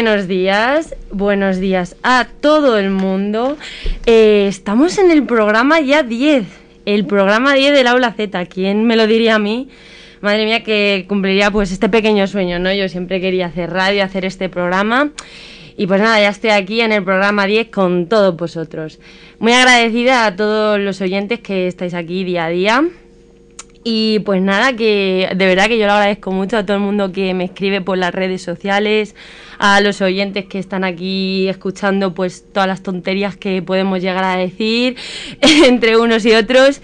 Buenos 0.03 0.29
días, 0.29 0.97
buenos 1.11 1.59
días 1.59 1.95
a 2.03 2.27
todo 2.41 2.79
el 2.79 2.89
mundo. 2.89 3.59
Eh, 4.07 4.47
estamos 4.49 4.97
en 4.97 5.11
el 5.11 5.27
programa 5.27 5.79
ya 5.81 6.03
10, 6.03 6.47
el 6.87 7.05
programa 7.05 7.53
10 7.53 7.75
del 7.75 7.87
Aula 7.87 8.15
Z. 8.15 8.47
¿Quién 8.47 8.87
me 8.87 8.97
lo 8.97 9.07
diría 9.07 9.35
a 9.35 9.39
mí? 9.39 9.69
Madre 10.23 10.47
mía, 10.47 10.65
que 10.65 11.05
cumpliría 11.07 11.51
pues 11.51 11.71
este 11.71 11.91
pequeño 11.91 12.27
sueño, 12.29 12.59
¿no? 12.59 12.73
Yo 12.73 12.89
siempre 12.89 13.21
quería 13.21 13.49
hacer 13.49 13.73
radio, 13.73 14.03
hacer 14.03 14.25
este 14.25 14.49
programa. 14.49 15.11
Y 15.77 15.87
pues 15.87 16.01
nada, 16.01 16.19
ya 16.19 16.31
estoy 16.31 16.49
aquí 16.49 16.81
en 16.81 16.93
el 16.93 17.05
programa 17.05 17.45
10 17.45 17.69
con 17.69 18.09
todos 18.09 18.35
vosotros. 18.35 19.01
Muy 19.39 19.53
agradecida 19.53 20.25
a 20.25 20.35
todos 20.35 20.81
los 20.81 21.03
oyentes 21.03 21.41
que 21.41 21.67
estáis 21.67 21.93
aquí 21.93 22.25
día 22.25 22.47
a 22.47 22.49
día. 22.49 22.85
Y 23.83 24.19
pues 24.21 24.43
nada, 24.43 24.77
que 24.77 25.31
de 25.35 25.47
verdad 25.47 25.67
que 25.67 25.79
yo 25.79 25.87
lo 25.87 25.93
agradezco 25.93 26.33
mucho 26.33 26.59
a 26.59 26.67
todo 26.67 26.77
el 26.77 26.83
mundo 26.83 27.13
que 27.13 27.33
me 27.33 27.45
escribe 27.45 27.81
por 27.81 27.97
las 27.97 28.15
redes 28.15 28.43
sociales, 28.43 29.15
a 29.59 29.81
los 29.81 30.03
oyentes 30.03 30.45
que 30.45 30.59
están 30.59 30.85
aquí 30.85 31.49
escuchando 31.49 32.13
pues 32.15 32.45
todas 32.53 32.69
las 32.69 32.83
tonterías 32.83 33.37
que 33.37 33.63
podemos 33.63 34.03
llegar 34.03 34.25
a 34.25 34.37
decir 34.37 34.97
entre 35.67 35.97
unos 35.97 36.27
y 36.27 36.33
otros. 36.33 36.83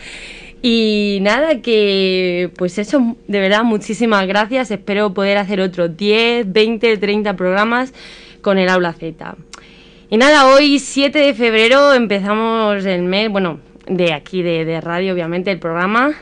Y 0.63 1.19
nada, 1.21 1.61
que 1.61 2.51
pues 2.57 2.79
eso, 2.79 3.17
de 3.29 3.41
verdad, 3.41 3.63
muchísimas 3.63 4.27
gracias. 4.27 4.71
Espero 4.71 5.13
poder 5.13 5.37
hacer 5.37 5.61
otros 5.61 5.97
10, 5.97 6.51
20, 6.51 6.97
30 6.97 7.37
programas 7.37 7.93
con 8.41 8.57
el 8.57 8.71
Aula 8.71 8.95
Z. 8.95 9.37
Y 10.09 10.17
nada, 10.17 10.49
hoy 10.49 10.79
7 10.79 11.19
de 11.19 11.35
febrero 11.35 11.93
empezamos 11.93 12.85
el 12.87 13.03
mes, 13.03 13.29
bueno, 13.31 13.61
de 13.87 14.15
aquí 14.15 14.43
de, 14.43 14.65
de 14.65 14.81
radio, 14.81 15.13
obviamente, 15.13 15.51
el 15.51 15.59
programa. 15.59 16.15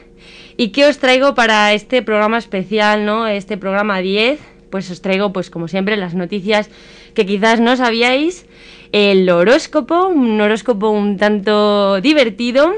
¿Y 0.57 0.69
qué 0.69 0.87
os 0.87 0.99
traigo 0.99 1.35
para 1.35 1.73
este 1.73 2.03
programa 2.03 2.39
especial, 2.39 3.05
no? 3.05 3.27
Este 3.27 3.57
programa 3.57 3.99
10, 3.99 4.39
pues 4.71 4.89
os 4.91 5.03
traigo, 5.03 5.33
pues 5.33 5.51
como 5.51 5.67
siempre, 5.67 5.97
las 5.97 6.15
noticias 6.15 6.71
que 7.15 7.27
quizás 7.27 7.59
no 7.59 7.77
sabíais, 7.77 8.47
el 8.93 9.29
horóscopo, 9.29 10.07
un 10.07 10.41
horóscopo 10.41 10.91
un 10.91 11.17
tanto 11.17 12.01
divertido 12.01 12.73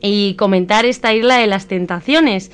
y 0.00 0.34
comentar 0.34 0.84
esta 0.84 1.12
isla 1.12 1.38
de 1.38 1.48
las 1.48 1.66
tentaciones. 1.66 2.52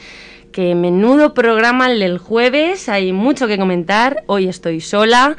Que 0.51 0.75
menudo 0.75 1.35
programa 1.35 1.93
el 1.93 2.01
del 2.01 2.17
jueves, 2.17 2.89
hay 2.89 3.13
mucho 3.13 3.47
que 3.49 3.59
comentar, 3.59 4.25
hoy 4.27 4.49
estoy 4.49 4.81
sola, 4.81 5.37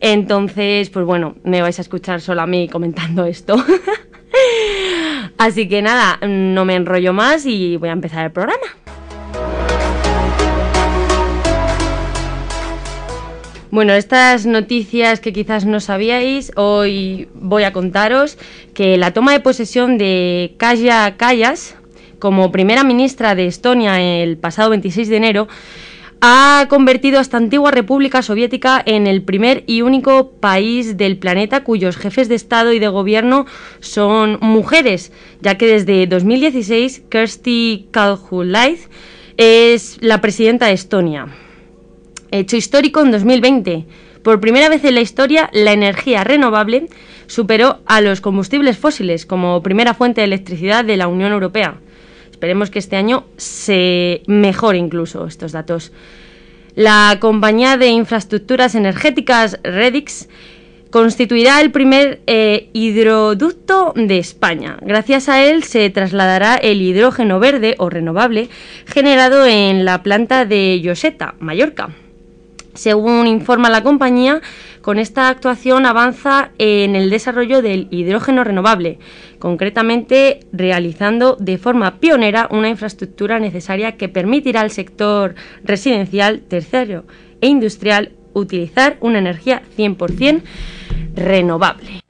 entonces, 0.00 0.88
pues 0.88 1.04
bueno, 1.04 1.34
me 1.42 1.62
vais 1.62 1.80
a 1.80 1.82
escuchar 1.82 2.20
sola 2.20 2.44
a 2.44 2.46
mí 2.46 2.68
comentando 2.68 3.24
esto. 3.24 3.56
Así 5.38 5.68
que 5.68 5.82
nada, 5.82 6.18
no 6.26 6.64
me 6.64 6.76
enrollo 6.76 7.12
más 7.12 7.46
y 7.46 7.76
voy 7.76 7.88
a 7.88 7.92
empezar 7.92 8.24
el 8.24 8.32
programa. 8.32 8.66
Bueno, 13.72 13.94
estas 13.94 14.44
noticias 14.44 15.20
que 15.20 15.32
quizás 15.32 15.64
no 15.64 15.80
sabíais, 15.80 16.52
hoy 16.56 17.28
voy 17.32 17.64
a 17.64 17.72
contaros 17.72 18.36
que 18.74 18.98
la 18.98 19.12
toma 19.14 19.32
de 19.32 19.40
posesión 19.40 19.96
de 19.96 20.54
Kaya 20.58 21.16
Kallas 21.16 21.74
como 22.18 22.52
primera 22.52 22.84
ministra 22.84 23.34
de 23.34 23.46
Estonia 23.46 23.98
el 24.00 24.36
pasado 24.36 24.68
26 24.70 25.08
de 25.08 25.16
enero 25.16 25.48
ha 26.24 26.66
convertido 26.68 27.18
a 27.18 27.20
esta 27.20 27.36
antigua 27.36 27.72
república 27.72 28.22
soviética 28.22 28.80
en 28.86 29.08
el 29.08 29.22
primer 29.22 29.64
y 29.66 29.82
único 29.82 30.30
país 30.30 30.96
del 30.96 31.18
planeta 31.18 31.64
cuyos 31.64 31.96
jefes 31.96 32.28
de 32.28 32.36
Estado 32.36 32.72
y 32.72 32.78
de 32.78 32.86
Gobierno 32.86 33.44
son 33.80 34.38
mujeres, 34.40 35.10
ya 35.40 35.58
que 35.58 35.66
desde 35.66 36.06
2016 36.06 37.02
Kersti 37.08 37.88
Kaljulaid 37.90 38.78
es 39.36 39.98
la 40.00 40.20
presidenta 40.20 40.66
de 40.66 40.74
Estonia. 40.74 41.26
Hecho 42.30 42.56
histórico 42.56 43.00
en 43.00 43.10
2020. 43.10 43.86
Por 44.22 44.38
primera 44.38 44.68
vez 44.68 44.84
en 44.84 44.94
la 44.94 45.00
historia, 45.00 45.50
la 45.52 45.72
energía 45.72 46.22
renovable 46.22 46.86
superó 47.26 47.80
a 47.86 48.00
los 48.00 48.20
combustibles 48.20 48.78
fósiles 48.78 49.26
como 49.26 49.60
primera 49.64 49.92
fuente 49.92 50.20
de 50.20 50.26
electricidad 50.26 50.84
de 50.84 50.96
la 50.96 51.08
Unión 51.08 51.32
Europea. 51.32 51.80
Esperemos 52.42 52.70
que 52.70 52.80
este 52.80 52.96
año 52.96 53.24
se 53.36 54.22
mejore 54.26 54.76
incluso 54.76 55.28
estos 55.28 55.52
datos. 55.52 55.92
La 56.74 57.18
compañía 57.20 57.76
de 57.76 57.86
infraestructuras 57.86 58.74
energéticas 58.74 59.60
Redix 59.62 60.28
constituirá 60.90 61.60
el 61.60 61.70
primer 61.70 62.20
eh, 62.26 62.68
hidroducto 62.72 63.92
de 63.94 64.18
España. 64.18 64.76
Gracias 64.82 65.28
a 65.28 65.44
él 65.44 65.62
se 65.62 65.88
trasladará 65.90 66.56
el 66.56 66.82
hidrógeno 66.82 67.38
verde 67.38 67.76
o 67.78 67.88
renovable 67.88 68.48
generado 68.86 69.46
en 69.46 69.84
la 69.84 70.02
planta 70.02 70.44
de 70.44 70.80
Lloseta, 70.80 71.36
Mallorca. 71.38 71.90
Según 72.74 73.26
informa 73.26 73.68
la 73.68 73.82
compañía, 73.82 74.40
con 74.80 74.98
esta 74.98 75.28
actuación 75.28 75.86
avanza 75.86 76.50
en 76.58 76.96
el 76.96 77.10
desarrollo 77.10 77.62
del 77.62 77.88
hidrógeno 77.90 78.44
renovable, 78.44 78.98
concretamente 79.38 80.40
realizando 80.52 81.36
de 81.38 81.58
forma 81.58 82.00
pionera 82.00 82.48
una 82.50 82.68
infraestructura 82.68 83.38
necesaria 83.38 83.96
que 83.96 84.08
permitirá 84.08 84.62
al 84.62 84.70
sector 84.70 85.34
residencial, 85.64 86.40
terciario 86.40 87.04
e 87.40 87.48
industrial 87.48 88.12
utilizar 88.32 88.96
una 89.00 89.18
energía 89.18 89.62
100% 89.76 90.42
renovable. 91.14 92.01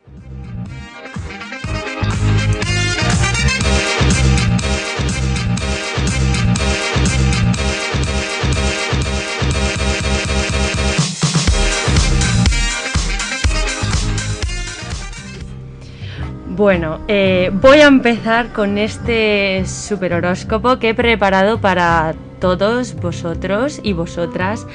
Bueno, 16.55 17.01
eh, 17.09 17.51
voy 17.51 17.79
a 17.79 17.87
empezar 17.87 18.53
con 18.53 18.77
este 18.77 19.65
super 19.65 20.13
horóscopo 20.13 20.79
que 20.79 20.91
he 20.91 20.95
preparado 20.95 21.63
para 21.63 22.15
todos 22.41 22.95
vosotros 22.97 23.81
y 23.83 23.95
vosotras. 23.95 24.67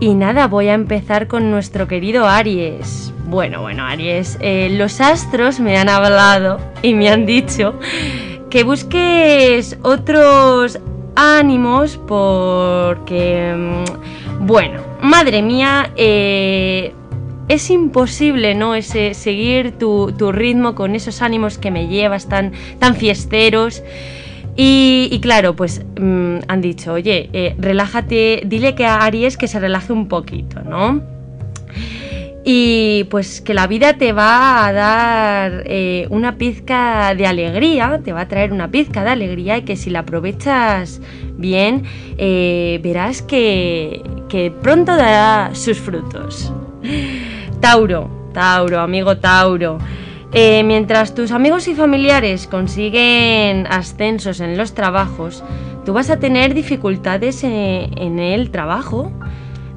Y 0.00 0.14
nada, 0.14 0.48
voy 0.48 0.66
a 0.66 0.74
empezar 0.74 1.28
con 1.28 1.52
nuestro 1.52 1.86
querido 1.86 2.26
Aries. 2.26 3.12
Bueno, 3.26 3.62
bueno, 3.62 3.84
Aries, 3.84 4.38
eh, 4.40 4.68
los 4.72 5.00
astros 5.00 5.60
me 5.60 5.78
han 5.78 5.88
hablado 5.88 6.58
y 6.82 6.94
me 6.94 7.10
han 7.10 7.26
dicho 7.26 7.78
que 8.50 8.64
busques 8.64 9.78
otros 9.82 10.80
ánimos 11.14 11.96
porque, 11.96 13.54
mm, 13.56 14.46
bueno, 14.46 14.80
madre 15.00 15.42
mía, 15.42 15.92
eh, 15.94 16.92
es 17.48 17.70
imposible, 17.70 18.54
¿no? 18.54 18.80
Seguir 18.82 19.72
tu, 19.72 20.10
ritmo 20.32 20.74
con 20.74 20.94
esos 20.94 21.22
ánimos 21.22 21.58
que 21.58 21.70
me 21.70 21.88
llevas 21.88 22.28
tan, 22.28 22.52
fiesteros. 22.96 23.82
Y, 24.58 25.18
claro, 25.20 25.54
pues 25.54 25.84
mm, 26.00 26.38
han 26.48 26.60
dicho, 26.62 26.94
oye, 26.94 27.28
eh, 27.32 27.54
relájate, 27.58 28.42
dile 28.46 28.74
que 28.74 28.86
a 28.86 29.02
Aries 29.04 29.36
que 29.36 29.48
se 29.48 29.60
relaje 29.60 29.92
un 29.92 30.08
poquito, 30.08 30.62
¿no? 30.62 31.02
y 32.48 33.02
pues 33.10 33.40
que 33.40 33.54
la 33.54 33.66
vida 33.66 33.94
te 33.94 34.12
va 34.12 34.66
a 34.66 34.72
dar 34.72 35.64
eh, 35.66 36.06
una 36.10 36.38
pizca 36.38 37.12
de 37.16 37.26
alegría, 37.26 38.00
te 38.04 38.12
va 38.12 38.20
a 38.20 38.28
traer 38.28 38.52
una 38.52 38.70
pizca 38.70 39.02
de 39.02 39.10
alegría 39.10 39.58
y 39.58 39.62
que 39.62 39.74
si 39.74 39.90
la 39.90 40.00
aprovechas 40.00 41.00
bien, 41.36 41.82
eh, 42.18 42.78
verás 42.84 43.20
que 43.20 44.00
pronto 44.62 44.94
dará 44.96 45.52
sus 45.56 45.80
frutos. 45.80 46.52
Tauro, 47.60 48.10
Tauro, 48.32 48.80
amigo 48.80 49.16
Tauro. 49.18 49.78
Eh, 50.32 50.62
mientras 50.64 51.14
tus 51.14 51.30
amigos 51.30 51.68
y 51.68 51.74
familiares 51.74 52.46
consiguen 52.46 53.66
ascensos 53.66 54.40
en 54.40 54.56
los 54.56 54.74
trabajos, 54.74 55.42
tú 55.84 55.92
vas 55.92 56.10
a 56.10 56.18
tener 56.18 56.52
dificultades 56.52 57.44
en 57.44 58.18
el 58.18 58.50
trabajo 58.50 59.12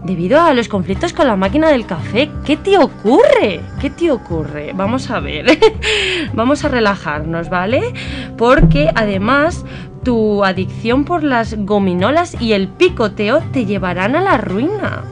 debido 0.03 0.39
a 0.41 0.53
los 0.53 0.67
conflictos 0.67 1.13
con 1.13 1.27
la 1.27 1.35
máquina 1.35 1.69
del 1.69 1.85
café. 1.85 2.29
¿Qué 2.45 2.57
te 2.57 2.77
ocurre? 2.77 3.61
¿Qué 3.81 3.89
te 3.89 4.11
ocurre? 4.11 4.71
Vamos 4.73 5.09
a 5.09 5.19
ver. 5.19 5.45
Vamos 6.33 6.63
a 6.63 6.69
relajarnos, 6.69 7.49
¿vale? 7.49 7.93
Porque 8.37 8.89
además 8.95 9.65
tu 10.03 10.43
adicción 10.43 11.05
por 11.05 11.23
las 11.23 11.55
gominolas 11.65 12.39
y 12.39 12.53
el 12.53 12.67
picoteo 12.69 13.41
te 13.51 13.65
llevarán 13.65 14.15
a 14.15 14.21
la 14.21 14.37
ruina. 14.37 15.03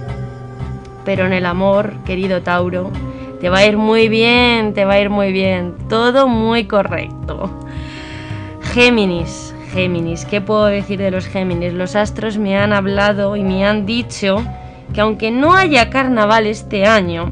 Pero 1.08 1.26
en 1.26 1.32
el 1.32 1.46
amor, 1.46 1.94
querido 2.04 2.42
Tauro, 2.42 2.92
te 3.40 3.48
va 3.48 3.60
a 3.60 3.66
ir 3.66 3.78
muy 3.78 4.10
bien, 4.10 4.74
te 4.74 4.84
va 4.84 4.96
a 4.96 5.00
ir 5.00 5.10
muy 5.10 5.32
bien. 5.32 5.74
Todo 5.88 6.28
muy 6.28 6.66
correcto. 6.66 7.50
Géminis, 8.74 9.56
Géminis, 9.72 10.26
¿qué 10.26 10.42
puedo 10.42 10.66
decir 10.66 11.00
de 11.00 11.10
los 11.10 11.26
Géminis? 11.26 11.72
Los 11.72 11.96
astros 11.96 12.38
me 12.38 12.58
han 12.58 12.74
hablado 12.74 13.38
y 13.38 13.44
me 13.44 13.66
han 13.66 13.86
dicho 13.86 14.46
que 14.94 15.00
aunque 15.00 15.32
no 15.32 15.54
haya 15.54 15.90
carnaval 15.90 16.46
este 16.46 16.86
año, 16.86 17.32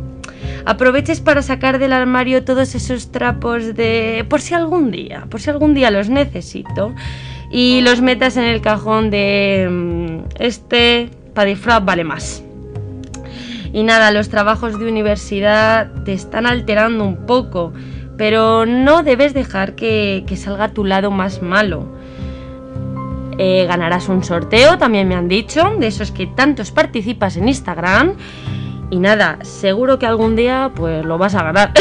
aproveches 0.65 1.19
para 1.19 1.41
sacar 1.41 1.77
del 1.77 1.91
armario 1.91 2.45
todos 2.45 2.75
esos 2.75 3.11
trapos 3.11 3.75
de 3.75 4.25
por 4.29 4.39
si 4.39 4.53
algún 4.53 4.89
día, 4.89 5.27
por 5.29 5.41
si 5.41 5.49
algún 5.49 5.73
día 5.73 5.91
los 5.91 6.07
necesito 6.07 6.95
y 7.51 7.81
los 7.81 7.99
metas 7.99 8.37
en 8.37 8.45
el 8.45 8.61
cajón 8.61 9.09
de 9.09 9.67
mm, 9.69 10.19
este 10.39 11.09
para 11.33 11.49
disfraz 11.49 11.83
vale 11.83 12.05
más. 12.05 12.41
Y 13.75 13.83
nada, 13.83 14.09
los 14.11 14.29
trabajos 14.29 14.79
de 14.79 14.87
universidad 14.87 15.91
te 16.05 16.13
están 16.13 16.45
alterando 16.45 17.03
un 17.03 17.25
poco, 17.25 17.73
pero 18.15 18.65
no 18.65 19.03
debes 19.03 19.33
dejar 19.33 19.75
que, 19.75 20.23
que 20.25 20.37
salga 20.37 20.69
tu 20.69 20.85
lado 20.85 21.11
más 21.11 21.41
malo. 21.41 21.85
Eh, 23.37 23.65
ganarás 23.67 24.07
un 24.07 24.23
sorteo, 24.23 24.77
también 24.77 25.09
me 25.09 25.15
han 25.15 25.27
dicho, 25.27 25.75
de 25.77 25.87
esos 25.87 26.11
que 26.11 26.25
tantos 26.25 26.71
participas 26.71 27.35
en 27.35 27.49
Instagram. 27.49 28.13
Y 28.91 28.99
nada, 28.99 29.39
seguro 29.41 29.99
que 29.99 30.05
algún 30.05 30.37
día 30.37 30.71
pues 30.73 31.03
lo 31.03 31.17
vas 31.17 31.35
a 31.35 31.43
ganar. 31.43 31.73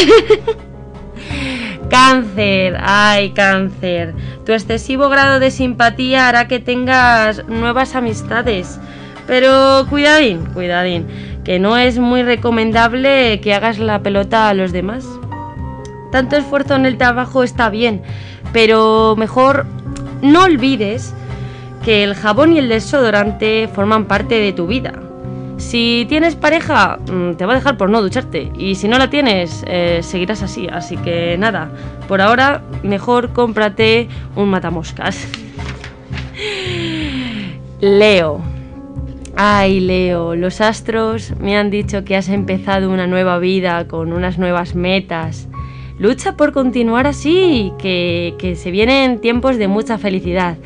cáncer, 1.90 2.76
ay 2.80 3.30
cáncer. 3.34 4.16
Tu 4.44 4.50
excesivo 4.50 5.08
grado 5.08 5.38
de 5.38 5.52
simpatía 5.52 6.28
hará 6.28 6.48
que 6.48 6.58
tengas 6.58 7.46
nuevas 7.46 7.94
amistades. 7.94 8.80
Pero 9.26 9.86
cuidadín, 9.88 10.44
cuidadín, 10.52 11.06
que 11.44 11.58
no 11.58 11.76
es 11.76 11.98
muy 11.98 12.22
recomendable 12.22 13.40
que 13.40 13.54
hagas 13.54 13.78
la 13.78 14.02
pelota 14.02 14.48
a 14.48 14.54
los 14.54 14.72
demás. 14.72 15.06
Tanto 16.10 16.36
esfuerzo 16.36 16.74
en 16.74 16.86
el 16.86 16.96
trabajo 16.96 17.42
está 17.42 17.68
bien, 17.68 18.02
pero 18.52 19.14
mejor 19.16 19.66
no 20.22 20.44
olvides 20.44 21.14
que 21.84 22.02
el 22.02 22.14
jabón 22.14 22.52
y 22.52 22.58
el 22.58 22.68
desodorante 22.68 23.68
forman 23.68 24.06
parte 24.06 24.36
de 24.38 24.52
tu 24.52 24.66
vida. 24.66 24.94
Si 25.58 26.06
tienes 26.08 26.34
pareja, 26.34 26.98
mm, 26.98 27.34
te 27.34 27.46
va 27.46 27.52
a 27.52 27.56
dejar 27.56 27.76
por 27.76 27.90
no 27.90 28.02
ducharte. 28.02 28.50
Y 28.56 28.74
si 28.74 28.88
no 28.88 28.98
la 28.98 29.10
tienes, 29.10 29.64
eh, 29.66 30.00
seguirás 30.02 30.42
así. 30.42 30.66
Así 30.70 30.96
que 30.96 31.36
nada, 31.38 31.70
por 32.08 32.20
ahora 32.20 32.62
mejor 32.82 33.32
cómprate 33.32 34.08
un 34.34 34.50
matamoscas. 34.50 35.28
Leo. 37.80 38.53
Ay, 39.36 39.80
Leo, 39.80 40.36
los 40.36 40.60
astros 40.60 41.32
me 41.40 41.56
han 41.56 41.70
dicho 41.70 42.04
que 42.04 42.14
has 42.14 42.28
empezado 42.28 42.90
una 42.90 43.08
nueva 43.08 43.38
vida 43.38 43.88
con 43.88 44.12
unas 44.12 44.38
nuevas 44.38 44.76
metas. 44.76 45.48
Lucha 45.98 46.36
por 46.36 46.52
continuar 46.52 47.08
así, 47.08 47.72
que, 47.78 48.34
que 48.38 48.54
se 48.54 48.70
vienen 48.70 49.20
tiempos 49.20 49.56
de 49.58 49.66
mucha 49.66 49.98
felicidad. 49.98 50.56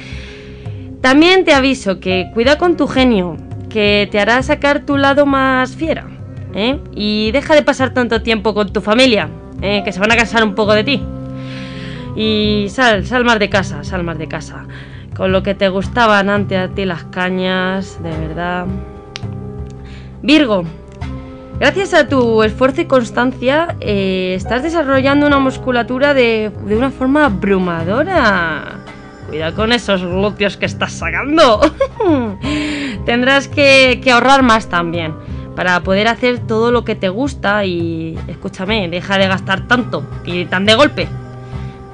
También 1.00 1.44
te 1.44 1.54
aviso 1.54 1.98
que 1.98 2.30
cuida 2.34 2.58
con 2.58 2.76
tu 2.76 2.86
genio, 2.86 3.36
que 3.70 4.06
te 4.10 4.20
hará 4.20 4.42
sacar 4.42 4.84
tu 4.84 4.98
lado 4.98 5.24
más 5.24 5.74
fiera. 5.74 6.06
¿eh? 6.54 6.78
Y 6.94 7.30
deja 7.32 7.54
de 7.54 7.62
pasar 7.62 7.94
tanto 7.94 8.22
tiempo 8.22 8.52
con 8.52 8.72
tu 8.72 8.82
familia, 8.82 9.30
¿eh? 9.62 9.82
que 9.84 9.92
se 9.92 10.00
van 10.00 10.12
a 10.12 10.16
cansar 10.16 10.44
un 10.44 10.54
poco 10.54 10.74
de 10.74 10.84
ti. 10.84 11.02
Y 12.16 12.66
sal, 12.68 13.06
sal 13.06 13.24
más 13.24 13.38
de 13.38 13.48
casa, 13.48 13.84
sal 13.84 14.02
más 14.04 14.18
de 14.18 14.28
casa. 14.28 14.66
Con 15.18 15.32
lo 15.32 15.42
que 15.42 15.54
te 15.54 15.68
gustaban 15.68 16.30
antes 16.30 16.58
a 16.58 16.68
ti 16.68 16.84
las 16.84 17.04
cañas, 17.04 18.02
de 18.02 18.10
verdad. 18.10 18.66
Virgo, 20.22 20.64
gracias 21.58 21.92
a 21.92 22.08
tu 22.08 22.42
esfuerzo 22.44 22.80
y 22.82 22.84
constancia, 22.86 23.76
eh, 23.80 24.34
estás 24.36 24.62
desarrollando 24.62 25.26
una 25.26 25.40
musculatura 25.40 26.14
de, 26.14 26.52
de 26.64 26.76
una 26.76 26.90
forma 26.90 27.26
abrumadora. 27.26 28.78
Cuidado 29.28 29.56
con 29.56 29.72
esos 29.72 30.02
glúteos 30.02 30.56
que 30.56 30.66
estás 30.66 30.92
sacando. 30.92 31.60
Tendrás 33.04 33.48
que, 33.48 34.00
ahorrar 34.10 34.42
más 34.42 34.68
también 34.68 35.14
para 35.54 35.80
poder 35.80 36.06
hacer 36.06 36.38
todo 36.46 36.70
lo 36.70 36.84
que 36.84 36.94
te 36.94 37.08
gusta 37.08 37.64
y 37.64 38.16
escúchame, 38.28 38.88
deja 38.88 39.18
de 39.18 39.26
gastar 39.26 39.66
tanto 39.66 40.08
y 40.24 40.44
tan 40.44 40.64
de 40.64 40.74
golpe. 40.74 41.08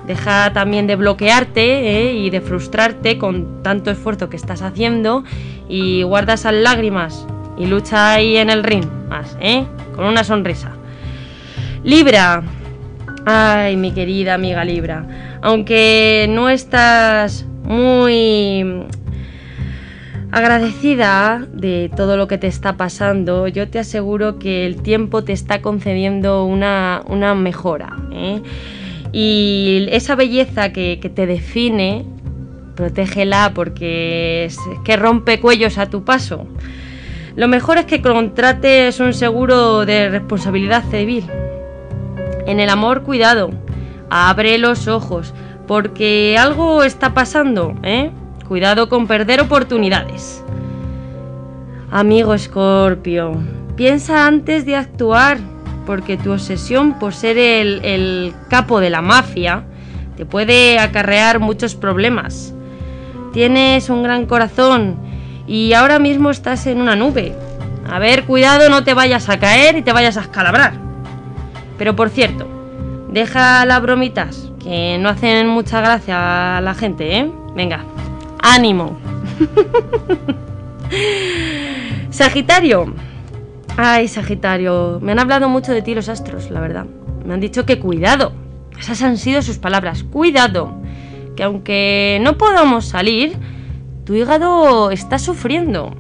Deja 0.07 0.53
también 0.53 0.87
de 0.87 0.97
bloquearte 0.97 2.11
¿eh? 2.11 2.13
y 2.15 2.31
de 2.31 2.41
frustrarte 2.41 3.19
con 3.19 3.63
tanto 3.63 3.91
esfuerzo 3.91 4.29
que 4.29 4.37
estás 4.37 4.63
haciendo 4.63 5.25
y 5.69 6.03
guarda 6.03 6.35
esas 6.35 6.55
lágrimas 6.55 7.27
y 7.57 7.67
lucha 7.67 8.13
ahí 8.13 8.37
en 8.37 8.51
el 8.51 8.65
ring 8.65 8.85
más, 9.09 9.37
¿eh? 9.41 9.65
Con 9.97 10.07
una 10.07 10.25
sonrisa. 10.25 10.73
Libra. 11.83 12.43
Ay, 13.27 13.77
mi 13.77 13.93
querida 13.93 14.35
amiga 14.35 14.65
Libra 14.65 15.07
aunque 15.45 16.25
no 16.31 16.49
estás 16.49 17.45
muy 17.65 18.65
agradecida 20.33 21.47
de 21.53 21.91
todo 21.95 22.17
lo 22.17 22.29
que 22.29 22.39
te 22.39 22.47
está 22.47 22.79
pasando, 22.79 23.47
yo 23.47 23.69
te 23.69 23.79
aseguro 23.79 24.39
que 24.39 24.65
el 24.65 24.81
tiempo 24.81 25.23
te 25.23 25.35
está 25.35 25.61
concediendo 25.61 26.47
una, 26.47 27.03
mejora. 27.37 27.95
¿eh? 28.11 28.41
Y 29.17 29.87
esa 29.93 30.17
belleza 30.17 30.73
que, 30.73 30.97
te 31.15 31.27
define, 31.27 32.05
protégela 32.75 33.53
porque 33.55 34.49
que 34.85 34.97
rompe 34.97 35.39
cuellos 35.39 35.79
a 35.79 35.89
tu 35.89 36.05
paso. 36.05 36.49
Lo 37.37 37.47
mejor 37.47 37.79
es 37.79 37.85
que 37.85 38.03
contrates 38.03 38.99
un 38.99 39.15
seguro 39.15 39.87
de 39.87 40.09
responsabilidad 40.09 40.83
civil. 40.91 41.25
En 42.47 42.59
el 42.59 42.69
amor, 42.69 43.05
cuidado 43.05 43.53
abre 44.11 44.59
los 44.59 44.89
ojos, 44.89 45.33
porque 45.69 46.37
algo 46.39 46.83
está 46.83 47.15
pasando, 47.15 47.75
¿eh? 47.83 48.11
Cuidado 48.49 48.89
con 48.89 49.07
perder 49.07 49.41
oportunidades. 49.41 50.45
Amigo 51.91 52.35
Escorpio, 52.35 53.37
piensa 53.77 54.27
antes 54.27 54.67
de 54.67 54.77
actuar, 54.77 55.39
porque 55.87 56.17
tu 56.17 56.33
obsesión 56.33 56.99
por 56.99 57.15
ser 57.15 57.39
el, 57.39 57.85
el 57.85 58.35
capo 58.49 58.81
de 58.81 58.91
la 58.91 59.03
mafia 59.03 59.65
te 60.17 60.27
puede 60.27 60.79
acarrear 60.79 61.41
muchos 61.41 61.75
problemas. 61.75 62.55
Tienes 63.33 63.91
un 63.91 64.03
gran 64.03 64.27
corazón 64.27 64.97
y 65.47 65.73
ahora 65.73 65.99
mismo 65.99 66.31
estás 66.31 66.67
en 66.67 66.81
una 66.81 66.97
nube. 66.97 67.35
A 67.91 67.99
ver, 67.99 68.25
cuidado, 68.25 68.71
no 68.71 68.85
te 68.85 68.95
vayas 68.95 69.29
a 69.29 69.39
caer 69.39 69.77
y 69.77 69.83
te 69.83 69.93
vayas 69.93 70.17
a 70.17 70.23
escalabrar. 70.23 70.75
Pero 71.77 71.97
por 71.97 72.09
cierto, 72.09 72.49
Deja 73.15 73.65
las 73.65 73.81
bromitas, 73.81 74.51
que 74.61 74.99
no 74.99 75.09
hacen 75.09 75.47
mucha 75.47 75.81
gracia 75.81 76.59
a 76.59 76.61
la 76.61 76.75
gente, 76.75 77.17
¿eh? 77.17 77.31
Venga, 77.55 77.85
ánimo. 78.43 78.99
Sagitario. 82.11 82.93
Ay, 83.77 84.07
Sagitario, 84.07 85.01
me 85.03 85.13
han 85.13 85.19
hablado 85.19 85.49
mucho 85.49 85.73
de 85.73 85.83
ti 85.83 85.97
los 85.97 86.09
astros, 86.09 86.51
la 86.51 86.61
verdad. 86.61 86.87
Me 87.25 87.35
han 87.35 87.41
dicho 87.41 87.67
que 87.67 87.81
cuidado. 87.81 88.33
Esas 88.79 89.03
han 89.03 89.19
sido 89.19 89.43
sus 89.43 89.59
palabras. 89.59 90.05
Cuidado. 90.05 90.77
Que 91.35 91.43
aunque 91.43 92.21
no 92.23 92.39
podamos 92.39 92.85
salir, 92.85 93.37
tu 94.05 94.15
hígado 94.15 94.93
está 94.93 95.19
sufriendo. 95.19 95.93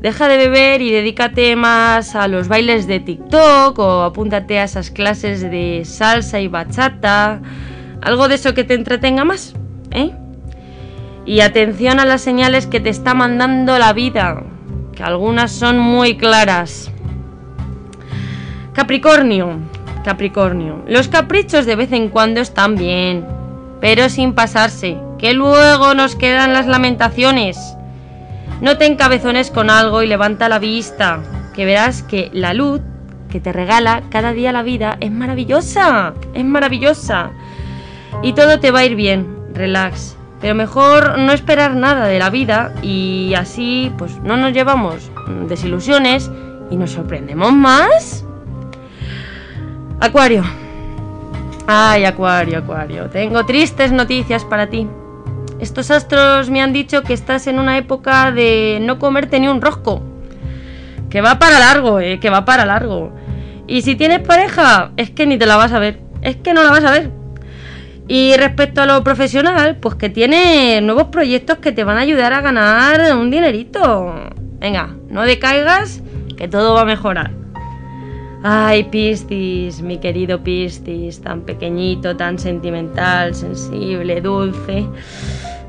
Deja 0.00 0.26
de 0.26 0.36
beber 0.36 0.82
y 0.82 0.90
dedícate 0.90 1.54
más 1.54 2.16
a 2.16 2.26
los 2.26 2.48
bailes 2.48 2.88
de 2.88 2.98
TikTok 2.98 3.78
o 3.78 4.02
apúntate 4.02 4.58
a 4.58 4.64
esas 4.64 4.90
clases 4.90 5.42
de 5.42 5.82
salsa 5.84 6.40
y 6.40 6.48
bachata. 6.48 7.40
Algo 8.02 8.26
de 8.26 8.34
eso 8.34 8.52
que 8.52 8.64
te 8.64 8.74
entretenga 8.74 9.24
más, 9.24 9.54
¿eh? 9.92 10.10
Y 11.24 11.40
atención 11.40 12.00
a 12.00 12.04
las 12.04 12.20
señales 12.20 12.66
que 12.66 12.80
te 12.80 12.90
está 12.90 13.14
mandando 13.14 13.78
la 13.78 13.92
vida, 13.92 14.42
que 14.94 15.02
algunas 15.02 15.52
son 15.52 15.78
muy 15.78 16.16
claras. 16.16 16.90
Capricornio, 18.72 19.58
Capricornio. 20.04 20.82
Los 20.86 21.08
caprichos 21.08 21.66
de 21.66 21.76
vez 21.76 21.92
en 21.92 22.08
cuando 22.08 22.40
están 22.40 22.76
bien, 22.76 23.26
pero 23.80 24.08
sin 24.08 24.34
pasarse, 24.34 24.98
que 25.18 25.32
luego 25.32 25.94
nos 25.94 26.16
quedan 26.16 26.52
las 26.52 26.66
lamentaciones. 26.66 27.58
No 28.60 28.78
te 28.78 28.86
encabezones 28.86 29.50
con 29.50 29.70
algo 29.70 30.02
y 30.02 30.06
levanta 30.06 30.48
la 30.48 30.58
vista, 30.58 31.20
que 31.54 31.64
verás 31.64 32.02
que 32.02 32.30
la 32.32 32.54
luz 32.54 32.80
que 33.30 33.40
te 33.40 33.52
regala 33.52 34.02
cada 34.10 34.32
día 34.32 34.52
la 34.52 34.62
vida 34.62 34.96
es 35.00 35.10
maravillosa, 35.10 36.14
es 36.34 36.44
maravillosa. 36.44 37.30
Y 38.22 38.32
todo 38.32 38.60
te 38.60 38.70
va 38.70 38.80
a 38.80 38.84
ir 38.84 38.94
bien, 38.94 39.26
relax. 39.54 40.16
Pero 40.44 40.54
mejor 40.54 41.18
no 41.18 41.32
esperar 41.32 41.74
nada 41.74 42.06
de 42.06 42.18
la 42.18 42.28
vida 42.28 42.74
y 42.82 43.32
así 43.34 43.90
pues 43.96 44.18
no 44.18 44.36
nos 44.36 44.52
llevamos 44.52 45.10
desilusiones 45.48 46.30
y 46.70 46.76
nos 46.76 46.90
sorprendemos 46.90 47.50
más. 47.54 48.26
Acuario. 50.00 50.44
Ay, 51.66 52.04
Acuario, 52.04 52.58
Acuario. 52.58 53.08
Tengo 53.08 53.46
tristes 53.46 53.90
noticias 53.90 54.44
para 54.44 54.68
ti. 54.68 54.86
Estos 55.60 55.90
astros 55.90 56.50
me 56.50 56.60
han 56.60 56.74
dicho 56.74 57.02
que 57.04 57.14
estás 57.14 57.46
en 57.46 57.58
una 57.58 57.78
época 57.78 58.30
de 58.30 58.80
no 58.82 58.98
comerte 58.98 59.40
ni 59.40 59.48
un 59.48 59.62
rosco. 59.62 60.02
Que 61.08 61.22
va 61.22 61.38
para 61.38 61.58
largo, 61.58 62.00
eh, 62.00 62.20
que 62.20 62.28
va 62.28 62.44
para 62.44 62.66
largo. 62.66 63.14
Y 63.66 63.80
si 63.80 63.96
tienes 63.96 64.20
pareja, 64.20 64.90
es 64.98 65.08
que 65.08 65.24
ni 65.24 65.38
te 65.38 65.46
la 65.46 65.56
vas 65.56 65.72
a 65.72 65.78
ver. 65.78 66.00
Es 66.20 66.36
que 66.36 66.52
no 66.52 66.62
la 66.62 66.70
vas 66.70 66.84
a 66.84 66.90
ver. 66.90 67.23
Y 68.06 68.36
respecto 68.36 68.82
a 68.82 68.86
lo 68.86 69.02
profesional, 69.02 69.76
pues 69.76 69.94
que 69.94 70.10
tiene 70.10 70.80
nuevos 70.82 71.04
proyectos 71.04 71.58
que 71.58 71.72
te 71.72 71.84
van 71.84 71.96
a 71.96 72.00
ayudar 72.00 72.32
a 72.34 72.42
ganar 72.42 73.16
un 73.16 73.30
dinerito. 73.30 74.14
Venga, 74.58 74.94
no 75.08 75.22
decaigas, 75.22 76.02
que 76.36 76.48
todo 76.48 76.74
va 76.74 76.82
a 76.82 76.84
mejorar. 76.84 77.30
Ay, 78.42 78.84
Piscis, 78.84 79.80
mi 79.80 79.96
querido 79.96 80.42
Piscis, 80.42 81.22
tan 81.22 81.40
pequeñito, 81.42 82.14
tan 82.14 82.38
sentimental, 82.38 83.34
sensible, 83.34 84.20
dulce. 84.20 84.86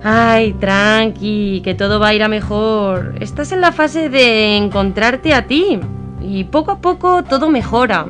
Ay, 0.04 0.52
tranqui, 0.60 1.62
que 1.64 1.74
todo 1.74 2.02
va 2.02 2.10
a 2.10 2.14
ir 2.14 2.22
a 2.22 2.28
mejor. 2.28 3.16
Estás 3.22 3.54
en 3.54 3.62
la 3.62 3.72
fase 3.72 4.10
de 4.10 4.58
encontrarte 4.58 5.34
a 5.34 5.48
ti 5.48 5.80
y 6.22 6.44
poco 6.44 6.72
a 6.72 6.82
poco 6.82 7.24
todo 7.24 7.50
mejora. 7.50 8.06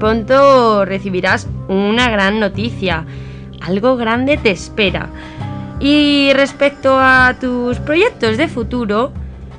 Pronto 0.00 0.86
recibirás 0.86 1.46
una 1.68 2.08
gran 2.10 2.40
noticia. 2.40 3.04
Algo 3.66 3.96
grande 3.96 4.36
te 4.36 4.52
espera. 4.52 5.08
Y 5.80 6.30
respecto 6.34 7.00
a 7.00 7.34
tus 7.40 7.78
proyectos 7.80 8.36
de 8.36 8.46
futuro, 8.46 9.12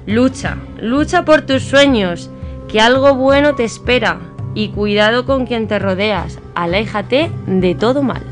lucha, 0.05 0.55
lucha 0.79 1.25
por 1.25 1.41
tus 1.41 1.63
sueños, 1.63 2.29
que 2.69 2.79
algo 2.79 3.15
bueno 3.15 3.55
te 3.55 3.65
espera. 3.65 4.19
Y 4.53 4.69
cuidado 4.69 5.25
con 5.25 5.45
quien 5.45 5.67
te 5.67 5.77
rodeas, 5.77 6.39
aléjate 6.55 7.29
de 7.47 7.75
todo 7.75 8.01
mal. 8.01 8.23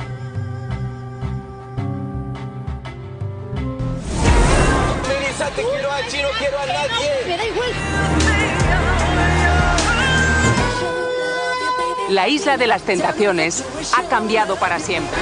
La 12.10 12.30
isla 12.30 12.56
de 12.56 12.68
las 12.68 12.84
tentaciones 12.84 13.66
ha 13.98 14.04
cambiado 14.08 14.56
para 14.56 14.80
siempre. 14.80 15.20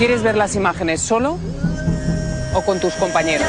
¿Quieres 0.00 0.22
ver 0.22 0.34
las 0.34 0.56
imágenes 0.56 1.02
solo 1.02 1.38
o 2.54 2.62
con 2.62 2.80
tus 2.80 2.94
compañeros? 2.94 3.46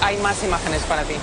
Hay 0.00 0.16
más 0.18 0.44
imágenes 0.44 0.82
para 0.82 1.02
ti. 1.02 1.14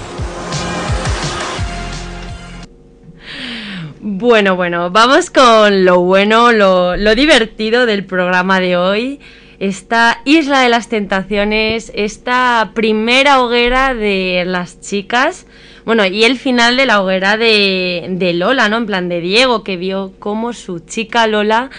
Bueno, 4.01 4.57
bueno, 4.57 4.91
vamos 4.91 5.29
con 5.29 5.85
lo 5.85 6.01
bueno, 6.01 6.51
lo, 6.51 6.97
lo 6.97 7.15
divertido 7.15 7.85
del 7.85 8.03
programa 8.03 8.59
de 8.59 8.75
hoy 8.75 9.21
esta 9.59 10.21
Isla 10.25 10.61
de 10.61 10.69
las 10.69 10.89
Tentaciones, 10.89 11.91
esta 11.95 12.71
primera 12.73 13.41
hoguera 13.41 13.93
de 13.93 14.43
las 14.45 14.81
chicas, 14.81 15.47
bueno, 15.85 16.05
y 16.05 16.25
el 16.25 16.37
final 16.37 16.77
de 16.77 16.85
la 16.85 17.01
hoguera 17.01 17.37
de, 17.37 18.31
Lola, 18.35 18.69
¿no? 18.69 18.77
En 18.77 18.85
plan 18.85 19.09
de 19.09 19.21
Diego, 19.21 19.63
que 19.63 19.77
vio 19.77 20.13
cómo 20.19 20.53
su 20.53 20.79
chica 20.79 21.27
Lola, 21.27 21.69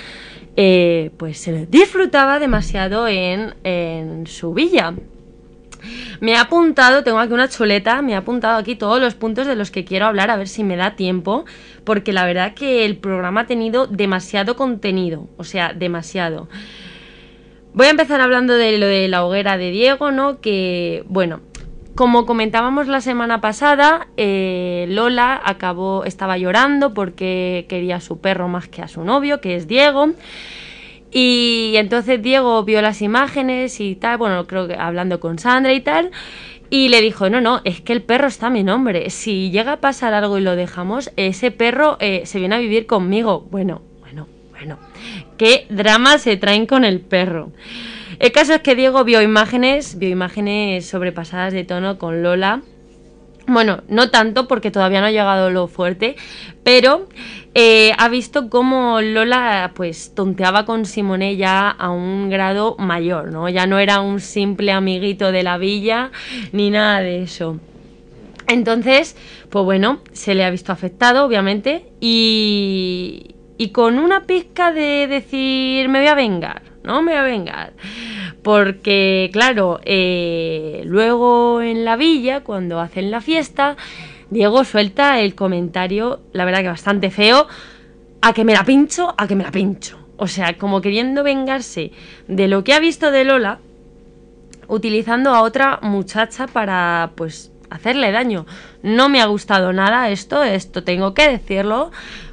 eh, 0.60 1.12
pues 1.18 1.38
se 1.38 1.66
disfrutaba 1.66 2.40
demasiado 2.40 3.06
en, 3.06 3.54
en 3.62 4.26
su 4.26 4.52
villa. 4.52 4.92
Me 6.18 6.32
he 6.32 6.36
apuntado, 6.36 7.04
tengo 7.04 7.20
aquí 7.20 7.32
una 7.32 7.48
chuleta, 7.48 8.02
me 8.02 8.10
he 8.10 8.16
apuntado 8.16 8.58
aquí 8.58 8.74
todos 8.74 9.00
los 9.00 9.14
puntos 9.14 9.46
de 9.46 9.54
los 9.54 9.70
que 9.70 9.84
quiero 9.84 10.06
hablar, 10.06 10.32
a 10.32 10.36
ver 10.36 10.48
si 10.48 10.64
me 10.64 10.74
da 10.74 10.96
tiempo, 10.96 11.44
porque 11.84 12.12
la 12.12 12.26
verdad 12.26 12.54
que 12.54 12.84
el 12.84 12.96
programa 12.96 13.42
ha 13.42 13.46
tenido 13.46 13.86
demasiado 13.86 14.56
contenido, 14.56 15.28
o 15.36 15.44
sea, 15.44 15.74
demasiado. 15.74 16.48
Voy 17.72 17.86
a 17.86 17.90
empezar 17.90 18.20
hablando 18.20 18.54
de 18.54 18.78
lo 18.78 18.86
de 18.86 19.06
la 19.06 19.24
hoguera 19.24 19.58
de 19.58 19.70
Diego, 19.70 20.10
¿no? 20.10 20.40
Que, 20.40 21.04
bueno, 21.06 21.40
como 21.98 22.26
comentábamos 22.26 22.86
la 22.86 23.00
semana 23.00 23.40
pasada, 23.40 24.06
eh, 24.16 24.86
Lola 24.88 25.42
acabó, 25.44 26.04
estaba 26.04 26.38
llorando 26.38 26.94
porque 26.94 27.66
quería 27.68 27.96
a 27.96 28.00
su 28.00 28.20
perro 28.20 28.46
más 28.46 28.68
que 28.68 28.82
a 28.82 28.86
su 28.86 29.02
novio, 29.02 29.40
que 29.40 29.56
es 29.56 29.66
Diego. 29.66 30.10
Y 31.10 31.72
entonces 31.74 32.22
Diego 32.22 32.62
vio 32.62 32.82
las 32.82 33.02
imágenes 33.02 33.80
y 33.80 33.96
tal, 33.96 34.16
bueno, 34.16 34.46
creo 34.46 34.68
que 34.68 34.76
hablando 34.76 35.18
con 35.18 35.40
Sandra 35.40 35.72
y 35.72 35.80
tal, 35.80 36.12
y 36.70 36.88
le 36.88 37.00
dijo, 37.00 37.30
no, 37.30 37.40
no, 37.40 37.62
es 37.64 37.80
que 37.80 37.94
el 37.94 38.02
perro 38.02 38.28
está 38.28 38.46
a 38.46 38.50
mi 38.50 38.62
nombre. 38.62 39.10
Si 39.10 39.50
llega 39.50 39.72
a 39.72 39.80
pasar 39.80 40.14
algo 40.14 40.38
y 40.38 40.42
lo 40.42 40.54
dejamos, 40.54 41.10
ese 41.16 41.50
perro 41.50 41.96
eh, 41.98 42.22
se 42.26 42.38
viene 42.38 42.54
a 42.54 42.58
vivir 42.58 42.86
conmigo. 42.86 43.44
Bueno, 43.50 43.82
bueno, 43.98 44.28
bueno 44.52 44.78
qué 45.36 45.66
drama 45.68 46.18
se 46.18 46.36
traen 46.36 46.66
con 46.66 46.84
el 46.84 47.00
perro. 47.00 47.50
El 48.18 48.32
caso 48.32 48.54
es 48.54 48.62
que 48.62 48.74
Diego 48.74 49.04
vio 49.04 49.22
imágenes, 49.22 49.96
vio 49.98 50.08
imágenes 50.08 50.86
sobrepasadas 50.86 51.52
de 51.52 51.62
tono 51.62 51.98
con 51.98 52.22
Lola. 52.22 52.62
Bueno, 53.46 53.82
no 53.88 54.10
tanto 54.10 54.48
porque 54.48 54.70
todavía 54.70 55.00
no 55.00 55.06
ha 55.06 55.10
llegado 55.10 55.50
lo 55.50 55.68
fuerte, 55.68 56.16
pero 56.64 57.08
eh, 57.54 57.92
ha 57.96 58.08
visto 58.08 58.50
cómo 58.50 59.00
Lola 59.00 59.72
pues 59.74 60.14
tonteaba 60.14 60.64
con 60.64 60.84
Simone 60.84 61.36
ya 61.36 61.70
a 61.70 61.90
un 61.90 62.28
grado 62.28 62.76
mayor, 62.78 63.30
¿no? 63.30 63.48
Ya 63.48 63.66
no 63.66 63.78
era 63.78 64.00
un 64.00 64.20
simple 64.20 64.72
amiguito 64.72 65.30
de 65.30 65.44
la 65.44 65.56
villa 65.56 66.10
ni 66.52 66.70
nada 66.70 67.00
de 67.00 67.22
eso. 67.22 67.58
Entonces, 68.48 69.16
pues 69.48 69.64
bueno, 69.64 70.00
se 70.12 70.34
le 70.34 70.44
ha 70.44 70.50
visto 70.50 70.72
afectado, 70.72 71.24
obviamente, 71.24 71.86
y, 72.00 73.34
y 73.58 73.70
con 73.70 73.98
una 73.98 74.24
pizca 74.26 74.72
de 74.72 75.06
decir 75.06 75.88
me 75.88 76.00
voy 76.00 76.08
a 76.08 76.14
vengar, 76.14 76.62
¿no? 76.88 77.02
Me 77.02 77.20
vengar. 77.20 77.74
Porque, 78.42 79.28
claro, 79.32 79.78
eh, 79.84 80.82
luego 80.86 81.60
en 81.60 81.84
la 81.84 81.96
villa, 81.96 82.40
cuando 82.40 82.80
hacen 82.80 83.10
la 83.10 83.20
fiesta, 83.20 83.76
Diego 84.30 84.64
suelta 84.64 85.20
el 85.20 85.34
comentario, 85.34 86.20
la 86.32 86.46
verdad 86.46 86.62
que 86.62 86.68
bastante 86.68 87.10
feo, 87.10 87.46
a 88.22 88.32
que 88.32 88.44
me 88.44 88.54
la 88.54 88.64
pincho, 88.64 89.14
a 89.18 89.28
que 89.28 89.36
me 89.36 89.44
la 89.44 89.50
pincho. 89.50 89.98
O 90.16 90.26
sea, 90.26 90.56
como 90.56 90.80
queriendo 90.80 91.22
vengarse 91.22 91.92
de 92.26 92.48
lo 92.48 92.64
que 92.64 92.72
ha 92.72 92.80
visto 92.80 93.10
de 93.10 93.24
Lola, 93.24 93.58
utilizando 94.66 95.34
a 95.34 95.42
otra 95.42 95.78
muchacha 95.82 96.46
para, 96.46 97.10
pues, 97.16 97.52
hacerle 97.68 98.12
daño. 98.12 98.46
No 98.82 99.10
me 99.10 99.20
ha 99.20 99.26
gustado 99.26 99.74
nada 99.74 100.08
esto, 100.08 100.42
esto 100.42 100.84
tengo 100.84 101.12
que 101.12 101.28
decirlo 101.28 101.90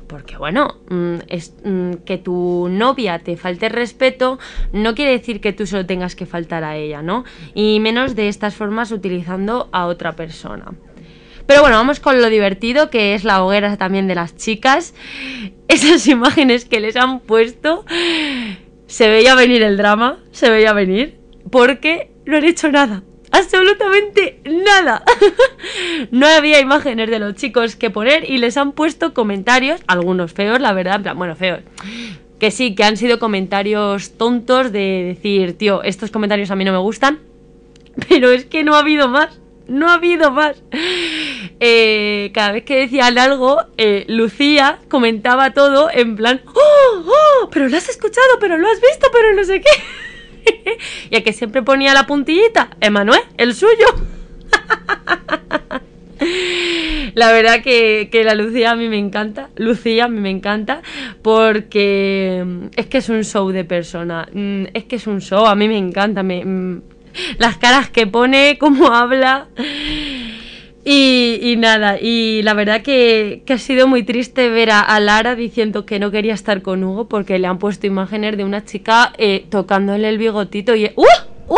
porque 0.08 0.38
bueno, 0.38 0.76
mm, 0.89 1.16
es, 1.28 1.53
mm, 1.64 1.93
que 2.06 2.18
tu 2.18 2.68
novia 2.70 3.20
te 3.20 3.38
falte 3.38 3.70
respeto 3.70 4.39
no 4.72 4.95
quiere 4.95 5.12
decir 5.12 5.41
que 5.41 5.53
tú 5.53 5.66
solo 5.68 5.86
tengas 5.86 6.16
que 6.16 6.26
faltar 6.26 6.64
a 6.64 6.76
ella, 6.76 7.01
¿no? 7.01 7.24
Y 7.53 7.80
menos 7.80 8.16
de 8.16 8.28
estas 8.28 8.56
formas 8.56 8.91
utilizando 8.91 9.70
a 9.72 9.86
otra 9.88 10.16
persona. 10.16 10.74
Pero 11.45 11.62
bueno, 11.62 11.78
vamos 11.78 11.99
con 11.99 12.22
lo 12.22 12.30
divertido 12.30 12.89
que 12.89 13.14
es 13.14 13.24
la 13.24 13.43
hoguera 13.43 13.78
también 13.78 14.08
de 14.08 14.16
las 14.16 14.36
chicas. 14.36 14.93
Esas 15.68 16.08
imágenes 16.08 16.66
que 16.66 16.80
les 16.80 16.95
han 16.95 17.20
puesto, 17.20 17.86
se 18.88 19.10
veía 19.10 19.36
venir 19.36 19.62
el 19.62 19.78
drama, 19.78 20.20
se 20.32 20.49
veía 20.49 20.74
venir, 20.74 21.20
porque 21.51 22.12
no 22.26 22.38
han 22.38 22.45
hecho 22.45 22.72
nada 22.72 23.03
absolutamente 23.36 24.40
nada. 24.46 25.04
no 26.12 26.28
había 26.28 26.60
imágenes 26.60 27.10
de 27.10 27.20
los 27.20 27.36
chicos 27.36 27.76
que 27.76 27.90
poner 27.90 28.30
y 28.30 28.38
les 28.38 28.58
han 28.58 28.72
puesto 28.72 29.14
comentarios, 29.14 29.82
algunos 29.88 30.34
feos, 30.34 30.60
la 30.60 30.74
verdad, 30.74 31.02
bueno, 31.16 31.36
feos. 31.36 31.62
Que 32.40 32.52
sí, 32.52 32.76
que 32.76 32.84
han 32.84 32.98
sido 32.98 33.20
comentarios 33.20 34.18
tontos 34.18 34.72
de 34.72 35.16
decir, 35.16 35.58
tío, 35.58 35.84
estos 35.84 36.12
comentarios 36.12 36.52
a 36.52 36.56
mí 36.56 36.66
no 36.66 36.72
me 36.72 36.78
gustan, 36.80 37.20
pero 38.10 38.32
es 38.32 38.46
que 38.46 38.64
no 38.64 38.76
ha 38.76 38.80
habido 38.80 39.08
más. 39.08 39.40
No 39.68 39.90
ha 39.90 39.96
habido 39.96 40.30
más. 40.30 40.62
Eh, 41.60 42.32
cada 42.34 42.52
vez 42.52 42.66
que 42.66 42.76
decían 42.76 43.18
algo, 43.18 43.64
eh, 43.78 44.06
Lucía 44.08 44.80
comentaba 44.90 45.54
todo 45.54 45.90
en 45.92 46.16
plan, 46.16 46.42
¡Oh, 46.46 47.04
oh! 47.08 47.50
Pero 47.50 47.68
lo 47.68 47.78
has 47.78 47.90
escuchado, 47.90 48.38
pero 48.40 48.58
lo 48.58 48.68
has 48.70 48.80
visto, 48.80 49.08
pero 49.12 49.34
no 49.34 49.44
sé 49.44 49.62
qué. 49.62 49.70
y 51.10 51.16
el 51.16 51.24
que 51.24 51.34
siempre 51.34 51.64
ponía 51.64 51.93
la 51.93 52.06
puntillita, 52.06 52.70
Emanuel, 52.80 53.22
el 53.38 53.54
suyo. 53.54 53.86
La 57.14 57.32
verdad 57.32 57.62
que, 57.62 58.10
que, 58.12 58.24
la 58.24 58.36
Lucía 58.36 58.72
a 58.72 58.76
mí 58.76 58.89
me 58.89 58.98
encanta. 58.98 59.50
Lucía 59.56 60.06
a 60.06 60.08
mí 60.08 60.20
me 60.20 60.30
encanta 60.30 60.82
porque 61.22 62.43
mm, 62.46 62.66
es 62.76 62.88
que 62.88 62.98
es 62.98 63.10
un 63.10 63.24
show 63.24 63.50
de 63.52 63.64
persona. 63.64 64.28
Mm, 64.34 64.66
es 64.74 64.86
que 64.86 64.98
es 64.98 65.08
un 65.08 65.22
show, 65.22 65.46
a 65.46 65.56
mí 65.56 65.68
me 65.68 65.78
encanta. 65.78 66.24
Me, 66.24 66.43
mm, 66.43 66.82
las 67.38 67.58
caras 67.58 67.89
que 67.89 68.08
pone, 68.08 68.58
cómo 68.60 68.93
habla. 68.93 69.48
Y, 70.88 71.56
nada, 71.58 71.98
y 72.00 72.44
la 72.44 72.54
verdad 72.54 72.84
que, 72.84 73.42
ha 73.50 73.58
sido 73.58 73.88
muy 73.88 74.04
triste 74.04 74.50
ver 74.50 74.70
a, 74.70 75.00
Lara 75.00 75.34
diciendo 75.34 75.84
que 75.84 75.98
no 75.98 76.12
quería 76.12 76.36
estar 76.36 76.62
con 76.62 76.84
Hugo 76.84 77.08
porque 77.08 77.40
le 77.40 77.48
han 77.48 77.58
puesto 77.58 77.88
imágenes 77.88 78.38
de 78.38 78.44
una 78.44 78.66
chica 78.66 79.12
eh, 79.18 79.48
tocándole 79.50 80.08
el 80.08 80.20
bigotito 80.20 80.76
y... 80.76 80.92
¡Uh! 80.96 81.06
¡Uh! 81.48 81.58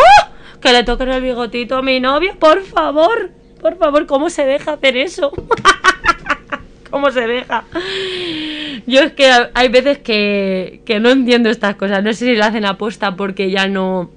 Que 0.62 0.72
le 0.72 0.82
toquen 0.82 1.10
el 1.10 1.22
bigotito 1.22 1.76
a 1.76 1.82
mi 1.82 2.00
novio, 2.00 2.36
por 2.38 2.62
favor, 2.62 3.30
por 3.60 3.76
favor, 3.76 4.06
¿cómo 4.06 4.30
se 4.30 4.46
deja 4.46 4.72
hacer 4.72 4.96
eso? 4.96 5.30
¿Cómo 6.90 7.10
se 7.10 7.26
deja? 7.26 7.64
Yo 8.86 9.00
es 9.00 9.12
que 9.12 9.30
hay 9.52 9.68
veces 9.68 9.98
que, 9.98 10.80
que 10.86 11.00
no 11.00 11.10
entiendo 11.10 11.50
estas 11.50 11.76
cosas, 11.76 12.02
no 12.02 12.14
sé 12.14 12.24
si 12.24 12.34
lo 12.34 12.46
hacen 12.46 12.64
aposta 12.64 13.14
porque 13.14 13.50
ya 13.50 13.68
no 13.68 14.10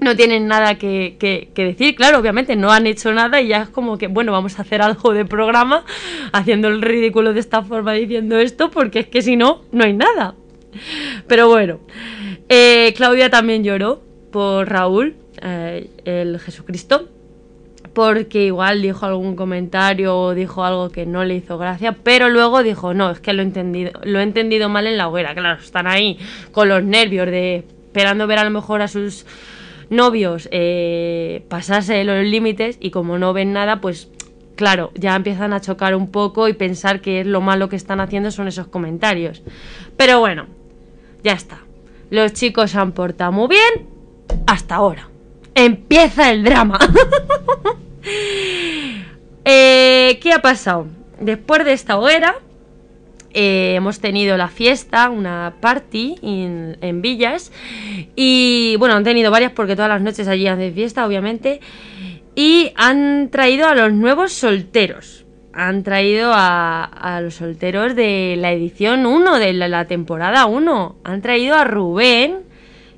no 0.00 0.16
tienen 0.16 0.46
nada 0.46 0.76
que, 0.76 1.48
decir, 1.54 1.94
claro, 1.96 2.18
obviamente 2.18 2.56
no 2.56 2.70
han 2.70 2.86
hecho 2.86 3.12
nada 3.12 3.40
y 3.40 3.48
ya 3.48 3.62
es 3.62 3.68
como 3.68 3.98
que, 3.98 4.06
bueno, 4.06 4.32
vamos 4.32 4.58
a 4.58 4.62
hacer 4.62 4.82
algo 4.82 5.12
de 5.12 5.24
programa 5.24 5.84
haciendo 6.32 6.68
el 6.68 6.82
ridículo 6.82 7.32
de 7.32 7.40
esta 7.40 7.62
forma 7.62 7.92
diciendo 7.94 8.38
esto, 8.38 8.70
porque 8.70 9.00
es 9.00 9.06
que 9.08 9.22
si 9.22 9.36
no, 9.36 9.62
no 9.72 9.84
hay 9.84 9.94
nada. 9.94 10.34
Pero 11.26 11.48
bueno, 11.48 11.80
eh, 12.48 12.94
Claudia 12.96 13.30
también 13.30 13.64
lloró 13.64 14.02
por 14.30 14.68
Raúl, 14.68 15.16
eh, 15.42 15.90
el 16.04 16.38
Jesucristo, 16.38 17.08
porque 17.92 18.44
igual 18.44 18.82
dijo 18.82 19.06
algún 19.06 19.34
comentario 19.34 20.16
o 20.16 20.34
dijo 20.34 20.64
algo 20.64 20.90
que 20.90 21.06
no 21.06 21.24
le 21.24 21.34
hizo 21.34 21.58
gracia, 21.58 21.96
pero 22.04 22.28
luego 22.28 22.62
dijo, 22.62 22.94
no, 22.94 23.10
es 23.10 23.18
que 23.18 23.32
lo 23.32 23.42
he 23.42 23.44
entendido, 23.44 23.92
lo 24.04 24.20
he 24.20 24.22
entendido 24.22 24.68
mal 24.68 24.86
en 24.86 24.96
la 24.96 25.08
hoguera, 25.08 25.34
claro, 25.34 25.60
están 25.60 25.88
ahí 25.88 26.18
con 26.52 26.68
los 26.68 26.84
nervios 26.84 27.26
de 27.26 27.64
esperando 27.88 28.26
ver 28.26 28.38
a 28.38 28.44
lo 28.44 28.50
mejor 28.50 28.82
a 28.82 28.88
sus 28.88 29.26
novios 29.90 30.48
eh, 30.52 31.44
pasarse 31.48 32.04
los 32.04 32.24
límites 32.24 32.76
y 32.80 32.90
como 32.90 33.18
no 33.18 33.32
ven 33.32 33.52
nada, 33.52 33.80
pues 33.80 34.08
claro, 34.56 34.90
ya 34.94 35.14
empiezan 35.14 35.52
a 35.52 35.60
chocar 35.60 35.94
un 35.94 36.10
poco 36.10 36.48
y 36.48 36.52
pensar 36.52 37.00
que 37.00 37.20
es 37.20 37.26
lo 37.26 37.40
malo 37.40 37.68
que 37.68 37.76
están 37.76 38.00
haciendo 38.00 38.30
son 38.30 38.48
esos 38.48 38.66
comentarios. 38.66 39.42
Pero 39.96 40.20
bueno, 40.20 40.46
ya 41.22 41.32
está. 41.32 41.60
Los 42.10 42.32
chicos 42.32 42.74
han 42.74 42.92
portado 42.92 43.32
muy 43.32 43.48
bien 43.48 43.88
hasta 44.46 44.76
ahora. 44.76 45.08
Empieza 45.54 46.30
el 46.30 46.44
drama. 46.44 46.78
Eh, 49.50 50.18
¿Qué 50.20 50.34
ha 50.34 50.42
pasado? 50.42 50.88
Después 51.20 51.64
de 51.64 51.72
esta 51.72 51.98
hoguera, 51.98 52.34
eh, 53.40 53.76
hemos 53.76 54.00
tenido 54.00 54.36
la 54.36 54.48
fiesta, 54.48 55.10
una 55.10 55.54
party 55.60 56.16
en, 56.22 57.02
Villas. 57.02 57.52
Y 58.16 58.74
bueno, 58.80 58.96
han 58.96 59.04
tenido 59.04 59.30
varias 59.30 59.52
porque 59.52 59.76
todas 59.76 59.88
las 59.88 60.02
noches 60.02 60.26
allí 60.26 60.48
hacen 60.48 60.74
fiesta, 60.74 61.06
obviamente. 61.06 61.60
Y 62.34 62.72
han 62.74 63.28
traído 63.30 63.68
a 63.68 63.76
los 63.76 63.92
nuevos 63.92 64.32
solteros. 64.32 65.24
Han 65.52 65.84
traído 65.84 66.32
a, 66.34 67.20
los 67.22 67.36
solteros 67.36 67.94
de 67.94 68.34
la 68.36 68.50
edición 68.50 69.06
1, 69.06 69.38
de 69.38 69.52
la, 69.52 69.84
temporada 69.84 70.46
1. 70.46 70.96
Han 71.04 71.22
traído 71.22 71.54
a 71.54 71.62
Rubén, 71.62 72.40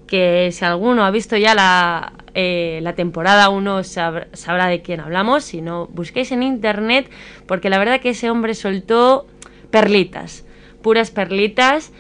que 0.07 0.49
si 0.53 0.65
alguno 0.65 1.05
ha 1.05 1.11
visto 1.11 1.37
ya 1.37 1.55
la, 1.55 2.15
eh, 2.33 2.83
temporada 2.97 3.51
1 3.51 3.85
sabrá 3.85 4.69
de 4.69 4.81
quién 4.81 5.01
hablamos. 5.01 5.45
Si 5.45 5.61
no, 5.61 5.87
busquéis 5.89 6.33
en 6.33 6.43
internet, 6.43 7.11
porque 7.45 7.69
la 7.69 7.77
verdad 7.77 8.01
que 8.01 8.11
ese 8.11 8.31
hombre 8.31 8.55
soltó 8.55 9.27
perlitas, 9.71 10.45
puras 10.83 11.11
perlitas. 11.11 11.93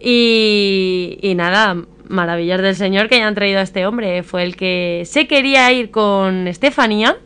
Y, 0.00 1.18
y 1.22 1.34
nada, 1.34 1.76
maravillas 2.08 2.60
del 2.62 2.74
Señor 2.74 3.08
que 3.08 3.16
hayan 3.16 3.34
traído 3.34 3.60
a 3.60 3.62
este 3.62 3.86
hombre. 3.86 4.22
Fue 4.22 4.42
el 4.42 4.56
que 4.56 5.02
se 5.06 5.26
quería 5.26 5.70
ir 5.72 5.90
con 5.90 6.48
Estefanía, 6.48 7.18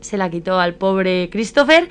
se 0.00 0.16
la 0.16 0.30
quitó 0.30 0.60
al 0.60 0.74
pobre 0.74 1.28
Christopher 1.30 1.88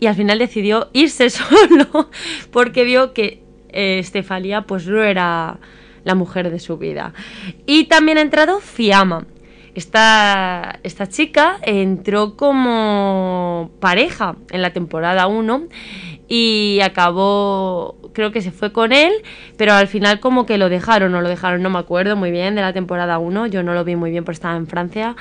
y 0.00 0.06
al 0.06 0.14
final 0.14 0.38
decidió 0.38 0.88
irse 0.92 1.30
solo 1.30 2.10
porque 2.50 2.84
vio 2.84 3.12
que 3.12 3.42
eh, 3.68 3.98
Estefanía 3.98 4.62
pues 4.62 4.86
no 4.86 5.02
era 5.02 5.58
la 6.04 6.14
mujer 6.14 6.50
de 6.50 6.58
su 6.58 6.78
vida. 6.78 7.12
Y 7.66 7.84
también 7.84 8.18
ha 8.18 8.22
entrado 8.22 8.60
Fiamma. 8.60 9.26
Esta, 9.74 10.80
esta 10.82 11.08
chica 11.08 11.58
entró 11.62 12.36
como 12.36 13.70
pareja 13.78 14.34
en 14.50 14.62
la 14.62 14.72
temporada 14.72 15.28
1 15.28 15.68
y 16.32 16.78
acabó, 16.80 17.96
creo 18.12 18.30
que 18.30 18.40
se 18.40 18.52
fue 18.52 18.72
con 18.72 18.92
él, 18.92 19.12
pero 19.56 19.72
al 19.72 19.88
final 19.88 20.20
como 20.20 20.46
que 20.46 20.58
lo 20.58 20.68
dejaron, 20.68 21.12
o 21.16 21.20
lo 21.20 21.28
dejaron, 21.28 21.60
no 21.60 21.70
me 21.70 21.80
acuerdo 21.80 22.14
muy 22.14 22.30
bien, 22.30 22.54
de 22.54 22.60
la 22.60 22.72
temporada 22.72 23.18
1, 23.18 23.48
yo 23.48 23.64
no 23.64 23.74
lo 23.74 23.82
vi 23.82 23.96
muy 23.96 24.12
bien 24.12 24.22
porque 24.22 24.36
estaba 24.36 24.56
en 24.56 24.68
Francia 24.68 25.16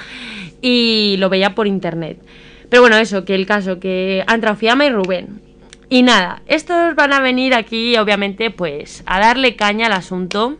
y 0.61 1.15
lo 1.17 1.29
veía 1.29 1.55
por 1.55 1.65
internet. 1.65 2.21
Pero 2.69 2.83
bueno, 2.83 2.95
eso, 2.97 3.25
que 3.25 3.33
el 3.33 3.47
caso, 3.47 3.79
que 3.79 4.23
ha 4.27 4.35
entrado 4.35 4.55
Fiamma 4.55 4.85
y 4.85 4.91
Rubén. 4.91 5.41
Y 5.89 6.03
nada, 6.03 6.43
estos 6.45 6.93
van 6.93 7.11
a 7.11 7.19
venir 7.21 7.55
aquí, 7.55 7.97
obviamente, 7.97 8.51
pues 8.51 9.01
a 9.07 9.19
darle 9.19 9.55
caña 9.55 9.87
al 9.87 9.93
asunto, 9.93 10.57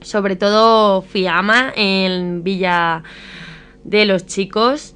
sobre 0.00 0.34
todo 0.34 1.02
Fiamma 1.02 1.72
en 1.76 2.42
Villa 2.42 3.04
de 3.84 4.04
los 4.04 4.26
Chicos 4.26 4.95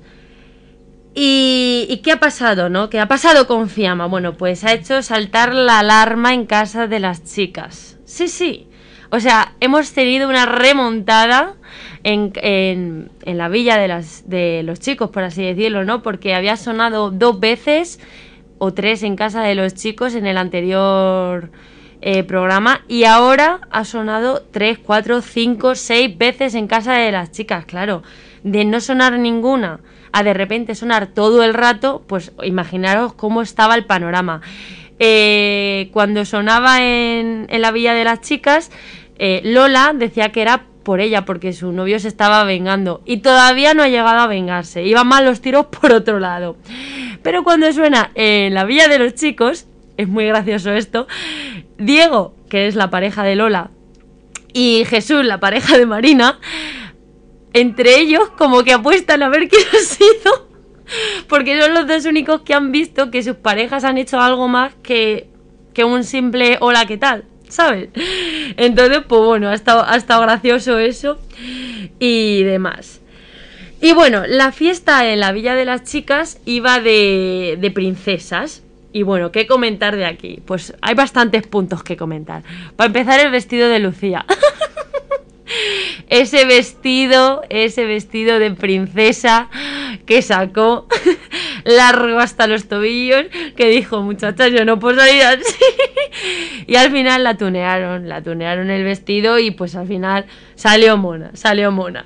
¿Y, 1.15 2.01
qué 2.05 2.13
ha 2.13 2.21
pasado, 2.21 2.69
no? 2.69 2.89
¿Qué 2.89 3.01
ha 3.01 3.09
pasado 3.09 3.47
con 3.47 3.69
Fiamma? 3.69 4.07
Bueno, 4.07 4.37
pues 4.37 4.65
ha 4.65 4.73
hecho 4.73 5.03
saltar 5.03 5.55
la 5.55 5.81
alarma 5.81 6.33
en 6.35 6.47
casa 6.47 6.87
de 6.87 7.01
las 7.01 7.25
chicas. 7.25 7.99
Sí, 8.05 8.29
sí. 8.29 8.69
O 9.11 9.19
sea, 9.19 9.55
hemos 9.59 9.93
tenido 9.93 10.29
una 10.29 10.47
remontada 10.47 11.57
en, 12.05 12.33
en, 12.43 13.11
la 13.25 13.49
villa 13.49 13.77
de, 13.77 13.89
las, 13.89 14.29
de 14.29 14.63
los 14.63 14.79
chicos, 14.79 15.11
por 15.11 15.25
así 15.25 15.43
decirlo, 15.43 15.85
¿no? 15.85 16.03
Porque 16.03 16.35
había 16.35 16.57
sonado 16.57 17.11
dos 17.11 17.41
veces 17.41 17.99
o 18.59 18.73
tres 18.73 19.03
en 19.03 19.17
casa 19.17 19.43
de 19.43 19.57
los 19.57 19.75
chicos 19.75 20.15
en 20.15 20.27
el 20.27 20.39
anterior 20.39 21.51
eh, 22.03 22.23
programa 22.23 22.85
y 22.87 23.05
ahora 23.05 23.61
ha 23.71 23.85
sonado 23.85 24.43
tres, 24.51 24.79
cuatro, 24.79 25.23
cinco, 25.23 25.75
seis 25.75 26.17
veces 26.17 26.55
en 26.55 26.69
casa 26.69 26.93
de 26.93 27.11
las 27.11 27.33
chicas, 27.33 27.65
claro. 27.65 28.05
De 28.45 28.65
no 28.65 28.81
sonar 28.81 29.19
ninguna 29.19 29.81
a 30.13 30.23
de 30.23 30.35
repente 30.35 30.75
sonar 30.75 31.07
todo 31.09 31.43
el 31.43 31.55
rato, 31.55 32.03
pues 32.07 32.33
imaginaros 32.43 33.13
cómo 33.15 33.43
estaba 33.43 33.75
el 33.75 33.85
panorama. 33.85 34.41
Eh, 34.99 35.89
cuando 35.93 36.25
sonaba 36.25 36.83
en, 36.83 37.47
la 37.49 37.71
Villa 37.71 37.95
de 37.95 38.05
las 38.05 38.21
Chicas, 38.21 38.71
eh, 39.19 39.41
Lola 39.45 39.93
decía 39.95 40.31
que 40.31 40.43
era 40.43 40.65
por 40.83 41.01
ella, 41.01 41.25
porque 41.25 41.53
su 41.53 41.73
novio 41.73 41.99
se 42.01 42.09
estaba 42.09 42.45
vengando. 42.45 43.03
Y 43.05 43.19
todavía 43.19 43.75
no 43.75 43.83
ha 43.83 43.89
llegado 43.89 44.19
a 44.19 44.27
vengarse. 44.27 44.85
Iban 44.85 45.07
mal 45.07 45.25
los 45.25 45.41
tiros 45.41 45.67
por 45.81 45.93
otro 45.93 46.19
lado. 46.19 46.57
Pero 47.23 47.45
cuando 47.45 47.73
suena 47.73 48.11
en 48.15 48.55
la 48.55 48.65
Villa 48.65 48.89
de 48.89 48.99
los 48.99 49.15
Chicos, 49.15 49.67
es 49.97 50.09
muy 50.09 50.27
gracioso 50.27 50.73
esto, 50.73 51.07
Diego, 51.79 52.35
que 52.49 52.67
es 52.67 52.75
la 52.75 52.89
pareja 52.89 53.23
de 53.23 53.37
Lola, 53.37 53.71
y 54.53 54.85
Jesús, 54.87 55.25
la 55.25 55.41
pareja 55.41 55.79
de 55.79 55.87
Marina, 55.87 56.39
entre 57.53 57.99
ellos 57.99 58.31
como 58.37 58.63
que 58.65 58.73
apuestan 58.73 59.23
a 59.23 59.29
ver 59.29 59.49
quién 59.49 59.63
ha 59.73 59.79
sido. 59.79 60.49
Porque 61.29 61.61
son 61.61 61.75
los 61.75 61.87
dos 61.87 62.05
únicos 62.05 62.43
que 62.43 62.55
han 62.55 62.73
visto 62.73 63.11
que 63.11 63.23
sus 63.23 63.37
parejas 63.37 63.85
han 63.85 63.99
hecho 63.99 64.21
algo 64.21 64.49
más 64.49 64.75
que, 64.83 65.29
que 65.73 65.85
un 65.85 66.05
simple 66.05 66.59
hola, 66.61 66.87
¿qué 66.87 66.99
tal? 66.99 67.25
¿Sabes? 67.49 67.89
Entonces, 68.57 69.01
pues 69.09 69.23
bueno, 69.23 69.49
ha 69.49 69.55
estado, 69.55 69.85
ha 69.87 69.97
estado 69.97 70.23
gracioso 70.23 70.79
eso 70.79 71.19
y 71.99 72.43
demás. 72.43 73.01
Y 73.81 73.93
bueno, 73.93 74.25
la 74.27 74.53
fiesta 74.53 75.11
en 75.11 75.21
la 75.21 75.33
Villa 75.33 75.55
de 75.55 75.65
las 75.65 75.85
Chicas 75.85 76.39
iba 76.45 76.81
de, 76.81 77.57
de 77.61 77.71
princesas. 77.71 78.63
Y 78.93 79.05
bueno, 79.05 79.31
¿qué 79.31 79.47
comentar 79.47 79.97
de 79.97 80.05
aquí? 80.05 80.43
Pues 80.45 80.75
hay 80.83 80.95
bastantes 80.95 81.47
puntos 81.47 81.83
que 81.83 81.97
comentar. 81.97 82.43
Para 82.77 82.89
empezar, 82.89 83.21
el 83.21 83.31
vestido 83.31 83.69
de 83.69 83.79
Lucía. 83.79 84.27
ese 86.09 86.45
vestido, 86.45 87.43
ese 87.49 87.85
vestido 87.85 88.39
de 88.39 88.51
princesa 88.51 89.49
que 90.07 90.23
sacó 90.23 90.87
largo 91.65 92.19
hasta 92.19 92.47
los 92.47 92.69
tobillos, 92.69 93.27
que 93.57 93.69
dijo, 93.69 94.03
muchachas, 94.03 94.51
yo 94.53 94.65
no 94.65 94.79
puedo 94.79 95.01
salir 95.01 95.23
así. 95.23 95.65
y 96.67 96.77
al 96.77 96.91
final 96.91 97.25
la 97.25 97.37
tunearon, 97.37 98.09
la 98.09 98.23
tunearon 98.23 98.71
el 98.71 98.85
vestido 98.85 99.39
y 99.39 99.51
pues 99.51 99.75
al 99.77 99.87
final 99.87 100.27
salió 100.55 100.97
mona, 100.97 101.31
salió 101.35 101.71
mona. 101.71 102.05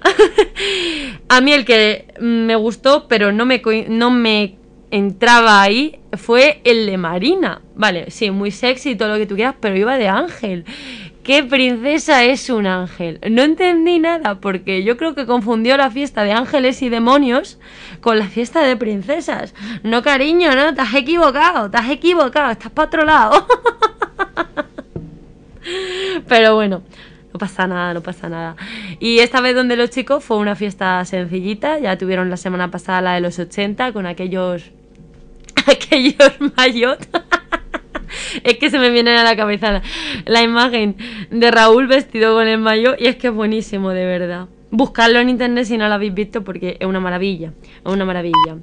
A 1.29 1.41
mí 1.41 1.53
el 1.53 1.65
que 1.65 2.07
me 2.21 2.57
gustó, 2.57 3.09
pero 3.09 3.33
no 3.33 3.47
me, 3.47 3.63
no 3.89 4.11
me 4.11 4.57
entraba 4.91 5.63
ahí, 5.63 5.99
fue 6.13 6.61
el 6.65 6.87
de 6.87 6.97
Marina. 6.97 7.63
Vale, 7.75 8.11
sí, 8.11 8.31
muy 8.31 8.51
sexy 8.51 8.91
y 8.91 8.97
todo 8.97 9.09
lo 9.09 9.19
que 9.19 9.27
tú 9.27 9.35
quieras, 9.35 9.57
pero 9.61 9.77
iba 9.77 9.99
de 9.99 10.09
ángel 10.09 10.65
¿Qué 11.25 11.43
princesa 11.43 12.23
es 12.23 12.51
un 12.51 12.67
ángel? 12.67 13.19
No 13.31 13.41
entendí 13.41 13.99
nada 13.99 14.35
porque 14.43 14.85
yo 14.85 14.99
creo 14.99 15.15
que 15.15 15.25
confundió 15.25 15.79
la 15.79 15.91
fiesta 15.91 16.23
de 16.23 16.33
ángeles 16.33 16.83
y 16.83 16.91
demonios 16.91 17.59
con 18.03 18.19
la 18.19 18.27
fiesta 18.27 18.61
de 18.61 18.77
princesas. 18.77 19.55
No, 19.83 20.03
cariño, 20.03 20.55
no, 20.55 20.75
te 20.75 20.83
has 20.83 20.95
equivocado, 20.95 21.71
te 21.71 21.79
has 21.79 21.89
equivocado, 21.89 22.51
estás 22.51 22.71
para 22.71 22.89
otro 22.89 23.05
lado. 23.07 23.47
Pero 26.29 26.57
bueno, 26.57 26.83
no 27.33 27.39
pasa 27.39 27.67
nada, 27.67 27.95
no 27.95 28.03
pasa 28.03 28.29
nada. 28.29 28.57
Y 29.01 29.21
esta 29.21 29.41
vez 29.41 29.55
donde 29.55 29.77
los 29.77 29.89
chicos 29.89 30.23
fue 30.23 30.37
una 30.37 30.55
fiesta 30.55 31.03
sencillita, 31.07 31.79
ya 31.79 31.97
tuvieron 31.97 32.29
la 32.29 32.37
semana 32.37 32.71
pasada 32.71 33.01
la 33.01 33.15
de 33.15 33.23
los 33.23 33.39
80 33.39 33.95
con 33.95 34.05
aquellos 34.05 34.71
aquellos 35.67 36.35
mayot. 36.55 37.09
es 38.45 38.59
que 38.59 38.71
se 38.71 38.79
me 38.79 38.91
viene 38.91 39.17
a 39.17 39.25
la 39.25 39.37
cabeza 39.37 39.83
la, 40.25 40.43
imagen 40.43 40.97
de 41.31 41.51
Raúl 41.51 41.87
vestido 41.87 42.35
con 42.35 42.47
el 42.47 42.59
mayo 42.59 42.95
y 42.99 43.07
es 43.07 43.17
que 43.17 43.29
es 43.29 43.35
buenísimo, 43.35 43.91
de 43.91 44.05
verdad. 44.05 44.49
Buscarlo 44.71 45.21
en 45.21 45.29
internet 45.29 45.67
si 45.67 45.79
no 45.79 45.89
lo 45.89 45.95
habéis 45.95 46.15
visto 46.15 46.43
porque 46.43 46.77
es 46.81 46.87
una 46.87 47.01
maravilla, 47.01 47.53
es 47.85 47.93
una 47.93 48.05
maravilla. 48.05 48.57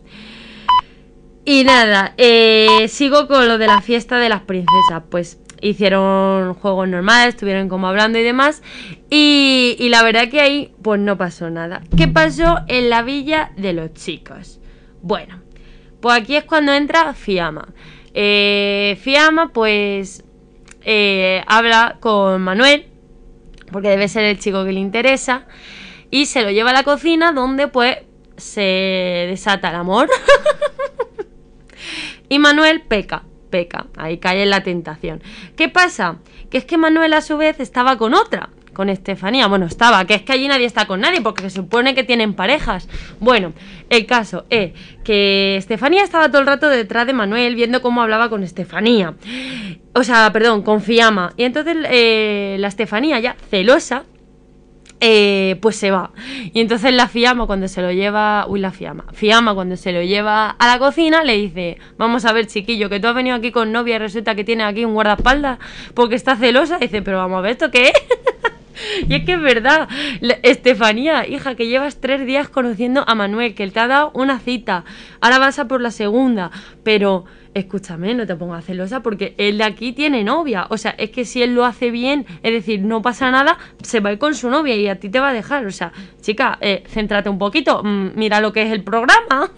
Y 1.43 1.63
nada, 1.63 2.13
eh, 2.17 2.87
sigo 2.87 3.27
con 3.27 3.47
lo 3.47 3.57
de 3.57 3.67
la 3.67 3.81
fiesta 3.81 4.19
de 4.19 4.29
las 4.29 4.41
princesas. 4.41 5.03
Pues 5.09 5.39
hicieron 5.61 6.53
juegos 6.55 6.87
normales, 6.87 7.35
estuvieron 7.35 7.69
como 7.69 7.87
hablando 7.87 8.19
y 8.19 8.23
demás. 8.23 8.61
Y, 9.09 9.75
y, 9.79 9.89
la 9.89 10.03
verdad 10.03 10.29
que 10.29 10.41
ahí 10.41 10.73
pues 10.81 10.99
no 10.99 11.17
pasó 11.17 11.49
nada. 11.49 11.81
¿Qué 11.97 12.07
pasó 12.07 12.59
en 12.67 12.89
la 12.89 13.01
villa 13.01 13.51
de 13.57 13.73
los 13.73 13.93
chicos? 13.93 14.59
Bueno, 15.01 15.41
pues 15.99 16.21
aquí 16.21 16.35
es 16.35 16.43
cuando 16.43 16.73
entra 16.73 17.13
Fiamma. 17.13 17.69
Eh, 18.13 18.97
Fiamma 19.01 19.53
pues 19.53 20.23
eh, 20.83 21.43
habla 21.47 21.97
con 21.99 22.41
Manuel, 22.41 22.87
porque 23.71 23.89
debe 23.89 24.07
ser 24.07 24.25
el 24.25 24.39
chico 24.39 24.65
que 24.65 24.73
le 24.73 24.79
interesa, 24.79 25.45
y 26.09 26.25
se 26.25 26.41
lo 26.41 26.51
lleva 26.51 26.71
a 26.71 26.73
la 26.73 26.83
cocina 26.83 27.31
donde 27.31 27.67
pues 27.67 27.97
se 28.37 29.27
desata 29.29 29.69
el 29.69 29.75
amor. 29.75 30.09
y 32.29 32.39
Manuel 32.39 32.81
peca, 32.81 33.23
peca, 33.49 33.87
ahí 33.95 34.17
cae 34.17 34.43
en 34.43 34.49
la 34.49 34.63
tentación. 34.63 35.21
¿Qué 35.55 35.69
pasa? 35.69 36.17
Que 36.49 36.57
es 36.57 36.65
que 36.65 36.77
Manuel 36.77 37.13
a 37.13 37.21
su 37.21 37.37
vez 37.37 37.59
estaba 37.59 37.97
con 37.97 38.13
otra, 38.13 38.49
con 38.81 38.89
Estefanía. 38.89 39.45
Bueno, 39.45 39.67
estaba, 39.67 40.05
que 40.05 40.15
es 40.15 40.23
que 40.23 40.33
allí 40.33 40.47
nadie 40.47 40.65
está 40.65 40.87
con 40.87 41.01
nadie 41.01 41.21
porque 41.21 41.43
se 41.43 41.51
supone 41.51 41.93
que 41.93 42.03
tienen 42.03 42.33
parejas. 42.33 42.89
Bueno, 43.19 43.53
el 43.91 44.07
caso 44.07 44.45
es 44.49 44.71
que 45.03 45.55
Estefanía 45.57 46.01
estaba 46.01 46.29
todo 46.29 46.41
el 46.41 46.47
rato 46.47 46.67
detrás 46.67 47.05
de 47.05 47.13
Manuel 47.13 47.53
viendo 47.53 47.83
cómo 47.83 48.01
hablaba 48.01 48.27
con 48.31 48.41
Estefanía. 48.41 49.13
O 49.93 50.03
sea, 50.03 50.33
perdón, 50.33 50.63
con 50.63 50.81
Fiamma. 50.81 51.33
Y 51.37 51.43
entonces 51.43 51.77
eh, 51.91 52.55
la 52.57 52.69
Estefanía 52.69 53.19
ya 53.19 53.35
celosa 53.51 54.05
eh, 54.99 55.57
pues 55.61 55.75
se 55.75 55.91
va. 55.91 56.09
Y 56.51 56.59
entonces 56.59 56.91
la 56.91 57.07
Fiamma 57.07 57.45
cuando 57.45 57.67
se 57.67 57.83
lo 57.83 57.91
lleva, 57.91 58.45
uy 58.47 58.59
la 58.59 58.71
Fiamma, 58.71 59.05
Fiamma 59.13 59.53
cuando 59.53 59.77
se 59.77 59.91
lo 59.91 60.01
lleva 60.01 60.49
a 60.49 60.67
la 60.67 60.79
cocina 60.79 61.23
le 61.23 61.37
dice, 61.37 61.77
vamos 61.97 62.25
a 62.25 62.33
ver 62.33 62.47
chiquillo, 62.47 62.89
que 62.89 62.99
tú 62.99 63.07
has 63.07 63.15
venido 63.15 63.35
aquí 63.35 63.51
con 63.51 63.71
novia 63.71 63.97
y 63.97 63.99
resulta 63.99 64.33
que 64.33 64.43
tiene 64.43 64.63
aquí 64.63 64.85
un 64.85 64.95
guardaespaldas 64.95 65.59
porque 65.93 66.15
está 66.15 66.35
celosa. 66.35 66.79
dice, 66.79 67.03
pero 67.03 67.17
vamos 67.17 67.37
a 67.37 67.41
ver 67.41 67.51
esto 67.51 67.69
qué 67.69 67.89
es. 67.89 67.93
Y 69.07 69.13
es 69.13 69.25
que 69.25 69.33
es 69.33 69.41
verdad, 69.41 69.87
Estefanía, 70.43 71.27
hija, 71.27 71.55
que 71.55 71.67
llevas 71.67 71.99
tres 71.99 72.25
días 72.25 72.49
conociendo 72.49 73.03
a 73.07 73.15
Manuel, 73.15 73.55
que 73.55 73.63
él 73.63 73.73
te 73.73 73.79
ha 73.79 73.87
dado 73.87 74.11
una 74.13 74.39
cita, 74.39 74.85
ahora 75.19 75.39
vas 75.39 75.59
a 75.59 75.67
por 75.67 75.81
la 75.81 75.91
segunda, 75.91 76.51
pero 76.83 77.25
escúchame, 77.53 78.13
no 78.13 78.25
te 78.25 78.35
pongas 78.35 78.65
celosa 78.65 79.01
porque 79.01 79.35
él 79.37 79.57
de 79.57 79.65
aquí 79.65 79.91
tiene 79.91 80.23
novia. 80.23 80.67
O 80.69 80.77
sea, 80.77 80.91
es 80.91 81.09
que 81.11 81.25
si 81.25 81.43
él 81.43 81.53
lo 81.53 81.65
hace 81.65 81.91
bien, 81.91 82.25
es 82.43 82.53
decir, 82.53 82.81
no 82.81 83.01
pasa 83.01 83.29
nada, 83.29 83.57
se 83.81 83.99
va 83.99 84.09
a 84.09 84.13
ir 84.13 84.19
con 84.19 84.35
su 84.35 84.49
novia 84.49 84.75
y 84.75 84.87
a 84.87 84.99
ti 84.99 85.09
te 85.09 85.19
va 85.19 85.29
a 85.29 85.33
dejar. 85.33 85.65
O 85.65 85.71
sea, 85.71 85.91
chica, 86.21 86.57
eh, 86.61 86.83
céntrate 86.87 87.29
un 87.29 87.37
poquito, 87.37 87.83
mm, 87.83 88.11
mira 88.15 88.39
lo 88.39 88.53
que 88.53 88.63
es 88.63 88.71
el 88.71 88.83
programa. 88.83 89.51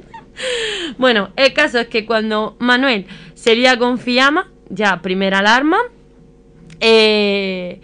bueno, 0.98 1.30
el 1.36 1.52
caso 1.52 1.80
es 1.80 1.88
que 1.88 2.06
cuando 2.06 2.56
Manuel 2.60 3.06
sería 3.34 3.78
con 3.78 3.98
Fiamma, 3.98 4.48
ya 4.70 5.02
primera 5.02 5.40
alarma, 5.40 5.78
eh 6.80 7.80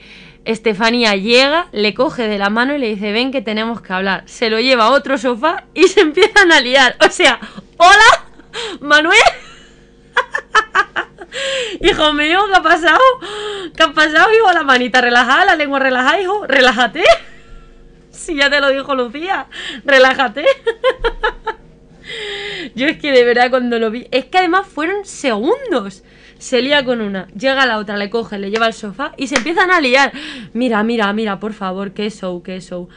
Estefanía 0.49 1.14
llega, 1.14 1.68
le 1.72 1.92
coge 1.92 2.26
de 2.26 2.38
la 2.38 2.49
mano 2.49 2.74
y 2.74 2.78
le 2.78 2.88
dice, 2.88 3.12
ven 3.12 3.30
que 3.32 3.42
tenemos 3.42 3.82
que 3.82 3.92
hablar. 3.92 4.22
Se 4.24 4.49
lo 4.49 4.59
lleva 4.59 4.84
a 4.84 4.90
otro 4.92 5.18
sofá 5.18 5.64
y 5.74 5.88
se 5.88 6.01
empiezan 6.01 6.51
a 6.53 6.61
liar. 6.62 6.96
O 7.07 7.11
sea, 7.11 7.38
hola, 7.76 8.24
Manuel. 8.80 9.20
hijo 11.82 12.14
mío, 12.14 12.46
¿qué 12.51 12.57
ha 12.57 12.62
pasado? 12.62 12.99
¿Qué 13.76 13.82
ha 13.82 13.92
pasado, 13.92 14.32
hijo? 14.32 14.51
La 14.55 14.62
manita 14.62 15.03
relajada, 15.03 15.44
la 15.44 15.57
lengua 15.57 15.80
relajada, 15.80 16.18
hijo. 16.18 16.46
Relájate. 16.46 17.05
Si 18.11 18.34
ya 18.34 18.51
te 18.51 18.61
lo 18.61 18.68
dijo 18.68 18.94
Lucía, 18.94 19.46
relájate. 19.84 20.44
Yo 22.74 22.86
es 22.86 22.99
que 22.99 23.12
de 23.12 23.24
verdad 23.24 23.49
cuando 23.49 23.78
lo 23.78 23.90
vi, 23.90 24.09
es 24.11 24.26
que 24.26 24.38
además 24.38 24.66
fueron 24.66 25.05
segundos 25.07 26.03
se 26.39 26.62
lía 26.62 26.84
con 26.84 27.01
una, 27.01 27.26
llega 27.28 27.66
la 27.66 27.78
otra, 27.78 27.97
le 27.97 28.11
coge, 28.11 28.39
le 28.39 28.51
lleva 28.51 28.66
al 28.66 28.74
sofá 28.74 29.12
y 29.16 29.26
se 29.26 29.36
empiezan 29.36 29.70
a 29.70 29.80
liar. 29.80 30.12
Mira, 30.53 30.82
mira, 30.82 31.12
mira, 31.12 31.41
por 31.41 31.53
favor, 31.53 31.93
qué 31.93 32.11
show, 32.11 32.43
qué 32.43 32.61
show. 32.61 32.89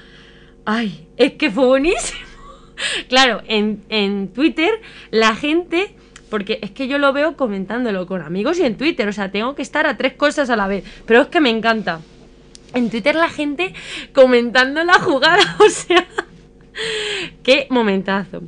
Ay, 0.66 1.08
es 1.18 1.34
que 1.34 1.52
fue 1.52 1.66
buenísimo. 1.66 2.22
claro, 3.10 3.42
en, 3.48 3.84
en 3.90 4.30
Twitter 4.30 4.72
la 5.10 5.36
gente 5.36 5.96
porque 6.32 6.60
es 6.62 6.72
que 6.72 6.88
yo 6.88 6.98
lo 6.98 7.12
veo 7.12 7.36
comentándolo 7.36 8.08
con 8.08 8.22
amigos 8.22 8.58
y 8.58 8.64
en 8.64 8.78
Twitter, 8.78 9.08
o 9.08 9.12
sea, 9.12 9.32
tengo 9.32 9.54
que 9.54 9.62
estar 9.62 9.86
a 9.86 9.98
tres 9.98 10.14
cosas 10.14 10.50
a 10.50 10.56
la 10.56 10.66
vez, 10.66 10.86
pero 11.06 11.22
es 11.22 11.28
que 11.28 11.42
me 11.42 11.50
encanta. 11.50 12.00
En 12.74 12.90
Twitter 12.90 13.16
la 13.16 13.30
gente 13.30 13.74
comentando 14.14 14.82
la 14.86 14.94
jugada, 14.94 15.44
o 15.60 15.70
sea, 15.70 16.08
qué 17.44 17.68
momentazo. 17.70 18.44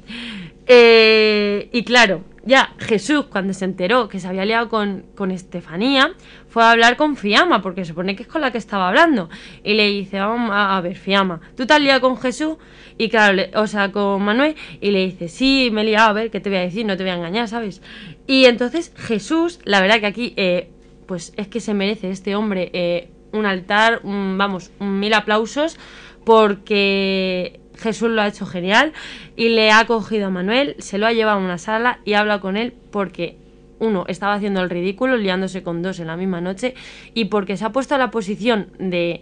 Eh, 0.66 1.70
y 1.74 1.84
claro, 1.84 2.24
ya 2.46 2.74
Jesús, 2.78 3.26
cuando 3.26 3.54
se 3.54 3.66
enteró 3.66 4.10
que 4.10 4.20
se 4.20 4.28
había 4.28 4.44
liado 4.44 4.68
con, 4.68 5.06
con 5.16 5.32
Estefanía, 5.32 6.14
fue 6.50 6.64
a 6.64 6.72
hablar 6.72 6.98
con 6.98 7.16
Fiamma, 7.16 7.62
porque 7.62 7.86
supone 7.86 8.16
que 8.16 8.24
es 8.24 8.30
con 8.30 8.41
la 8.41 8.52
que 8.52 8.58
estaba 8.58 8.89
hablando. 8.89 9.30
Y 9.64 9.76
le 9.76 9.88
dice, 9.88 10.20
vamos 10.20 10.52
a, 10.54 10.80
ver, 10.82 10.96
Fiamma, 10.96 11.39
¿tú 11.56 11.66
te 11.66 11.74
has 11.74 11.82
liado 11.82 12.02
con 12.02 12.18
Jesús? 12.18 12.58
Y 12.98 13.10
claro, 13.10 13.41
o 13.56 13.66
sea, 13.68 13.91
con 13.91 14.22
Manuel, 14.24 14.56
y 14.82 14.91
le 14.91 15.06
dice, 15.06 15.30
sí, 15.30 15.70
me 15.72 15.82
he 15.82 15.86
liado, 15.86 16.10
a 16.10 16.14
ver, 16.14 16.32
¿qué 16.32 16.41
te 16.41 16.50
voy 16.50 16.60
a 16.60 16.62
decir? 16.62 16.86
No 16.86 16.98
te 16.98 17.04
voy 17.04 17.12
a 17.12 17.16
engañar, 17.16 17.48
¿sabes? 17.48 17.82
Y 18.28 18.46
entonces 18.46 18.91
Jesús, 18.96 19.60
la 19.64 19.82
verdad 19.82 20.02
que 20.02 20.06
aquí, 20.08 20.34
eh, 20.36 20.70
pues 21.08 21.34
es 21.38 21.48
que 21.48 21.62
se 21.62 21.74
merece 21.74 22.12
este 22.12 22.36
hombre 22.36 22.70
eh, 22.74 23.10
un 23.32 23.46
altar, 23.46 24.02
vamos, 24.04 24.72
un 24.80 25.00
mil 25.00 25.14
aplausos, 25.14 25.78
porque 26.26 27.60
Jesús 27.78 28.10
lo 28.10 28.22
ha 28.22 28.28
hecho 28.28 28.46
genial 28.46 28.94
y 29.36 29.50
le 29.50 29.72
ha 29.72 29.86
cogido 29.86 30.28
a 30.28 30.30
Manuel, 30.30 30.76
se 30.80 30.98
lo 30.98 31.08
ha 31.08 31.14
llevado 31.14 31.40
a 31.40 31.44
una 31.44 31.58
sala 31.58 32.00
y 32.06 32.14
habla 32.14 32.40
con 32.40 32.58
él 32.58 32.74
porque 32.92 33.38
uno 33.80 34.06
estaba 34.08 34.36
haciendo 34.36 34.62
el 34.62 34.70
ridículo 34.70 35.18
liándose 35.18 35.64
con 35.64 35.82
dos 35.82 36.00
en 36.00 36.08
la 36.08 36.16
misma 36.16 36.42
noche 36.42 36.76
y 37.14 37.26
porque 37.26 37.58
se 37.58 37.66
ha 37.66 37.72
puesto 37.72 37.96
a 37.96 37.98
la 37.98 38.12
posición 38.12 38.68
de, 38.80 39.22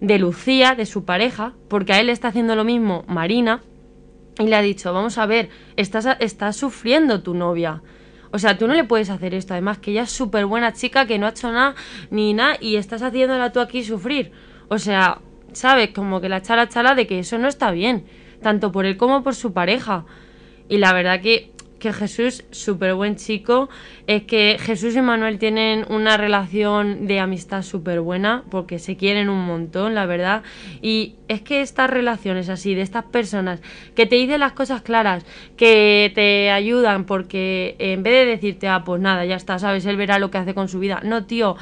de 0.00 0.18
Lucía, 0.18 0.74
de 0.74 0.86
su 0.86 1.04
pareja, 1.04 1.54
porque 1.68 1.92
a 1.92 2.00
él 2.00 2.08
está 2.08 2.28
haciendo 2.28 2.54
lo 2.54 2.64
mismo 2.64 3.04
Marina 3.08 3.62
y 4.38 4.44
le 4.44 4.56
ha 4.56 4.62
dicho, 4.62 4.92
vamos 4.92 5.18
a 5.18 5.26
ver, 5.26 5.48
estás, 5.76 6.06
estás 6.20 6.56
sufriendo 6.56 7.22
tu 7.22 7.34
novia. 7.34 7.82
O 8.32 8.38
sea, 8.38 8.58
tú 8.58 8.66
no 8.66 8.74
le 8.74 8.84
puedes 8.84 9.08
hacer 9.08 9.32
esto. 9.32 9.54
Además, 9.54 9.78
que 9.78 9.92
ella 9.92 10.02
es 10.02 10.10
súper 10.10 10.44
buena 10.44 10.74
chica, 10.74 11.06
que 11.06 11.18
no 11.18 11.26
ha 11.26 11.30
hecho 11.30 11.50
nada 11.50 11.74
ni 12.10 12.34
nada, 12.34 12.58
y 12.60 12.76
estás 12.76 13.02
haciéndola 13.02 13.50
tú 13.52 13.60
aquí 13.60 13.82
sufrir. 13.82 14.32
O 14.68 14.78
sea, 14.78 15.20
¿sabes? 15.56 15.90
Como 15.90 16.20
que 16.20 16.28
la 16.28 16.42
chala 16.42 16.68
chala 16.68 16.94
de 16.94 17.06
que 17.06 17.18
eso 17.18 17.38
no 17.38 17.48
está 17.48 17.70
bien, 17.70 18.04
tanto 18.42 18.70
por 18.70 18.86
él 18.86 18.96
como 18.96 19.22
por 19.22 19.34
su 19.34 19.52
pareja. 19.52 20.04
Y 20.68 20.78
la 20.78 20.92
verdad 20.92 21.20
que 21.20 21.52
que 21.86 21.92
Jesús, 21.92 22.44
súper 22.50 22.94
buen 22.94 23.14
chico, 23.14 23.68
es 24.08 24.24
que 24.24 24.56
Jesús 24.58 24.96
y 24.96 25.02
Manuel 25.02 25.38
tienen 25.38 25.86
una 25.88 26.16
relación 26.16 27.06
de 27.06 27.20
amistad 27.20 27.62
súper 27.62 28.00
buena, 28.00 28.42
porque 28.50 28.80
se 28.80 28.96
quieren 28.96 29.28
un 29.28 29.46
montón, 29.46 29.94
la 29.94 30.04
verdad. 30.04 30.42
Y 30.82 31.14
es 31.28 31.42
que 31.42 31.60
estas 31.60 31.88
relaciones 31.88 32.48
así, 32.48 32.74
de 32.74 32.82
estas 32.82 33.04
personas 33.04 33.60
que 33.94 34.04
te 34.04 34.16
dicen 34.16 34.40
las 34.40 34.52
cosas 34.52 34.82
claras, 34.82 35.24
que 35.56 36.10
te 36.12 36.50
ayudan, 36.50 37.04
porque 37.04 37.76
en 37.78 38.02
vez 38.02 38.14
de 38.14 38.32
decirte, 38.32 38.66
ah, 38.66 38.82
pues 38.84 39.00
nada, 39.00 39.24
ya 39.24 39.36
está, 39.36 39.60
sabes, 39.60 39.86
él 39.86 39.96
verá 39.96 40.18
lo 40.18 40.32
que 40.32 40.38
hace 40.38 40.54
con 40.54 40.66
su 40.66 40.80
vida. 40.80 41.00
No, 41.04 41.24
tío, 41.24 41.56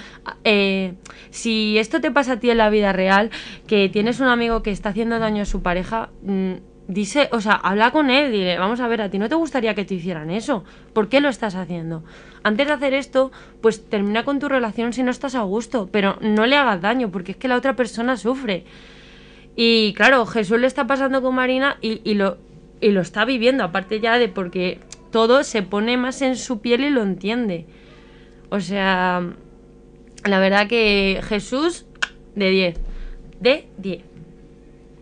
eh, 0.44 0.94
si 1.28 1.76
esto 1.76 2.00
te 2.00 2.10
pasa 2.10 2.32
a 2.32 2.40
ti 2.40 2.48
en 2.48 2.56
la 2.56 2.70
vida 2.70 2.94
real, 2.94 3.28
que 3.66 3.90
tienes 3.90 4.20
un 4.20 4.28
amigo 4.28 4.62
que 4.62 4.70
está 4.70 4.88
haciendo 4.88 5.18
daño 5.18 5.42
a 5.42 5.46
su 5.46 5.60
pareja, 5.60 6.08
mm, 6.22 6.54
dice, 6.88 7.28
o 7.32 7.40
sea, 7.40 7.52
habla 7.52 7.90
con 7.90 8.10
él, 8.10 8.30
dile, 8.32 8.58
vamos 8.58 8.80
a 8.80 8.88
ver, 8.88 9.00
a 9.02 9.10
ti 9.10 9.18
no 9.18 9.28
te 9.28 9.34
gustaría 9.34 9.74
que 9.74 9.84
te 9.84 9.94
hicieran 9.94 10.30
eso, 10.30 10.64
¿por 10.92 11.08
qué 11.08 11.20
lo 11.20 11.28
estás 11.28 11.54
haciendo? 11.54 12.04
Antes 12.42 12.66
de 12.66 12.72
hacer 12.72 12.94
esto, 12.94 13.32
pues 13.60 13.88
termina 13.88 14.24
con 14.24 14.38
tu 14.38 14.48
relación 14.48 14.92
si 14.92 15.02
no 15.02 15.10
estás 15.10 15.34
a 15.34 15.42
gusto, 15.42 15.88
pero 15.90 16.18
no 16.20 16.46
le 16.46 16.56
hagas 16.56 16.80
daño, 16.82 17.10
porque 17.10 17.32
es 17.32 17.38
que 17.38 17.48
la 17.48 17.56
otra 17.56 17.74
persona 17.76 18.16
sufre. 18.16 18.64
Y 19.56 19.94
claro, 19.94 20.26
Jesús 20.26 20.58
le 20.60 20.66
está 20.66 20.86
pasando 20.86 21.22
con 21.22 21.34
Marina 21.34 21.78
y, 21.80 22.14
lo, 22.14 22.38
y 22.80 22.90
lo 22.90 23.00
está 23.00 23.24
viviendo, 23.24 23.64
aparte 23.64 24.00
ya 24.00 24.18
de 24.18 24.28
porque 24.28 24.80
todo 25.10 25.44
se 25.44 25.62
pone 25.62 25.96
más 25.96 26.22
en 26.22 26.36
su 26.36 26.60
piel 26.60 26.84
y 26.84 26.90
lo 26.90 27.02
entiende. 27.02 27.66
O 28.50 28.60
sea, 28.60 29.22
La 30.24 30.40
verdad 30.40 30.68
que 30.68 31.20
Jesús, 31.28 31.86
de 32.34 32.50
10. 32.50 32.80
De 33.40 33.68
10. 33.78 34.13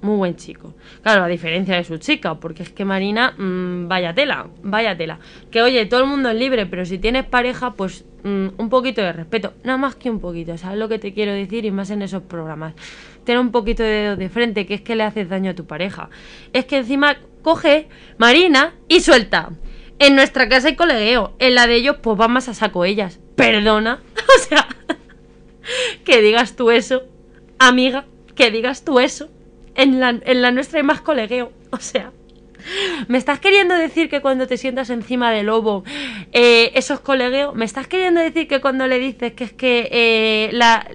Muy 0.03 0.17
buen 0.17 0.35
chico. 0.35 0.75
Claro, 1.03 1.23
a 1.23 1.29
diferencia 1.29 1.77
de 1.77 1.85
su 1.85 1.97
chica, 1.99 2.35
porque 2.35 2.65
es 2.65 2.71
que 2.71 2.85
Marina, 2.85 3.35
mm, 3.39 3.87
vaya 3.87 4.13
tela, 4.13 4.49
vaya 4.65 4.97
tela. 4.97 5.21
Que 5.51 5.63
oye, 5.63 5.87
todo 5.87 6.01
el 6.01 6.07
mundo 6.09 6.29
es 6.29 6.35
libre, 6.35 6.67
pero 6.67 6.85
si 6.85 6.99
tienes 6.99 7.25
pareja, 7.25 7.75
pues 7.75 8.05
mm, 8.25 8.49
un 8.59 8.69
poquito 8.69 9.01
de 9.01 9.13
respeto. 9.13 9.55
Nada 9.63 9.79
más 9.79 9.95
que 9.95 10.11
un 10.11 10.19
poquito, 10.19 10.59
¿sabes 10.59 10.79
lo 10.81 10.89
que 10.89 10.99
te 10.99 11.15
quiero 11.15 11.33
decir? 11.33 11.65
Y 11.65 11.71
más 11.71 11.91
en 11.91 12.03
esos 12.03 12.25
programas. 12.25 12.75
Tener 13.25 13.41
un 13.41 13.53
poquito 13.53 13.85
de 13.85 13.91
dedo 13.91 14.17
de 14.17 14.29
frente, 14.29 14.67
que 14.67 14.75
es 14.75 14.81
que 14.81 14.97
le 14.97 15.05
haces 15.05 15.29
daño 15.29 15.53
a 15.53 15.55
tu 15.55 15.67
pareja. 15.67 16.11
Es 16.53 16.65
que 16.65 16.79
encima 16.79 17.19
coge 17.43 17.89
Marina 18.19 18.75
y 18.89 19.01
suelta. 19.03 19.51
En 20.01 20.17
nuestra 20.17 20.49
casa 20.49 20.67
hay 20.67 20.75
colegueo. 20.75 21.37
En 21.39 21.55
la 21.55 21.69
de 21.69 21.77
ellos, 21.77 21.99
pues 22.03 22.19
van 22.19 22.33
más 22.33 22.49
a 22.49 22.55
saco 22.55 22.85
ellas. 22.85 23.21
Perdona. 23.37 24.03
O 24.35 24.39
sea, 24.49 24.67
que 26.05 26.23
digas 26.23 26.57
tú 26.57 26.71
eso, 26.71 27.03
amiga, 27.59 28.07
que 28.35 28.51
digas 28.51 28.83
tú 28.85 28.99
eso. 28.99 29.29
En 29.75 30.01
la, 30.01 30.11
en 30.11 30.43
la 30.43 30.51
nuestra 30.53 30.79
hay 30.81 30.85
más 30.85 31.01
colegueo. 31.01 31.53
O 31.71 31.79
sea, 31.79 32.13
¿me 33.09 33.17
estás 33.19 33.41
queriendo 33.41 33.75
decir 33.75 34.09
que 34.11 34.21
cuando 34.21 34.47
te 34.47 34.57
sientas 34.59 34.91
encima 34.91 35.31
del 35.33 35.47
lobo, 35.47 35.85
eh, 36.33 36.71
eso 36.75 36.95
es 36.95 37.01
colegueo? 37.01 37.55
¿Me 37.55 37.65
estás 37.65 37.87
queriendo 37.87 38.21
decir 38.21 38.47
que 38.47 38.61
cuando 38.61 38.87
le 38.87 38.99
dices 38.99 39.33
que 39.33 39.45
es 39.45 39.53
que 39.55 39.89
eh, 39.91 40.51
la, 40.53 40.87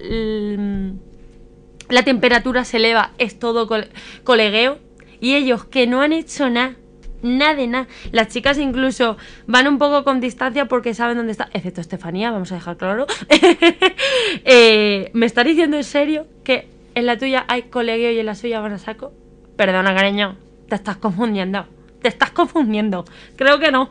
la 1.88 2.02
temperatura 2.04 2.64
se 2.64 2.76
eleva 2.76 3.12
es 3.18 3.38
todo 3.38 3.66
col- 3.66 3.88
colegueo? 4.24 4.78
Y 5.20 5.34
ellos 5.34 5.64
que 5.64 5.86
no 5.88 6.00
han 6.00 6.12
hecho 6.12 6.48
nada. 6.48 6.76
Nada 7.22 7.56
de 7.56 7.66
nada. 7.66 7.88
Las 8.12 8.28
chicas 8.28 8.56
incluso 8.58 9.16
van 9.48 9.66
un 9.66 9.78
poco 9.78 10.04
con 10.04 10.20
distancia 10.20 10.66
porque 10.66 10.94
saben 10.94 11.16
dónde 11.16 11.32
está. 11.32 11.48
Excepto 11.52 11.80
Estefanía, 11.80 12.30
vamos 12.30 12.52
a 12.52 12.54
dejar 12.54 12.76
claro. 12.76 13.06
Eh, 14.44 15.10
¿Me 15.12 15.26
estás 15.26 15.44
diciendo 15.44 15.76
en 15.76 15.84
serio 15.84 16.26
que 16.44 16.68
en 16.98 17.06
la 17.06 17.16
tuya 17.16 17.44
hay 17.48 17.62
colegueo 17.62 18.10
y 18.10 18.18
en 18.18 18.26
la 18.26 18.34
suya 18.34 18.60
van 18.60 18.72
a 18.72 18.78
saco? 18.78 19.12
Perdona, 19.56 19.94
cariño. 19.94 20.36
Te 20.68 20.74
estás 20.74 20.96
confundiendo. 20.96 21.66
Te 22.02 22.08
estás 22.08 22.30
confundiendo. 22.30 23.04
Creo 23.36 23.58
que 23.58 23.70
no. 23.70 23.90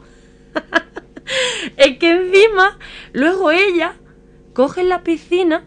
es 1.78 1.98
que 1.98 2.12
encima, 2.12 2.78
luego 3.14 3.52
ella 3.52 3.96
coge 4.54 4.82
en 4.82 4.90
la 4.90 5.04
piscina 5.04 5.64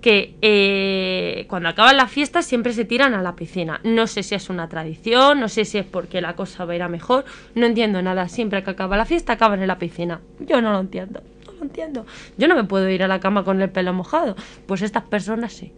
que 0.00 0.36
eh, 0.40 1.46
cuando 1.48 1.68
acaban 1.68 1.96
las 1.96 2.10
fiestas 2.10 2.46
siempre 2.46 2.72
se 2.72 2.84
tiran 2.84 3.14
a 3.14 3.22
la 3.22 3.34
piscina. 3.34 3.80
No 3.82 4.06
sé 4.06 4.22
si 4.22 4.36
es 4.36 4.48
una 4.48 4.68
tradición, 4.68 5.40
no 5.40 5.48
sé 5.48 5.64
si 5.64 5.78
es 5.78 5.86
porque 5.86 6.20
la 6.20 6.36
cosa 6.36 6.64
va 6.64 6.74
a 6.74 6.76
ir 6.76 6.82
a 6.82 6.88
mejor, 6.88 7.24
no 7.56 7.66
entiendo 7.66 8.00
nada. 8.00 8.28
Siempre 8.28 8.62
que 8.62 8.70
acaba 8.70 8.96
la 8.96 9.04
fiesta 9.04 9.32
acaban 9.32 9.60
en 9.60 9.66
la 9.66 9.78
piscina. 9.78 10.20
Yo 10.38 10.62
no 10.62 10.72
lo 10.72 10.78
entiendo, 10.78 11.22
no 11.46 11.52
lo 11.52 11.62
entiendo. 11.62 12.06
Yo 12.36 12.46
no 12.46 12.54
me 12.54 12.62
puedo 12.62 12.88
ir 12.88 13.02
a 13.02 13.08
la 13.08 13.18
cama 13.18 13.42
con 13.42 13.60
el 13.60 13.70
pelo 13.70 13.92
mojado. 13.92 14.36
Pues 14.66 14.82
estas 14.82 15.02
personas 15.02 15.52
sí. 15.52 15.72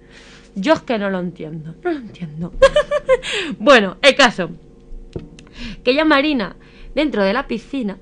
Yo 0.55 0.75
es 0.75 0.83
que 0.83 0.99
no 0.99 1.11
lo 1.11 1.21
entiendo, 1.21 1.75
no 1.83 1.91
lo 1.93 1.99
entiendo. 1.99 2.53
bueno, 3.59 3.97
el 4.03 4.15
caso. 4.15 4.51
Que 5.85 5.93
ella 5.93 6.05
Marina, 6.05 6.57
dentro 6.95 7.23
de 7.23 7.33
la 7.33 7.47
piscina, 7.47 7.99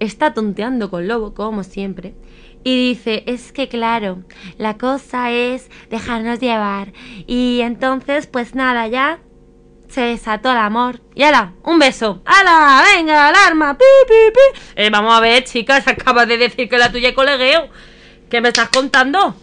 está 0.00 0.34
tonteando 0.34 0.90
con 0.90 1.08
Lobo, 1.08 1.34
como 1.34 1.62
siempre, 1.64 2.14
y 2.62 2.88
dice, 2.88 3.24
es 3.26 3.52
que 3.52 3.68
claro, 3.68 4.24
la 4.56 4.78
cosa 4.78 5.30
es 5.30 5.70
dejarnos 5.90 6.40
llevar. 6.40 6.92
Y 7.26 7.60
entonces, 7.60 8.26
pues 8.26 8.54
nada, 8.54 8.88
ya 8.88 9.20
se 9.88 10.00
desató 10.00 10.50
el 10.50 10.56
amor. 10.56 11.00
Y 11.14 11.22
ala, 11.22 11.52
un 11.62 11.78
beso. 11.78 12.22
¡Hala! 12.24 12.82
¡Venga, 12.96 13.28
alarma! 13.28 13.76
¡Pi, 13.76 13.84
pi, 14.08 14.32
pi! 14.32 14.60
Eh, 14.76 14.90
vamos 14.90 15.14
a 15.14 15.20
ver, 15.20 15.44
chicas, 15.44 15.86
acabas 15.86 16.26
de 16.26 16.38
decir 16.38 16.68
que 16.68 16.78
la 16.78 16.90
tuya 16.90 17.10
es 17.10 17.14
colegueo. 17.14 17.68
¿Qué 18.30 18.40
me 18.40 18.48
estás 18.48 18.70
contando? 18.70 19.36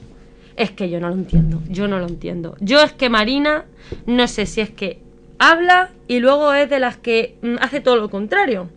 Es 0.62 0.70
que 0.70 0.92
yo 0.92 1.00
no 1.00 1.10
lo 1.10 1.16
entiendo, 1.16 1.60
yo 1.68 1.88
no 1.88 1.98
lo 1.98 2.06
entiendo. 2.06 2.56
Yo 2.60 2.84
es 2.84 2.94
que 2.94 3.10
Marina, 3.10 3.66
no 4.06 4.28
sé 4.28 4.46
si 4.46 4.62
es 4.62 4.70
que 4.70 5.02
habla 5.40 5.90
y 6.08 6.20
luego 6.20 6.54
es 6.54 6.70
de 6.70 6.80
las 6.80 6.98
que 6.98 7.40
mm, 7.42 7.56
hace 7.62 7.80
todo 7.80 7.96
lo 7.96 8.12
contrario. 8.12 8.70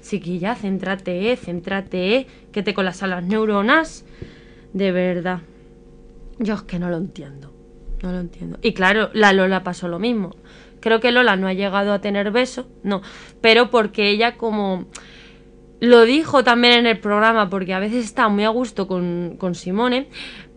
Chiquilla, 0.00 0.54
céntrate, 0.54 1.34
céntrate, 1.34 2.28
que 2.52 2.62
te 2.62 2.72
colapsan 2.72 3.10
las 3.10 3.24
neuronas. 3.24 4.04
De 4.72 4.92
verdad. 4.92 5.40
Yo 6.38 6.54
es 6.54 6.62
que 6.62 6.78
no 6.78 6.88
lo 6.88 6.98
entiendo. 6.98 7.52
No 8.00 8.12
lo 8.12 8.20
entiendo. 8.20 8.60
Y 8.62 8.72
claro, 8.72 9.10
la 9.12 9.32
Lola 9.32 9.64
pasó 9.64 9.88
lo 9.88 9.98
mismo. 9.98 10.36
Creo 10.78 11.00
que 11.00 11.10
Lola 11.10 11.34
no 11.34 11.48
ha 11.48 11.52
llegado 11.52 11.92
a 11.92 12.00
tener 12.00 12.30
beso, 12.30 12.68
no. 12.84 13.02
Pero 13.40 13.70
porque 13.70 14.08
ella 14.08 14.36
como... 14.36 14.86
Lo 15.80 16.02
dijo 16.02 16.44
también 16.44 16.74
en 16.74 16.86
el 16.86 17.00
programa, 17.00 17.50
porque 17.50 17.74
a 17.74 17.80
veces 17.80 18.04
está 18.04 18.28
muy 18.28 18.44
a 18.44 18.48
gusto 18.48 18.86
con, 18.86 19.34
con 19.36 19.54
Simone, 19.54 20.08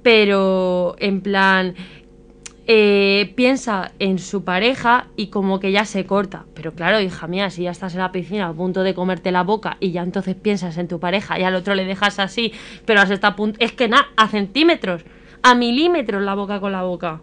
pero 0.08 0.96
en 1.00 1.20
plan, 1.20 1.76
eh, 2.66 3.34
piensa 3.36 3.92
en 4.00 4.20
su 4.20 4.46
pareja 4.46 5.08
y 5.18 5.28
como 5.28 5.60
que 5.60 5.74
ya 5.74 5.84
se 5.84 6.06
corta. 6.06 6.46
Pero 6.54 6.72
claro, 6.72 7.02
hija 7.02 7.28
mía, 7.28 7.50
si 7.50 7.64
ya 7.64 7.72
estás 7.72 7.94
en 7.94 8.00
la 8.00 8.14
piscina 8.14 8.48
a 8.48 8.54
punto 8.54 8.84
de 8.84 8.94
comerte 8.94 9.34
la 9.34 9.44
boca 9.44 9.76
y 9.82 9.92
ya 9.92 10.04
entonces 10.04 10.36
piensas 10.36 10.78
en 10.78 10.88
tu 10.88 11.02
pareja 11.02 11.38
y 11.38 11.44
al 11.44 11.56
otro 11.56 11.76
le 11.76 11.84
dejas 11.84 12.20
así, 12.20 12.54
pero 12.86 13.02
has 13.02 13.10
estado 13.10 13.34
a 13.34 13.36
punto... 13.36 13.58
Es 13.60 13.74
que 13.74 13.90
nada, 13.90 14.08
a 14.16 14.30
centímetros, 14.30 15.04
a 15.44 15.56
milímetros 15.56 16.24
la 16.24 16.36
boca 16.36 16.62
con 16.62 16.72
la 16.72 16.84
boca. 16.84 17.20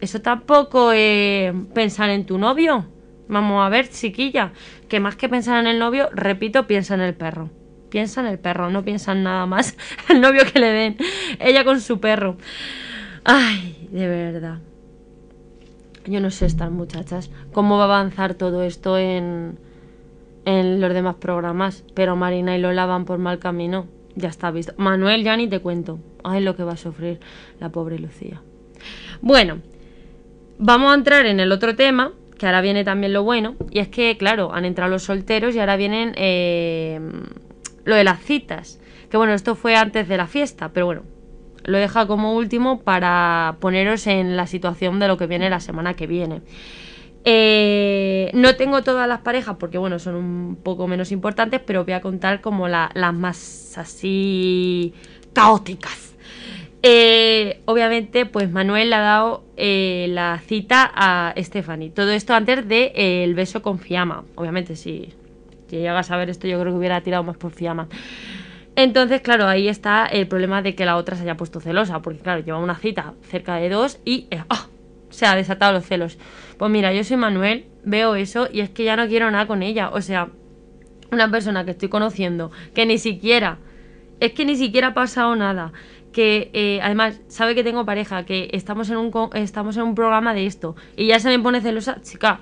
Eso 0.00 0.20
tampoco 0.20 0.90
es 0.90 1.54
pensar 1.74 2.10
en 2.10 2.26
tu 2.26 2.38
novio. 2.38 2.86
Vamos 3.28 3.64
a 3.64 3.68
ver, 3.68 3.88
chiquilla, 3.88 4.50
que 4.88 4.98
más 4.98 5.14
que 5.14 5.28
pensar 5.28 5.60
en 5.60 5.68
el 5.68 5.78
novio, 5.78 6.08
repito, 6.12 6.66
piensa 6.66 6.96
en 6.96 7.02
el 7.02 7.14
perro. 7.14 7.50
Piensa 7.96 8.20
en 8.20 8.26
el 8.26 8.38
perro, 8.38 8.68
no 8.68 8.84
piensa 8.84 9.12
en 9.12 9.22
nada 9.22 9.46
más. 9.46 9.74
El 10.10 10.20
novio 10.20 10.42
que 10.52 10.60
le 10.60 10.66
den. 10.66 10.98
Ella 11.40 11.64
con 11.64 11.80
su 11.80 11.98
perro. 11.98 12.36
Ay, 13.24 13.88
de 13.90 14.06
verdad. 14.06 14.58
Yo 16.04 16.20
no 16.20 16.30
sé 16.30 16.44
estas 16.44 16.70
muchachas 16.70 17.30
cómo 17.54 17.78
va 17.78 17.84
a 17.84 17.86
avanzar 17.86 18.34
todo 18.34 18.64
esto 18.64 18.98
en, 18.98 19.58
en 20.44 20.78
los 20.82 20.92
demás 20.92 21.14
programas, 21.14 21.84
pero 21.94 22.16
Marina 22.16 22.54
y 22.54 22.60
Lola 22.60 22.84
van 22.84 23.06
por 23.06 23.16
mal 23.16 23.38
camino. 23.38 23.86
Ya 24.14 24.28
está 24.28 24.50
visto. 24.50 24.74
Manuel 24.76 25.24
ya 25.24 25.34
ni 25.38 25.48
te 25.48 25.60
cuento. 25.60 25.98
Ay, 26.22 26.42
lo 26.42 26.54
que 26.54 26.64
va 26.64 26.72
a 26.72 26.76
sufrir 26.76 27.18
la 27.60 27.70
pobre 27.70 27.98
Lucía. 27.98 28.42
Bueno, 29.22 29.60
vamos 30.58 30.92
a 30.92 30.96
entrar 30.96 31.24
en 31.24 31.40
el 31.40 31.50
otro 31.50 31.76
tema, 31.76 32.12
que 32.36 32.44
ahora 32.44 32.60
viene 32.60 32.84
también 32.84 33.14
lo 33.14 33.22
bueno, 33.22 33.54
y 33.70 33.78
es 33.78 33.88
que, 33.88 34.18
claro, 34.18 34.52
han 34.52 34.66
entrado 34.66 34.90
los 34.90 35.04
solteros 35.04 35.54
y 35.54 35.60
ahora 35.60 35.76
vienen 35.76 36.12
eh, 36.16 37.00
lo 37.86 37.96
de 37.96 38.04
las 38.04 38.20
citas. 38.22 38.78
Que 39.10 39.16
bueno, 39.16 39.32
esto 39.32 39.54
fue 39.54 39.74
antes 39.76 40.06
de 40.08 40.16
la 40.18 40.26
fiesta, 40.26 40.70
pero 40.74 40.84
bueno, 40.86 41.02
lo 41.64 41.78
he 41.78 41.80
dejado 41.80 42.06
como 42.08 42.34
último 42.34 42.80
para 42.80 43.56
poneros 43.60 44.06
en 44.06 44.36
la 44.36 44.46
situación 44.46 44.98
de 44.98 45.08
lo 45.08 45.16
que 45.16 45.26
viene 45.26 45.48
la 45.48 45.60
semana 45.60 45.94
que 45.94 46.06
viene. 46.06 46.42
Eh, 47.24 48.30
no 48.34 48.54
tengo 48.56 48.82
todas 48.82 49.08
las 49.08 49.20
parejas 49.20 49.56
porque, 49.58 49.78
bueno, 49.78 49.98
son 49.98 50.14
un 50.14 50.56
poco 50.62 50.86
menos 50.86 51.10
importantes, 51.10 51.60
pero 51.64 51.84
voy 51.84 51.94
a 51.94 52.00
contar 52.00 52.40
como 52.40 52.68
la- 52.68 52.90
las 52.94 53.14
más 53.14 53.76
así 53.78 54.94
caóticas. 55.32 56.14
Eh, 56.82 57.62
obviamente, 57.64 58.26
pues 58.26 58.50
Manuel 58.50 58.90
le 58.90 58.96
ha 58.96 59.00
dado 59.00 59.44
eh, 59.56 60.06
la 60.10 60.40
cita 60.46 60.88
a 60.94 61.34
Stephanie. 61.38 61.90
Todo 61.90 62.12
esto 62.12 62.34
antes 62.34 62.56
del 62.58 62.68
de, 62.68 62.92
eh, 62.94 63.24
el 63.24 63.34
beso 63.34 63.60
con 63.60 63.78
Fiamma. 63.80 64.24
Obviamente, 64.36 64.76
si, 64.76 65.12
si 65.68 65.76
llegas 65.76 66.10
a 66.10 66.16
ver 66.16 66.30
esto, 66.30 66.46
yo 66.46 66.60
creo 66.60 66.72
que 66.72 66.78
hubiera 66.78 67.00
tirado 67.00 67.22
más 67.22 67.36
por 67.36 67.52
Fiamma. 67.52 67.88
Entonces, 68.76 69.22
claro, 69.22 69.46
ahí 69.46 69.68
está 69.68 70.04
el 70.06 70.28
problema 70.28 70.60
de 70.60 70.74
que 70.74 70.84
la 70.84 70.96
otra 70.96 71.16
se 71.16 71.22
haya 71.22 71.36
puesto 71.36 71.60
celosa, 71.60 72.02
porque 72.02 72.20
claro, 72.20 72.42
lleva 72.42 72.58
una 72.58 72.76
cita 72.76 73.14
cerca 73.22 73.56
de 73.56 73.70
dos 73.70 73.98
y 74.04 74.28
¡ah! 74.50 74.66
se 75.08 75.24
ha 75.24 75.34
desatado 75.34 75.72
los 75.72 75.86
celos. 75.86 76.18
Pues 76.58 76.70
mira, 76.70 76.92
yo 76.92 77.02
soy 77.02 77.16
Manuel, 77.16 77.66
veo 77.84 78.14
eso 78.16 78.48
y 78.52 78.60
es 78.60 78.68
que 78.68 78.84
ya 78.84 78.96
no 78.96 79.06
quiero 79.08 79.30
nada 79.30 79.46
con 79.46 79.62
ella. 79.62 79.88
O 79.90 80.02
sea, 80.02 80.28
una 81.10 81.30
persona 81.30 81.64
que 81.64 81.70
estoy 81.70 81.88
conociendo, 81.88 82.50
que 82.74 82.84
ni 82.84 82.98
siquiera, 82.98 83.58
es 84.20 84.32
que 84.32 84.44
ni 84.44 84.56
siquiera 84.56 84.88
ha 84.88 84.94
pasado 84.94 85.34
nada, 85.36 85.72
que 86.12 86.50
eh, 86.52 86.80
además 86.82 87.20
sabe 87.28 87.54
que 87.54 87.64
tengo 87.64 87.86
pareja, 87.86 88.24
que 88.24 88.50
estamos 88.52 88.90
en, 88.90 88.96
un, 88.96 89.10
estamos 89.34 89.76
en 89.78 89.84
un 89.84 89.94
programa 89.94 90.34
de 90.34 90.46
esto 90.46 90.76
y 90.96 91.06
ya 91.06 91.18
se 91.18 91.28
me 91.28 91.38
pone 91.38 91.60
celosa, 91.60 92.00
chica, 92.02 92.40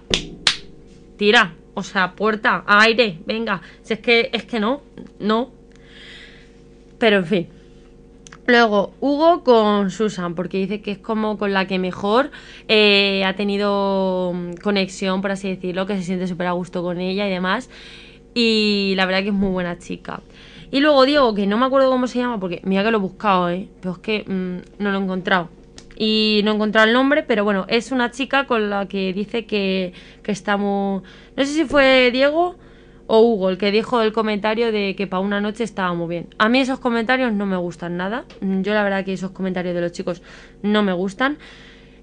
tira, 1.17 1.55
o 1.75 1.83
sea, 1.83 2.13
puerta, 2.13 2.65
aire, 2.67 3.19
venga, 3.27 3.61
si 3.83 3.95
es 3.95 4.01
que, 4.01 4.31
es 4.33 4.45
que 4.45 4.61
no, 4.61 4.83
no, 5.19 5.51
pero 6.99 7.19
en 7.19 7.27
fin. 7.27 7.49
Luego, 8.47 8.93
Hugo 9.01 9.43
con 9.43 9.91
Susan, 9.91 10.35
porque 10.35 10.59
dice 10.59 10.83
que 10.83 10.91
es 10.91 10.99
como 10.99 11.39
con 11.39 11.55
la 11.55 11.67
que 11.67 11.79
mejor 11.79 12.31
eh, 12.69 13.25
ha 13.25 13.35
tenido 13.35 14.33
mm, 14.35 14.55
conexión, 14.63 15.23
por 15.23 15.31
así 15.31 15.49
decirlo, 15.49 15.87
que 15.87 15.97
se 15.97 16.03
siente 16.03 16.27
súper 16.27 16.49
a 16.49 16.53
gusto 16.53 16.83
con 16.83 17.01
ella 17.01 17.27
y 17.27 17.31
demás. 17.31 17.71
Y 18.35 18.93
la 18.97 19.07
verdad 19.07 19.23
que 19.23 19.29
es 19.29 19.35
muy 19.35 19.51
buena 19.51 19.79
chica. 19.79 20.21
Y 20.71 20.81
luego 20.81 21.07
Diego, 21.07 21.35
que 21.35 21.47
no 21.47 21.57
me 21.57 21.65
acuerdo 21.67 21.91
cómo 21.91 22.07
se 22.07 22.19
llama, 22.19 22.39
porque 22.39 22.61
mira 22.65 22.85
que 22.85 22.91
lo 22.91 22.99
he 22.99 23.01
buscado, 23.01 23.49
¿eh? 23.49 23.69
Pero 23.81 23.93
es 23.93 23.99
que 23.99 24.25
mm, 24.27 24.83
no 24.83 24.91
lo 24.91 24.99
he 24.99 25.03
encontrado. 25.03 25.49
Y 25.97 26.41
no 26.45 26.53
he 26.53 26.55
encontrado 26.55 26.87
el 26.87 26.93
nombre, 26.93 27.23
pero 27.23 27.45
bueno, 27.45 27.67
es 27.69 27.93
una 27.93 28.11
chica 28.11 28.47
con 28.47 28.71
la 28.71 28.87
que 28.87 29.13
dice 29.13 29.47
que, 29.47 29.93
que 30.23 30.33
está 30.33 30.57
muy... 30.57 31.03
No 31.37 31.45
sé 31.45 31.47
si 31.47 31.65
fue 31.65 32.11
Diego 32.13 32.57
O 33.07 33.21
Hugo, 33.21 33.51
el 33.51 33.59
que 33.59 33.71
dijo 33.71 34.03
el 34.03 34.13
comentario 34.13 34.73
de 34.73 34.97
que 34.97 35.07
para 35.07 35.21
una 35.21 35.41
noche 35.41 35.63
estaba 35.63 35.95
muy 35.95 36.09
bien. 36.09 36.29
A 36.39 36.49
mí 36.49 36.61
esos 36.61 36.81
comentarios 36.81 37.33
no 37.33 37.47
me 37.47 37.57
gustan 37.57 37.97
nada. 37.97 38.25
Yo 38.41 38.75
la 38.75 38.83
verdad 38.83 39.05
que 39.05 39.13
esos 39.13 39.31
comentarios 39.31 39.75
de 39.75 39.81
los 39.81 39.93
chicos 39.93 40.23
no 40.63 40.83
me 40.83 40.93
gustan. 40.93 41.39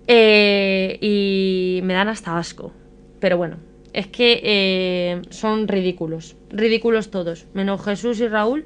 Eh, 0.07 0.97
y 1.01 1.81
me 1.83 1.93
dan 1.93 2.07
hasta 2.07 2.37
asco. 2.37 2.71
Pero 3.19 3.37
bueno, 3.37 3.57
es 3.93 4.07
que 4.07 4.41
eh, 4.43 5.21
son 5.29 5.67
ridículos. 5.67 6.35
Ridículos 6.49 7.11
todos. 7.11 7.47
Menos 7.53 7.83
Jesús 7.83 8.19
y 8.19 8.27
Raúl. 8.27 8.65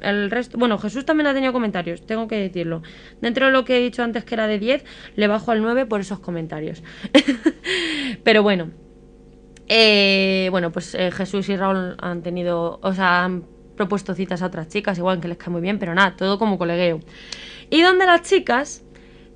El 0.00 0.30
resto, 0.30 0.58
bueno, 0.58 0.78
Jesús 0.78 1.04
también 1.04 1.26
ha 1.26 1.34
tenido 1.34 1.52
comentarios, 1.52 2.06
tengo 2.06 2.28
que 2.28 2.36
decirlo. 2.36 2.82
Dentro 3.20 3.46
de 3.46 3.52
lo 3.52 3.64
que 3.64 3.76
he 3.76 3.80
dicho 3.80 4.02
antes 4.02 4.24
que 4.24 4.34
era 4.34 4.46
de 4.46 4.58
10, 4.58 4.84
le 5.16 5.26
bajo 5.26 5.50
al 5.50 5.62
9 5.62 5.86
por 5.86 6.00
esos 6.00 6.20
comentarios. 6.20 6.82
Pero 8.24 8.42
bueno, 8.42 8.70
eh, 9.68 10.48
bueno, 10.50 10.72
pues 10.72 10.94
eh, 10.94 11.10
Jesús 11.10 11.48
y 11.48 11.56
Raúl 11.56 11.96
han 12.00 12.22
tenido, 12.22 12.80
o 12.82 12.92
sea, 12.94 13.24
han 13.24 13.44
propuesto 13.76 14.14
citas 14.14 14.42
a 14.42 14.46
otras 14.46 14.68
chicas, 14.68 14.98
igual 14.98 15.20
que 15.20 15.28
les 15.28 15.36
cae 15.36 15.50
muy 15.50 15.60
bien, 15.60 15.78
pero 15.78 15.94
nada, 15.94 16.16
todo 16.16 16.38
como 16.38 16.58
colegueo. 16.58 17.00
Y 17.70 17.82
donde 17.82 18.06
las 18.06 18.22
chicas, 18.22 18.82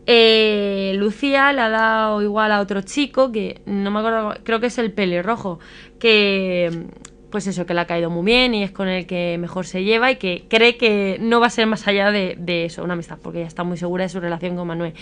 eh, 0.06 0.94
Lucía 0.96 1.52
le 1.52 1.60
ha 1.60 1.68
dado 1.68 2.22
igual 2.22 2.50
a 2.50 2.60
otro 2.60 2.82
chico, 2.82 3.30
que 3.30 3.62
no 3.66 3.90
me 3.90 4.00
acuerdo, 4.00 4.34
creo 4.42 4.58
que 4.58 4.66
es 4.66 4.78
el 4.78 4.92
pelirrojo, 4.92 5.60
que 5.98 6.86
pues 7.32 7.48
eso, 7.48 7.66
que 7.66 7.74
le 7.74 7.80
ha 7.80 7.86
caído 7.86 8.10
muy 8.10 8.24
bien 8.24 8.54
y 8.54 8.62
es 8.62 8.70
con 8.70 8.86
el 8.86 9.06
que 9.06 9.36
mejor 9.40 9.66
se 9.66 9.82
lleva 9.82 10.12
y 10.12 10.16
que 10.16 10.44
cree 10.48 10.76
que 10.76 11.16
no 11.20 11.40
va 11.40 11.48
a 11.48 11.50
ser 11.50 11.66
más 11.66 11.88
allá 11.88 12.12
de, 12.12 12.36
de 12.38 12.66
eso, 12.66 12.84
una 12.84 12.92
amistad, 12.92 13.18
porque 13.20 13.38
ella 13.38 13.48
está 13.48 13.64
muy 13.64 13.76
segura 13.76 14.04
de 14.04 14.10
su 14.10 14.20
relación 14.20 14.54
con 14.54 14.68
Manuel. 14.68 14.92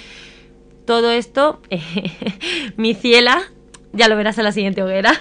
Todo 0.86 1.10
esto, 1.10 1.60
mi 2.76 2.94
ciela, 2.94 3.42
ya 3.92 4.08
lo 4.08 4.16
verás 4.16 4.38
en 4.38 4.44
la 4.44 4.52
siguiente 4.52 4.82
hoguera. 4.82 5.12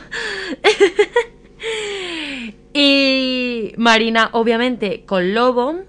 y 2.73 3.73
Marina, 3.75 4.29
obviamente, 4.31 5.03
con 5.05 5.33
Lobo, 5.33 5.81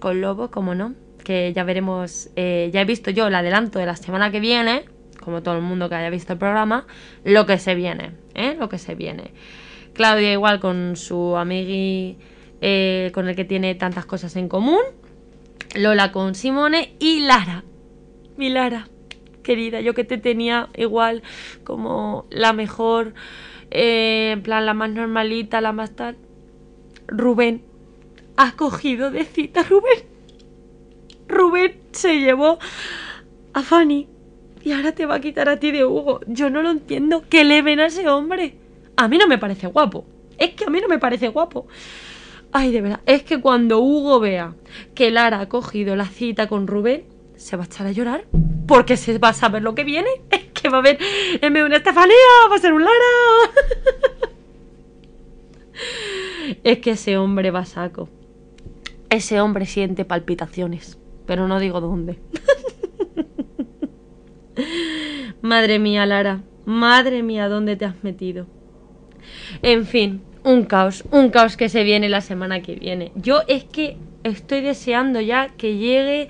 con 0.00 0.20
Lobo, 0.20 0.50
como 0.50 0.74
no, 0.74 0.94
que 1.24 1.52
ya 1.54 1.64
veremos, 1.64 2.28
eh, 2.36 2.70
ya 2.72 2.82
he 2.82 2.84
visto 2.84 3.10
yo 3.10 3.28
el 3.28 3.34
adelanto 3.34 3.78
de 3.78 3.86
la 3.86 3.96
semana 3.96 4.30
que 4.30 4.40
viene, 4.40 4.84
como 5.20 5.42
todo 5.42 5.56
el 5.56 5.62
mundo 5.62 5.88
que 5.88 5.94
haya 5.94 6.10
visto 6.10 6.34
el 6.34 6.38
programa, 6.38 6.86
lo 7.24 7.46
que 7.46 7.58
se 7.58 7.74
viene, 7.74 8.12
¿eh? 8.34 8.56
Lo 8.58 8.68
que 8.68 8.78
se 8.78 8.94
viene. 8.94 9.32
Claudia 9.94 10.32
igual 10.32 10.60
con 10.60 10.96
su 10.96 11.36
amigui 11.36 12.18
eh, 12.60 13.10
con 13.14 13.28
el 13.28 13.36
que 13.36 13.44
tiene 13.44 13.74
tantas 13.74 14.06
cosas 14.06 14.36
en 14.36 14.48
común. 14.48 14.80
Lola 15.74 16.12
con 16.12 16.34
Simone 16.34 16.94
y 16.98 17.20
Lara. 17.20 17.64
Mi 18.36 18.48
Lara, 18.48 18.88
querida, 19.42 19.80
yo 19.80 19.94
que 19.94 20.04
te 20.04 20.18
tenía 20.18 20.68
igual 20.76 21.22
como 21.62 22.26
la 22.30 22.52
mejor, 22.52 23.14
eh, 23.70 24.30
en 24.32 24.42
plan 24.42 24.66
la 24.66 24.74
más 24.74 24.90
normalita, 24.90 25.60
la 25.60 25.72
más 25.72 25.94
tal. 25.94 26.16
Rubén, 27.06 27.62
ha 28.36 28.52
cogido 28.56 29.10
de 29.10 29.24
cita 29.24 29.62
Rubén. 29.62 30.06
Rubén 31.28 31.80
se 31.92 32.20
llevó 32.20 32.58
a 33.52 33.62
Fanny 33.62 34.08
y 34.64 34.72
ahora 34.72 34.92
te 34.92 35.06
va 35.06 35.16
a 35.16 35.20
quitar 35.20 35.48
a 35.48 35.58
ti 35.58 35.70
de 35.70 35.84
Hugo. 35.84 36.20
Yo 36.26 36.50
no 36.50 36.62
lo 36.62 36.70
entiendo. 36.70 37.22
¿Qué 37.28 37.44
le 37.44 37.62
ven 37.62 37.80
a 37.80 37.86
ese 37.86 38.08
hombre? 38.08 38.56
A 38.96 39.08
mí 39.08 39.18
no 39.18 39.26
me 39.26 39.38
parece 39.38 39.66
guapo. 39.66 40.06
Es 40.38 40.50
que 40.50 40.64
a 40.64 40.70
mí 40.70 40.80
no 40.80 40.88
me 40.88 40.98
parece 40.98 41.28
guapo. 41.28 41.66
Ay, 42.52 42.70
de 42.70 42.80
verdad. 42.80 43.00
Es 43.06 43.22
que 43.24 43.40
cuando 43.40 43.80
Hugo 43.80 44.20
vea 44.20 44.54
que 44.94 45.10
Lara 45.10 45.40
ha 45.40 45.48
cogido 45.48 45.96
la 45.96 46.06
cita 46.06 46.46
con 46.46 46.66
Rubén, 46.66 47.04
se 47.36 47.56
va 47.56 47.64
a 47.64 47.66
echar 47.66 47.86
a 47.86 47.92
llorar. 47.92 48.24
Porque 48.66 48.96
se 48.96 49.18
va 49.18 49.30
a 49.30 49.34
saber 49.34 49.62
lo 49.62 49.74
que 49.74 49.84
viene. 49.84 50.08
Es 50.30 50.62
que 50.62 50.70
va 50.70 50.78
a 50.78 50.80
haber 50.80 50.98
en 51.42 51.52
vez 51.52 51.62
de 51.62 51.66
una 51.66 51.76
Estefanía, 51.76 52.14
va 52.50 52.56
a 52.56 52.58
ser 52.58 52.72
un 52.72 52.84
Lara. 52.84 52.94
es 56.64 56.78
que 56.78 56.92
ese 56.92 57.18
hombre 57.18 57.50
va 57.50 57.60
a 57.60 57.66
saco. 57.66 58.08
Ese 59.10 59.40
hombre 59.40 59.66
siente 59.66 60.04
palpitaciones. 60.04 60.98
Pero 61.26 61.48
no 61.48 61.58
digo 61.58 61.80
dónde. 61.80 62.18
Madre 65.42 65.78
mía, 65.78 66.06
Lara. 66.06 66.40
Madre 66.64 67.22
mía, 67.22 67.48
¿dónde 67.48 67.76
te 67.76 67.84
has 67.84 68.02
metido? 68.02 68.46
En 69.62 69.86
fin, 69.86 70.22
un 70.42 70.64
caos, 70.64 71.04
un 71.10 71.30
caos 71.30 71.56
que 71.56 71.68
se 71.68 71.84
viene 71.84 72.08
la 72.08 72.20
semana 72.20 72.62
que 72.62 72.74
viene. 72.74 73.12
Yo 73.14 73.42
es 73.48 73.64
que 73.64 73.96
estoy 74.22 74.60
deseando 74.60 75.20
ya 75.20 75.48
que 75.56 75.76
llegue 75.76 76.28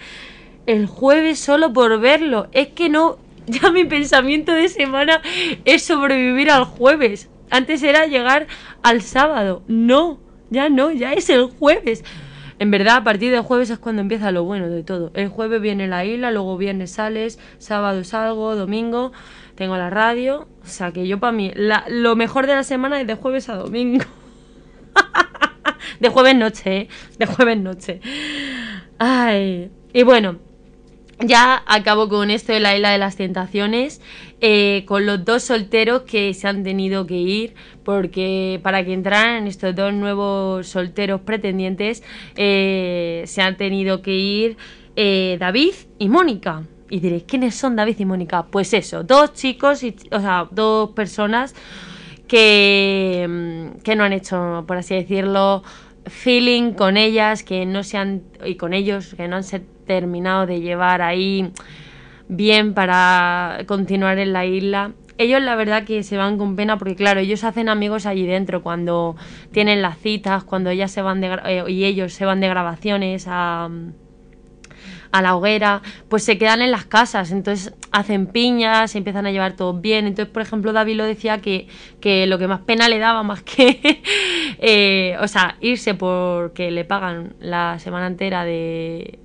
el 0.67 0.87
jueves 0.87 1.39
solo 1.39 1.73
por 1.73 2.01
verlo. 2.01 2.49
Es 2.53 2.69
que 2.69 2.89
no, 2.89 3.19
ya 3.47 3.71
mi 3.71 3.85
pensamiento 3.85 4.53
de 4.53 4.69
semana 4.69 5.21
es 5.65 5.83
sobrevivir 5.83 6.51
al 6.51 6.65
jueves. 6.65 7.29
Antes 7.51 7.83
era 7.83 8.07
llegar 8.07 8.47
al 8.83 9.03
sábado. 9.03 9.63
No, 9.69 10.19
ya 10.51 10.69
no, 10.69 10.91
ya 10.91 11.13
es 11.13 11.29
el 11.31 11.45
jueves. 11.45 12.05
En 12.65 12.71
verdad, 12.71 12.97
a 12.97 13.05
partir 13.05 13.31
del 13.31 13.43
jueves 13.43 13.69
es 13.69 13.79
cuando 13.79 14.01
empieza 14.01 14.31
lo 14.31 14.45
bueno 14.45 14.71
de 14.71 14.83
todo. 14.83 15.11
El 15.12 15.29
jueves 15.29 15.61
viene 15.61 15.87
la 15.87 16.07
isla, 16.07 16.31
luego 16.31 16.57
viernes 16.57 16.93
sales, 16.93 17.39
sábado 17.59 18.03
salgo, 18.05 18.57
domingo 18.57 19.12
tengo 19.55 19.77
la 19.77 19.91
radio. 19.91 20.49
O 20.62 20.67
sea 20.67 20.91
que 20.91 21.07
yo 21.07 21.21
para 21.21 21.33
mí, 21.33 21.53
lo 21.89 22.17
mejor 22.17 22.47
de 22.47 22.55
la 22.55 22.65
semana 22.65 22.99
es 23.03 23.07
de 23.07 23.17
jueves 23.17 23.51
a 23.51 23.57
domingo. 23.57 24.07
de 26.01 26.09
jueves 26.09 26.37
noche, 26.37 26.77
¿eh? 26.77 26.89
De 27.19 27.27
jueves 27.27 27.59
noche. 27.59 28.01
Ay. 28.99 29.71
Y 29.93 30.03
bueno, 30.03 30.39
ya 31.21 31.62
acabo 31.67 32.09
con 32.09 32.31
esto 32.31 32.53
de 32.53 32.61
la 32.61 32.75
isla 32.75 32.91
de 32.91 32.99
las 32.99 33.17
tentaciones, 33.17 34.01
eh, 34.41 34.85
con 34.87 35.07
los 35.07 35.25
dos 35.25 35.43
solteros 35.45 36.03
que 36.03 36.35
se 36.35 36.49
han 36.49 36.65
tenido 36.65 37.07
que 37.07 37.17
ir, 37.17 37.55
porque 37.85 38.61
para 38.62 38.85
que 38.85 38.93
entraran 38.93 39.47
estos 39.47 39.75
dos 39.75 39.93
nuevos 39.93 40.67
solteros 40.67 41.21
pretendientes, 41.21 42.03
eh, 42.37 43.23
se 43.27 43.43
han 43.43 43.57
tenido 43.57 44.03
que 44.03 44.15
ir 44.15 44.57
eh, 44.97 45.37
David 45.39 45.75
y 45.99 46.09
Mónica. 46.09 46.62
Y 46.91 47.01
diréis, 47.01 47.25
¿quiénes 47.25 47.55
son 47.55 47.77
David 47.77 47.97
y 47.99 48.05
Mónica? 48.05 48.45
Pues 48.45 48.73
eso, 48.75 49.03
dos 49.03 49.33
chicos, 49.33 49.83
y, 49.83 49.97
o 50.12 50.21
sea, 50.21 50.49
dos 50.51 50.91
personas 50.91 51.55
que, 52.29 53.27
mm, 53.29 53.81
que 53.83 53.97
no 53.97 54.05
han 54.05 54.12
hecho, 54.12 54.65
por 54.67 54.77
así 54.77 54.95
decirlo, 54.95 55.62
feeling 56.07 56.73
con 56.73 56.97
ellas, 56.97 57.43
que 57.43 57.67
no 57.67 57.83
se 57.83 57.99
han, 57.99 58.23
y 58.45 58.57
con 58.57 58.75
ellos, 58.75 59.15
que 59.17 59.29
no 59.29 59.37
han 59.37 59.45
se 59.45 59.61
terminado 59.61 60.47
de 60.47 60.61
llevar 60.61 61.03
ahí 61.03 61.51
bien 62.29 62.75
para 62.75 63.59
continuar 63.67 64.19
en 64.19 64.33
la 64.33 64.47
isla. 64.47 64.93
Ellos 65.17 65.41
la 65.43 65.55
verdad 65.55 65.85
que 65.85 66.03
se 66.03 66.17
van 66.17 66.39
con 66.39 66.57
pena 66.57 66.77
porque 66.77 66.97
claro, 66.97 67.21
ellos 67.21 67.45
hacen 67.45 67.69
amigos 67.69 68.05
allí 68.07 68.27
dentro 68.27 68.63
cuando 68.63 69.15
tienen 69.53 69.81
las 69.81 69.99
citas, 69.99 70.43
cuando 70.43 70.71
ellas 70.71 70.91
se 70.91 71.03
van 71.03 71.21
de, 71.21 71.39
eh, 71.45 71.65
y 71.69 71.85
ellos 71.85 72.13
se 72.13 72.25
van 72.25 72.41
de 72.41 72.49
grabaciones 72.49 73.27
a 73.29 73.69
a 75.15 75.23
la 75.23 75.37
hoguera, 75.37 75.81
pues 76.09 76.25
se 76.25 76.39
quedan 76.39 76.61
en 76.61 76.73
las 76.73 76.87
casas, 76.87 77.31
entonces 77.31 77.73
hacen 77.93 78.27
piñas, 78.27 78.91
se 78.91 78.99
empiezan 78.99 79.27
a 79.27 79.31
llevar 79.31 79.53
todos 79.53 79.81
bien. 79.81 80.09
Entonces, 80.09 80.33
por 80.33 80.43
ejemplo, 80.43 80.72
David 80.72 80.97
lo 80.97 81.05
decía 81.05 81.38
que, 81.38 81.68
que 82.01 82.26
lo 82.26 82.37
que 82.37 82.49
más 82.49 82.63
pena 82.63 82.88
le 82.88 82.99
daba, 82.99 83.22
más 83.22 83.43
que, 83.43 84.03
eh, 84.59 85.17
o 85.21 85.29
sea, 85.29 85.57
irse 85.61 85.95
porque 85.95 86.72
le 86.72 86.84
pagan 86.84 87.37
la 87.38 87.79
semana 87.79 88.09
entera 88.09 88.45
de 88.45 89.21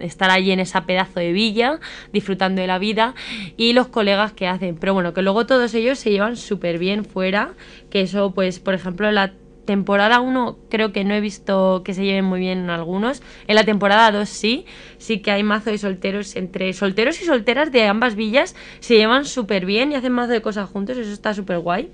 estar 0.00 0.32
allí 0.32 0.50
en 0.50 0.58
esa 0.58 0.84
pedazo 0.84 1.20
de 1.20 1.30
villa, 1.30 1.78
disfrutando 2.12 2.60
de 2.60 2.66
la 2.66 2.80
vida, 2.80 3.14
y 3.56 3.72
los 3.72 3.86
colegas 3.86 4.32
que 4.32 4.48
hacen. 4.48 4.78
Pero 4.80 4.94
bueno, 4.94 5.14
que 5.14 5.22
luego 5.22 5.46
todos 5.46 5.72
ellos 5.74 6.00
se 6.00 6.10
llevan 6.10 6.36
súper 6.36 6.80
bien 6.80 7.04
fuera, 7.04 7.54
que 7.88 8.00
eso, 8.00 8.32
pues, 8.34 8.58
por 8.58 8.74
ejemplo, 8.74 9.12
la 9.12 9.32
temporada 9.70 10.18
1 10.18 10.58
creo 10.68 10.92
que 10.92 11.04
no 11.04 11.14
he 11.14 11.20
visto 11.20 11.82
que 11.84 11.94
se 11.94 12.02
lleven 12.02 12.24
muy 12.24 12.40
bien 12.40 12.58
en 12.58 12.70
algunos. 12.70 13.22
En 13.46 13.54
la 13.54 13.62
temporada 13.62 14.10
2 14.10 14.28
sí, 14.28 14.66
sí 14.98 15.20
que 15.20 15.30
hay 15.30 15.44
mazo 15.44 15.70
de 15.70 15.78
solteros, 15.78 16.34
entre 16.34 16.72
solteros 16.72 17.22
y 17.22 17.24
solteras 17.24 17.70
de 17.70 17.86
ambas 17.86 18.16
villas 18.16 18.56
se 18.80 18.96
llevan 18.96 19.24
súper 19.24 19.66
bien 19.66 19.92
y 19.92 19.94
hacen 19.94 20.10
mazo 20.10 20.32
de 20.32 20.42
cosas 20.42 20.68
juntos, 20.68 20.98
eso 20.98 21.12
está 21.12 21.34
súper 21.34 21.60
guay. 21.60 21.88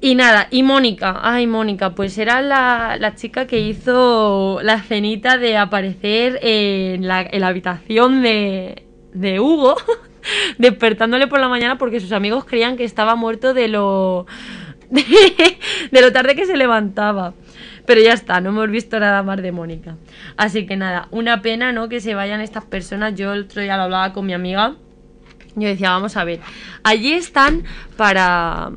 Y 0.00 0.16
nada, 0.16 0.48
y 0.50 0.64
Mónica, 0.64 1.20
ay 1.22 1.46
Mónica, 1.46 1.94
pues 1.94 2.18
era 2.18 2.42
la, 2.42 2.96
la 2.98 3.14
chica 3.14 3.46
que 3.46 3.60
hizo 3.60 4.58
la 4.64 4.82
cenita 4.82 5.38
de 5.38 5.56
aparecer 5.56 6.40
en 6.42 7.06
la, 7.06 7.22
en 7.22 7.40
la 7.40 7.46
habitación 7.46 8.20
de, 8.20 8.82
de 9.12 9.38
Hugo, 9.38 9.76
despertándole 10.58 11.28
por 11.28 11.38
la 11.38 11.48
mañana 11.48 11.78
porque 11.78 12.00
sus 12.00 12.10
amigos 12.10 12.44
creían 12.44 12.76
que 12.76 12.82
estaba 12.82 13.14
muerto 13.14 13.54
de 13.54 13.68
lo, 13.68 14.26
de, 15.90 16.00
lo 16.00 16.12
tarde 16.12 16.34
que 16.34 16.46
se 16.46 16.56
levantaba. 16.56 17.34
Pero 17.86 18.00
ya 18.02 18.12
está, 18.12 18.40
no 18.40 18.50
hemos 18.50 18.70
visto 18.70 19.00
nada 19.00 19.22
más 19.22 19.40
de 19.40 19.52
Mónica. 19.52 19.96
Así 20.36 20.66
que 20.66 20.76
nada, 20.76 21.08
una 21.10 21.40
pena, 21.42 21.72
¿no? 21.72 21.88
Que 21.88 22.00
se 22.00 22.14
vayan 22.14 22.40
estas 22.40 22.64
personas. 22.64 23.14
Yo 23.14 23.32
el 23.32 23.44
otro 23.44 23.62
día 23.62 23.76
lo 23.76 23.84
hablaba 23.84 24.12
con 24.12 24.26
mi 24.26 24.34
amiga. 24.34 24.76
Yo 25.56 25.68
decía, 25.68 25.90
vamos 25.90 26.16
a 26.16 26.24
ver, 26.24 26.40
allí 26.84 27.12
están 27.14 27.64
para, 27.96 28.70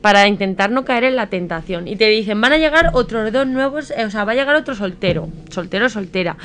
para 0.00 0.26
intentar 0.26 0.70
no 0.70 0.84
caer 0.84 1.04
en 1.04 1.16
la 1.16 1.28
tentación. 1.28 1.88
Y 1.88 1.96
te 1.96 2.08
dicen, 2.08 2.40
van 2.40 2.52
a 2.52 2.58
llegar 2.58 2.90
otros 2.92 3.32
dos 3.32 3.46
nuevos, 3.46 3.90
eh, 3.92 4.04
o 4.04 4.10
sea, 4.10 4.24
va 4.24 4.32
a 4.32 4.34
llegar 4.34 4.56
otro 4.56 4.74
soltero, 4.74 5.28
soltero, 5.50 5.88
soltera. 5.88 6.36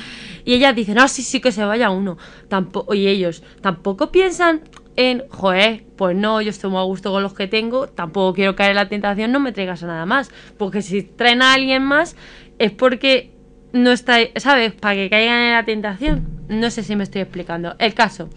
Y 0.46 0.54
ellas 0.54 0.76
dicen, 0.76 1.00
ah, 1.00 1.08
sí, 1.08 1.24
sí, 1.24 1.42
que 1.42 1.52
se 1.52 1.66
vaya 1.66 1.90
uno. 1.90 2.18
Tampoco, 2.48 2.94
y 2.94 3.08
ellos, 3.08 3.44
tampoco 3.62 4.12
piensan 4.12 4.62
en, 4.96 5.24
joder, 5.30 5.84
pues 5.98 6.16
no, 6.16 6.42
yo 6.42 6.50
estoy 6.50 6.70
muy 6.70 6.80
a 6.80 6.84
gusto 6.84 7.12
con 7.12 7.22
los 7.22 7.34
que 7.34 7.48
tengo, 7.48 7.88
tampoco 7.88 8.34
quiero 8.34 8.56
caer 8.56 8.72
en 8.72 8.76
la 8.78 8.90
tentación, 8.90 9.32
no 9.32 9.40
me 9.40 9.52
traigas 9.52 9.84
a 9.84 9.88
nada 9.88 10.06
más. 10.06 10.32
Porque 10.58 10.82
si 10.82 11.04
traen 11.04 11.42
a 11.42 11.54
alguien 11.54 11.84
más 11.84 12.16
es 12.60 12.72
porque 12.72 13.32
no 13.74 13.92
está, 13.92 14.18
¿sabes? 14.38 14.74
Para 14.74 14.96
que 14.96 15.10
caigan 15.10 15.40
en 15.40 15.52
la 15.52 15.66
tentación. 15.66 16.28
No 16.48 16.70
sé 16.70 16.84
si 16.84 16.96
me 16.96 17.04
estoy 17.04 17.22
explicando. 17.22 17.76
El 17.80 17.94
caso, 17.94 18.30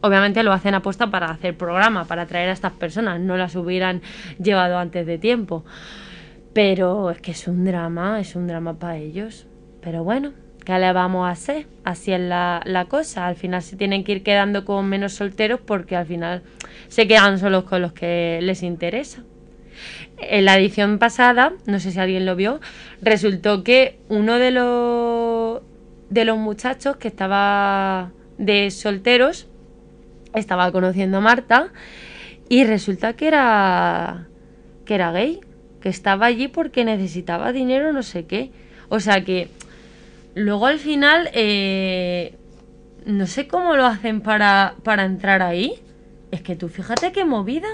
obviamente 0.00 0.42
lo 0.42 0.52
hacen 0.52 0.74
apuesta 0.74 1.10
para 1.10 1.26
hacer 1.26 1.56
programa, 1.56 2.04
para 2.04 2.22
atraer 2.22 2.50
a 2.50 2.52
estas 2.52 2.72
personas, 2.72 3.20
no 3.20 3.36
las 3.36 3.56
hubieran 3.56 4.02
llevado 4.38 4.78
antes 4.78 5.06
de 5.06 5.18
tiempo. 5.18 5.64
Pero 6.52 7.10
es 7.10 7.20
que 7.20 7.32
es 7.32 7.48
un 7.48 7.64
drama, 7.64 8.20
es 8.20 8.36
un 8.36 8.46
drama 8.46 8.74
para 8.74 8.96
ellos. 8.96 9.46
Pero 9.82 10.04
bueno, 10.04 10.32
¿qué 10.66 10.78
le 10.78 10.92
vamos 10.92 11.26
a 11.26 11.30
hacer? 11.30 11.66
Así 11.84 12.12
es 12.12 12.20
la, 12.20 12.60
la, 12.64 12.86
cosa. 12.86 13.28
Al 13.28 13.36
final 13.36 13.62
se 13.62 13.76
tienen 13.76 14.02
que 14.04 14.12
ir 14.12 14.22
quedando 14.24 14.64
con 14.64 14.86
menos 14.86 15.14
solteros 15.14 15.60
porque 15.64 15.94
al 15.94 16.06
final 16.06 16.42
se 16.88 17.06
quedan 17.06 17.38
solos 17.38 17.64
con 17.64 17.80
los 17.80 17.92
que 17.92 18.40
les 18.42 18.64
interesa. 18.64 19.22
En 20.18 20.44
la 20.44 20.58
edición 20.58 20.98
pasada, 20.98 21.52
no 21.66 21.78
sé 21.78 21.92
si 21.92 22.00
alguien 22.00 22.26
lo 22.26 22.34
vio, 22.34 22.60
resultó 23.00 23.62
que 23.62 24.00
uno 24.08 24.38
de 24.38 24.50
los, 24.50 25.62
de 26.10 26.24
los 26.24 26.36
muchachos 26.36 26.96
que 26.96 27.08
estaba 27.08 28.10
de 28.36 28.70
solteros 28.70 29.46
estaba 30.34 30.72
conociendo 30.72 31.18
a 31.18 31.20
Marta 31.20 31.68
y 32.48 32.64
resulta 32.64 33.12
que 33.12 33.28
era 33.28 34.26
que 34.84 34.94
era 34.94 35.12
gay, 35.12 35.40
que 35.80 35.88
estaba 35.90 36.26
allí 36.26 36.48
porque 36.48 36.84
necesitaba 36.84 37.52
dinero, 37.52 37.92
no 37.92 38.02
sé 38.02 38.24
qué. 38.26 38.50
O 38.88 39.00
sea 39.00 39.22
que 39.24 39.48
luego 40.36 40.66
al 40.66 40.78
final 40.78 41.30
eh, 41.32 42.36
no 43.06 43.26
sé 43.26 43.48
cómo 43.48 43.74
lo 43.74 43.86
hacen 43.86 44.20
para, 44.20 44.76
para 44.84 45.04
entrar 45.04 45.42
ahí. 45.42 45.74
Es 46.30 46.42
que 46.42 46.54
tú 46.54 46.68
fíjate 46.68 47.10
qué 47.10 47.24
movida. 47.24 47.68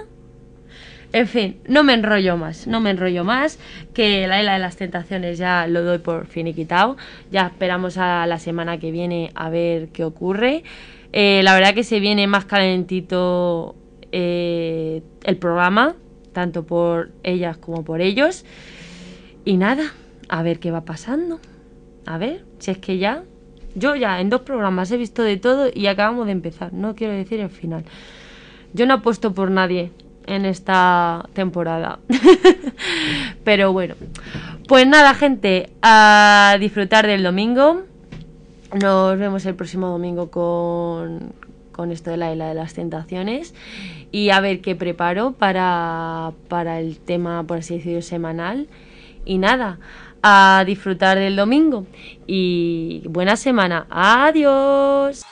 En 1.12 1.26
fin, 1.26 1.60
no 1.68 1.82
me 1.84 1.92
enrollo 1.92 2.38
más, 2.38 2.66
no 2.66 2.80
me 2.80 2.88
enrollo 2.88 3.22
más, 3.22 3.58
que 3.92 4.26
la 4.26 4.40
isla 4.40 4.54
de 4.54 4.60
las 4.60 4.76
tentaciones 4.76 5.36
ya 5.36 5.66
lo 5.66 5.82
doy 5.82 5.98
por 5.98 6.26
finiquitado, 6.26 6.96
ya 7.30 7.48
esperamos 7.48 7.98
a 7.98 8.26
la 8.26 8.38
semana 8.38 8.78
que 8.78 8.90
viene 8.90 9.30
a 9.34 9.50
ver 9.50 9.88
qué 9.88 10.04
ocurre. 10.04 10.64
Eh, 11.12 11.42
la 11.42 11.52
verdad 11.52 11.74
que 11.74 11.84
se 11.84 12.00
viene 12.00 12.26
más 12.26 12.46
calentito 12.46 13.74
eh, 14.10 15.02
el 15.24 15.36
programa, 15.36 15.96
tanto 16.32 16.64
por 16.64 17.10
ellas 17.24 17.58
como 17.58 17.84
por 17.84 18.00
ellos. 18.00 18.46
Y 19.44 19.58
nada, 19.58 19.92
a 20.30 20.42
ver 20.42 20.60
qué 20.60 20.70
va 20.70 20.86
pasando. 20.86 21.40
A 22.06 22.18
ver, 22.18 22.44
si 22.58 22.70
es 22.70 22.78
que 22.78 22.98
ya, 22.98 23.22
yo 23.74 23.94
ya 23.96 24.20
en 24.20 24.30
dos 24.30 24.42
programas 24.42 24.90
he 24.90 24.96
visto 24.96 25.22
de 25.22 25.36
todo 25.36 25.70
y 25.72 25.86
acabamos 25.86 26.26
de 26.26 26.32
empezar, 26.32 26.72
no 26.72 26.94
quiero 26.94 27.12
decir 27.12 27.40
el 27.40 27.50
final. 27.50 27.84
Yo 28.74 28.86
no 28.86 28.94
apuesto 28.94 29.34
por 29.34 29.50
nadie 29.50 29.90
en 30.26 30.44
esta 30.44 31.28
temporada. 31.34 31.98
Pero 33.44 33.72
bueno, 33.72 33.94
pues 34.68 34.86
nada 34.86 35.14
gente, 35.14 35.70
a 35.82 36.56
disfrutar 36.58 37.06
del 37.06 37.22
domingo. 37.22 37.82
Nos 38.80 39.18
vemos 39.18 39.44
el 39.44 39.54
próximo 39.54 39.88
domingo 39.88 40.30
con, 40.30 41.32
con 41.72 41.90
esto 41.92 42.10
de 42.10 42.16
la 42.16 42.30
de 42.30 42.54
las 42.54 42.72
tentaciones 42.72 43.54
y 44.12 44.30
a 44.30 44.40
ver 44.40 44.60
qué 44.60 44.76
preparo 44.76 45.32
para, 45.32 46.32
para 46.48 46.80
el 46.80 46.98
tema, 46.98 47.44
por 47.44 47.58
así 47.58 47.78
decirlo, 47.78 48.02
semanal. 48.02 48.68
Y 49.24 49.38
nada, 49.38 49.78
a 50.22 50.62
disfrutar 50.66 51.18
del 51.18 51.36
domingo 51.36 51.86
y 52.26 53.02
buena 53.08 53.36
semana. 53.36 53.86
Adiós. 53.90 55.24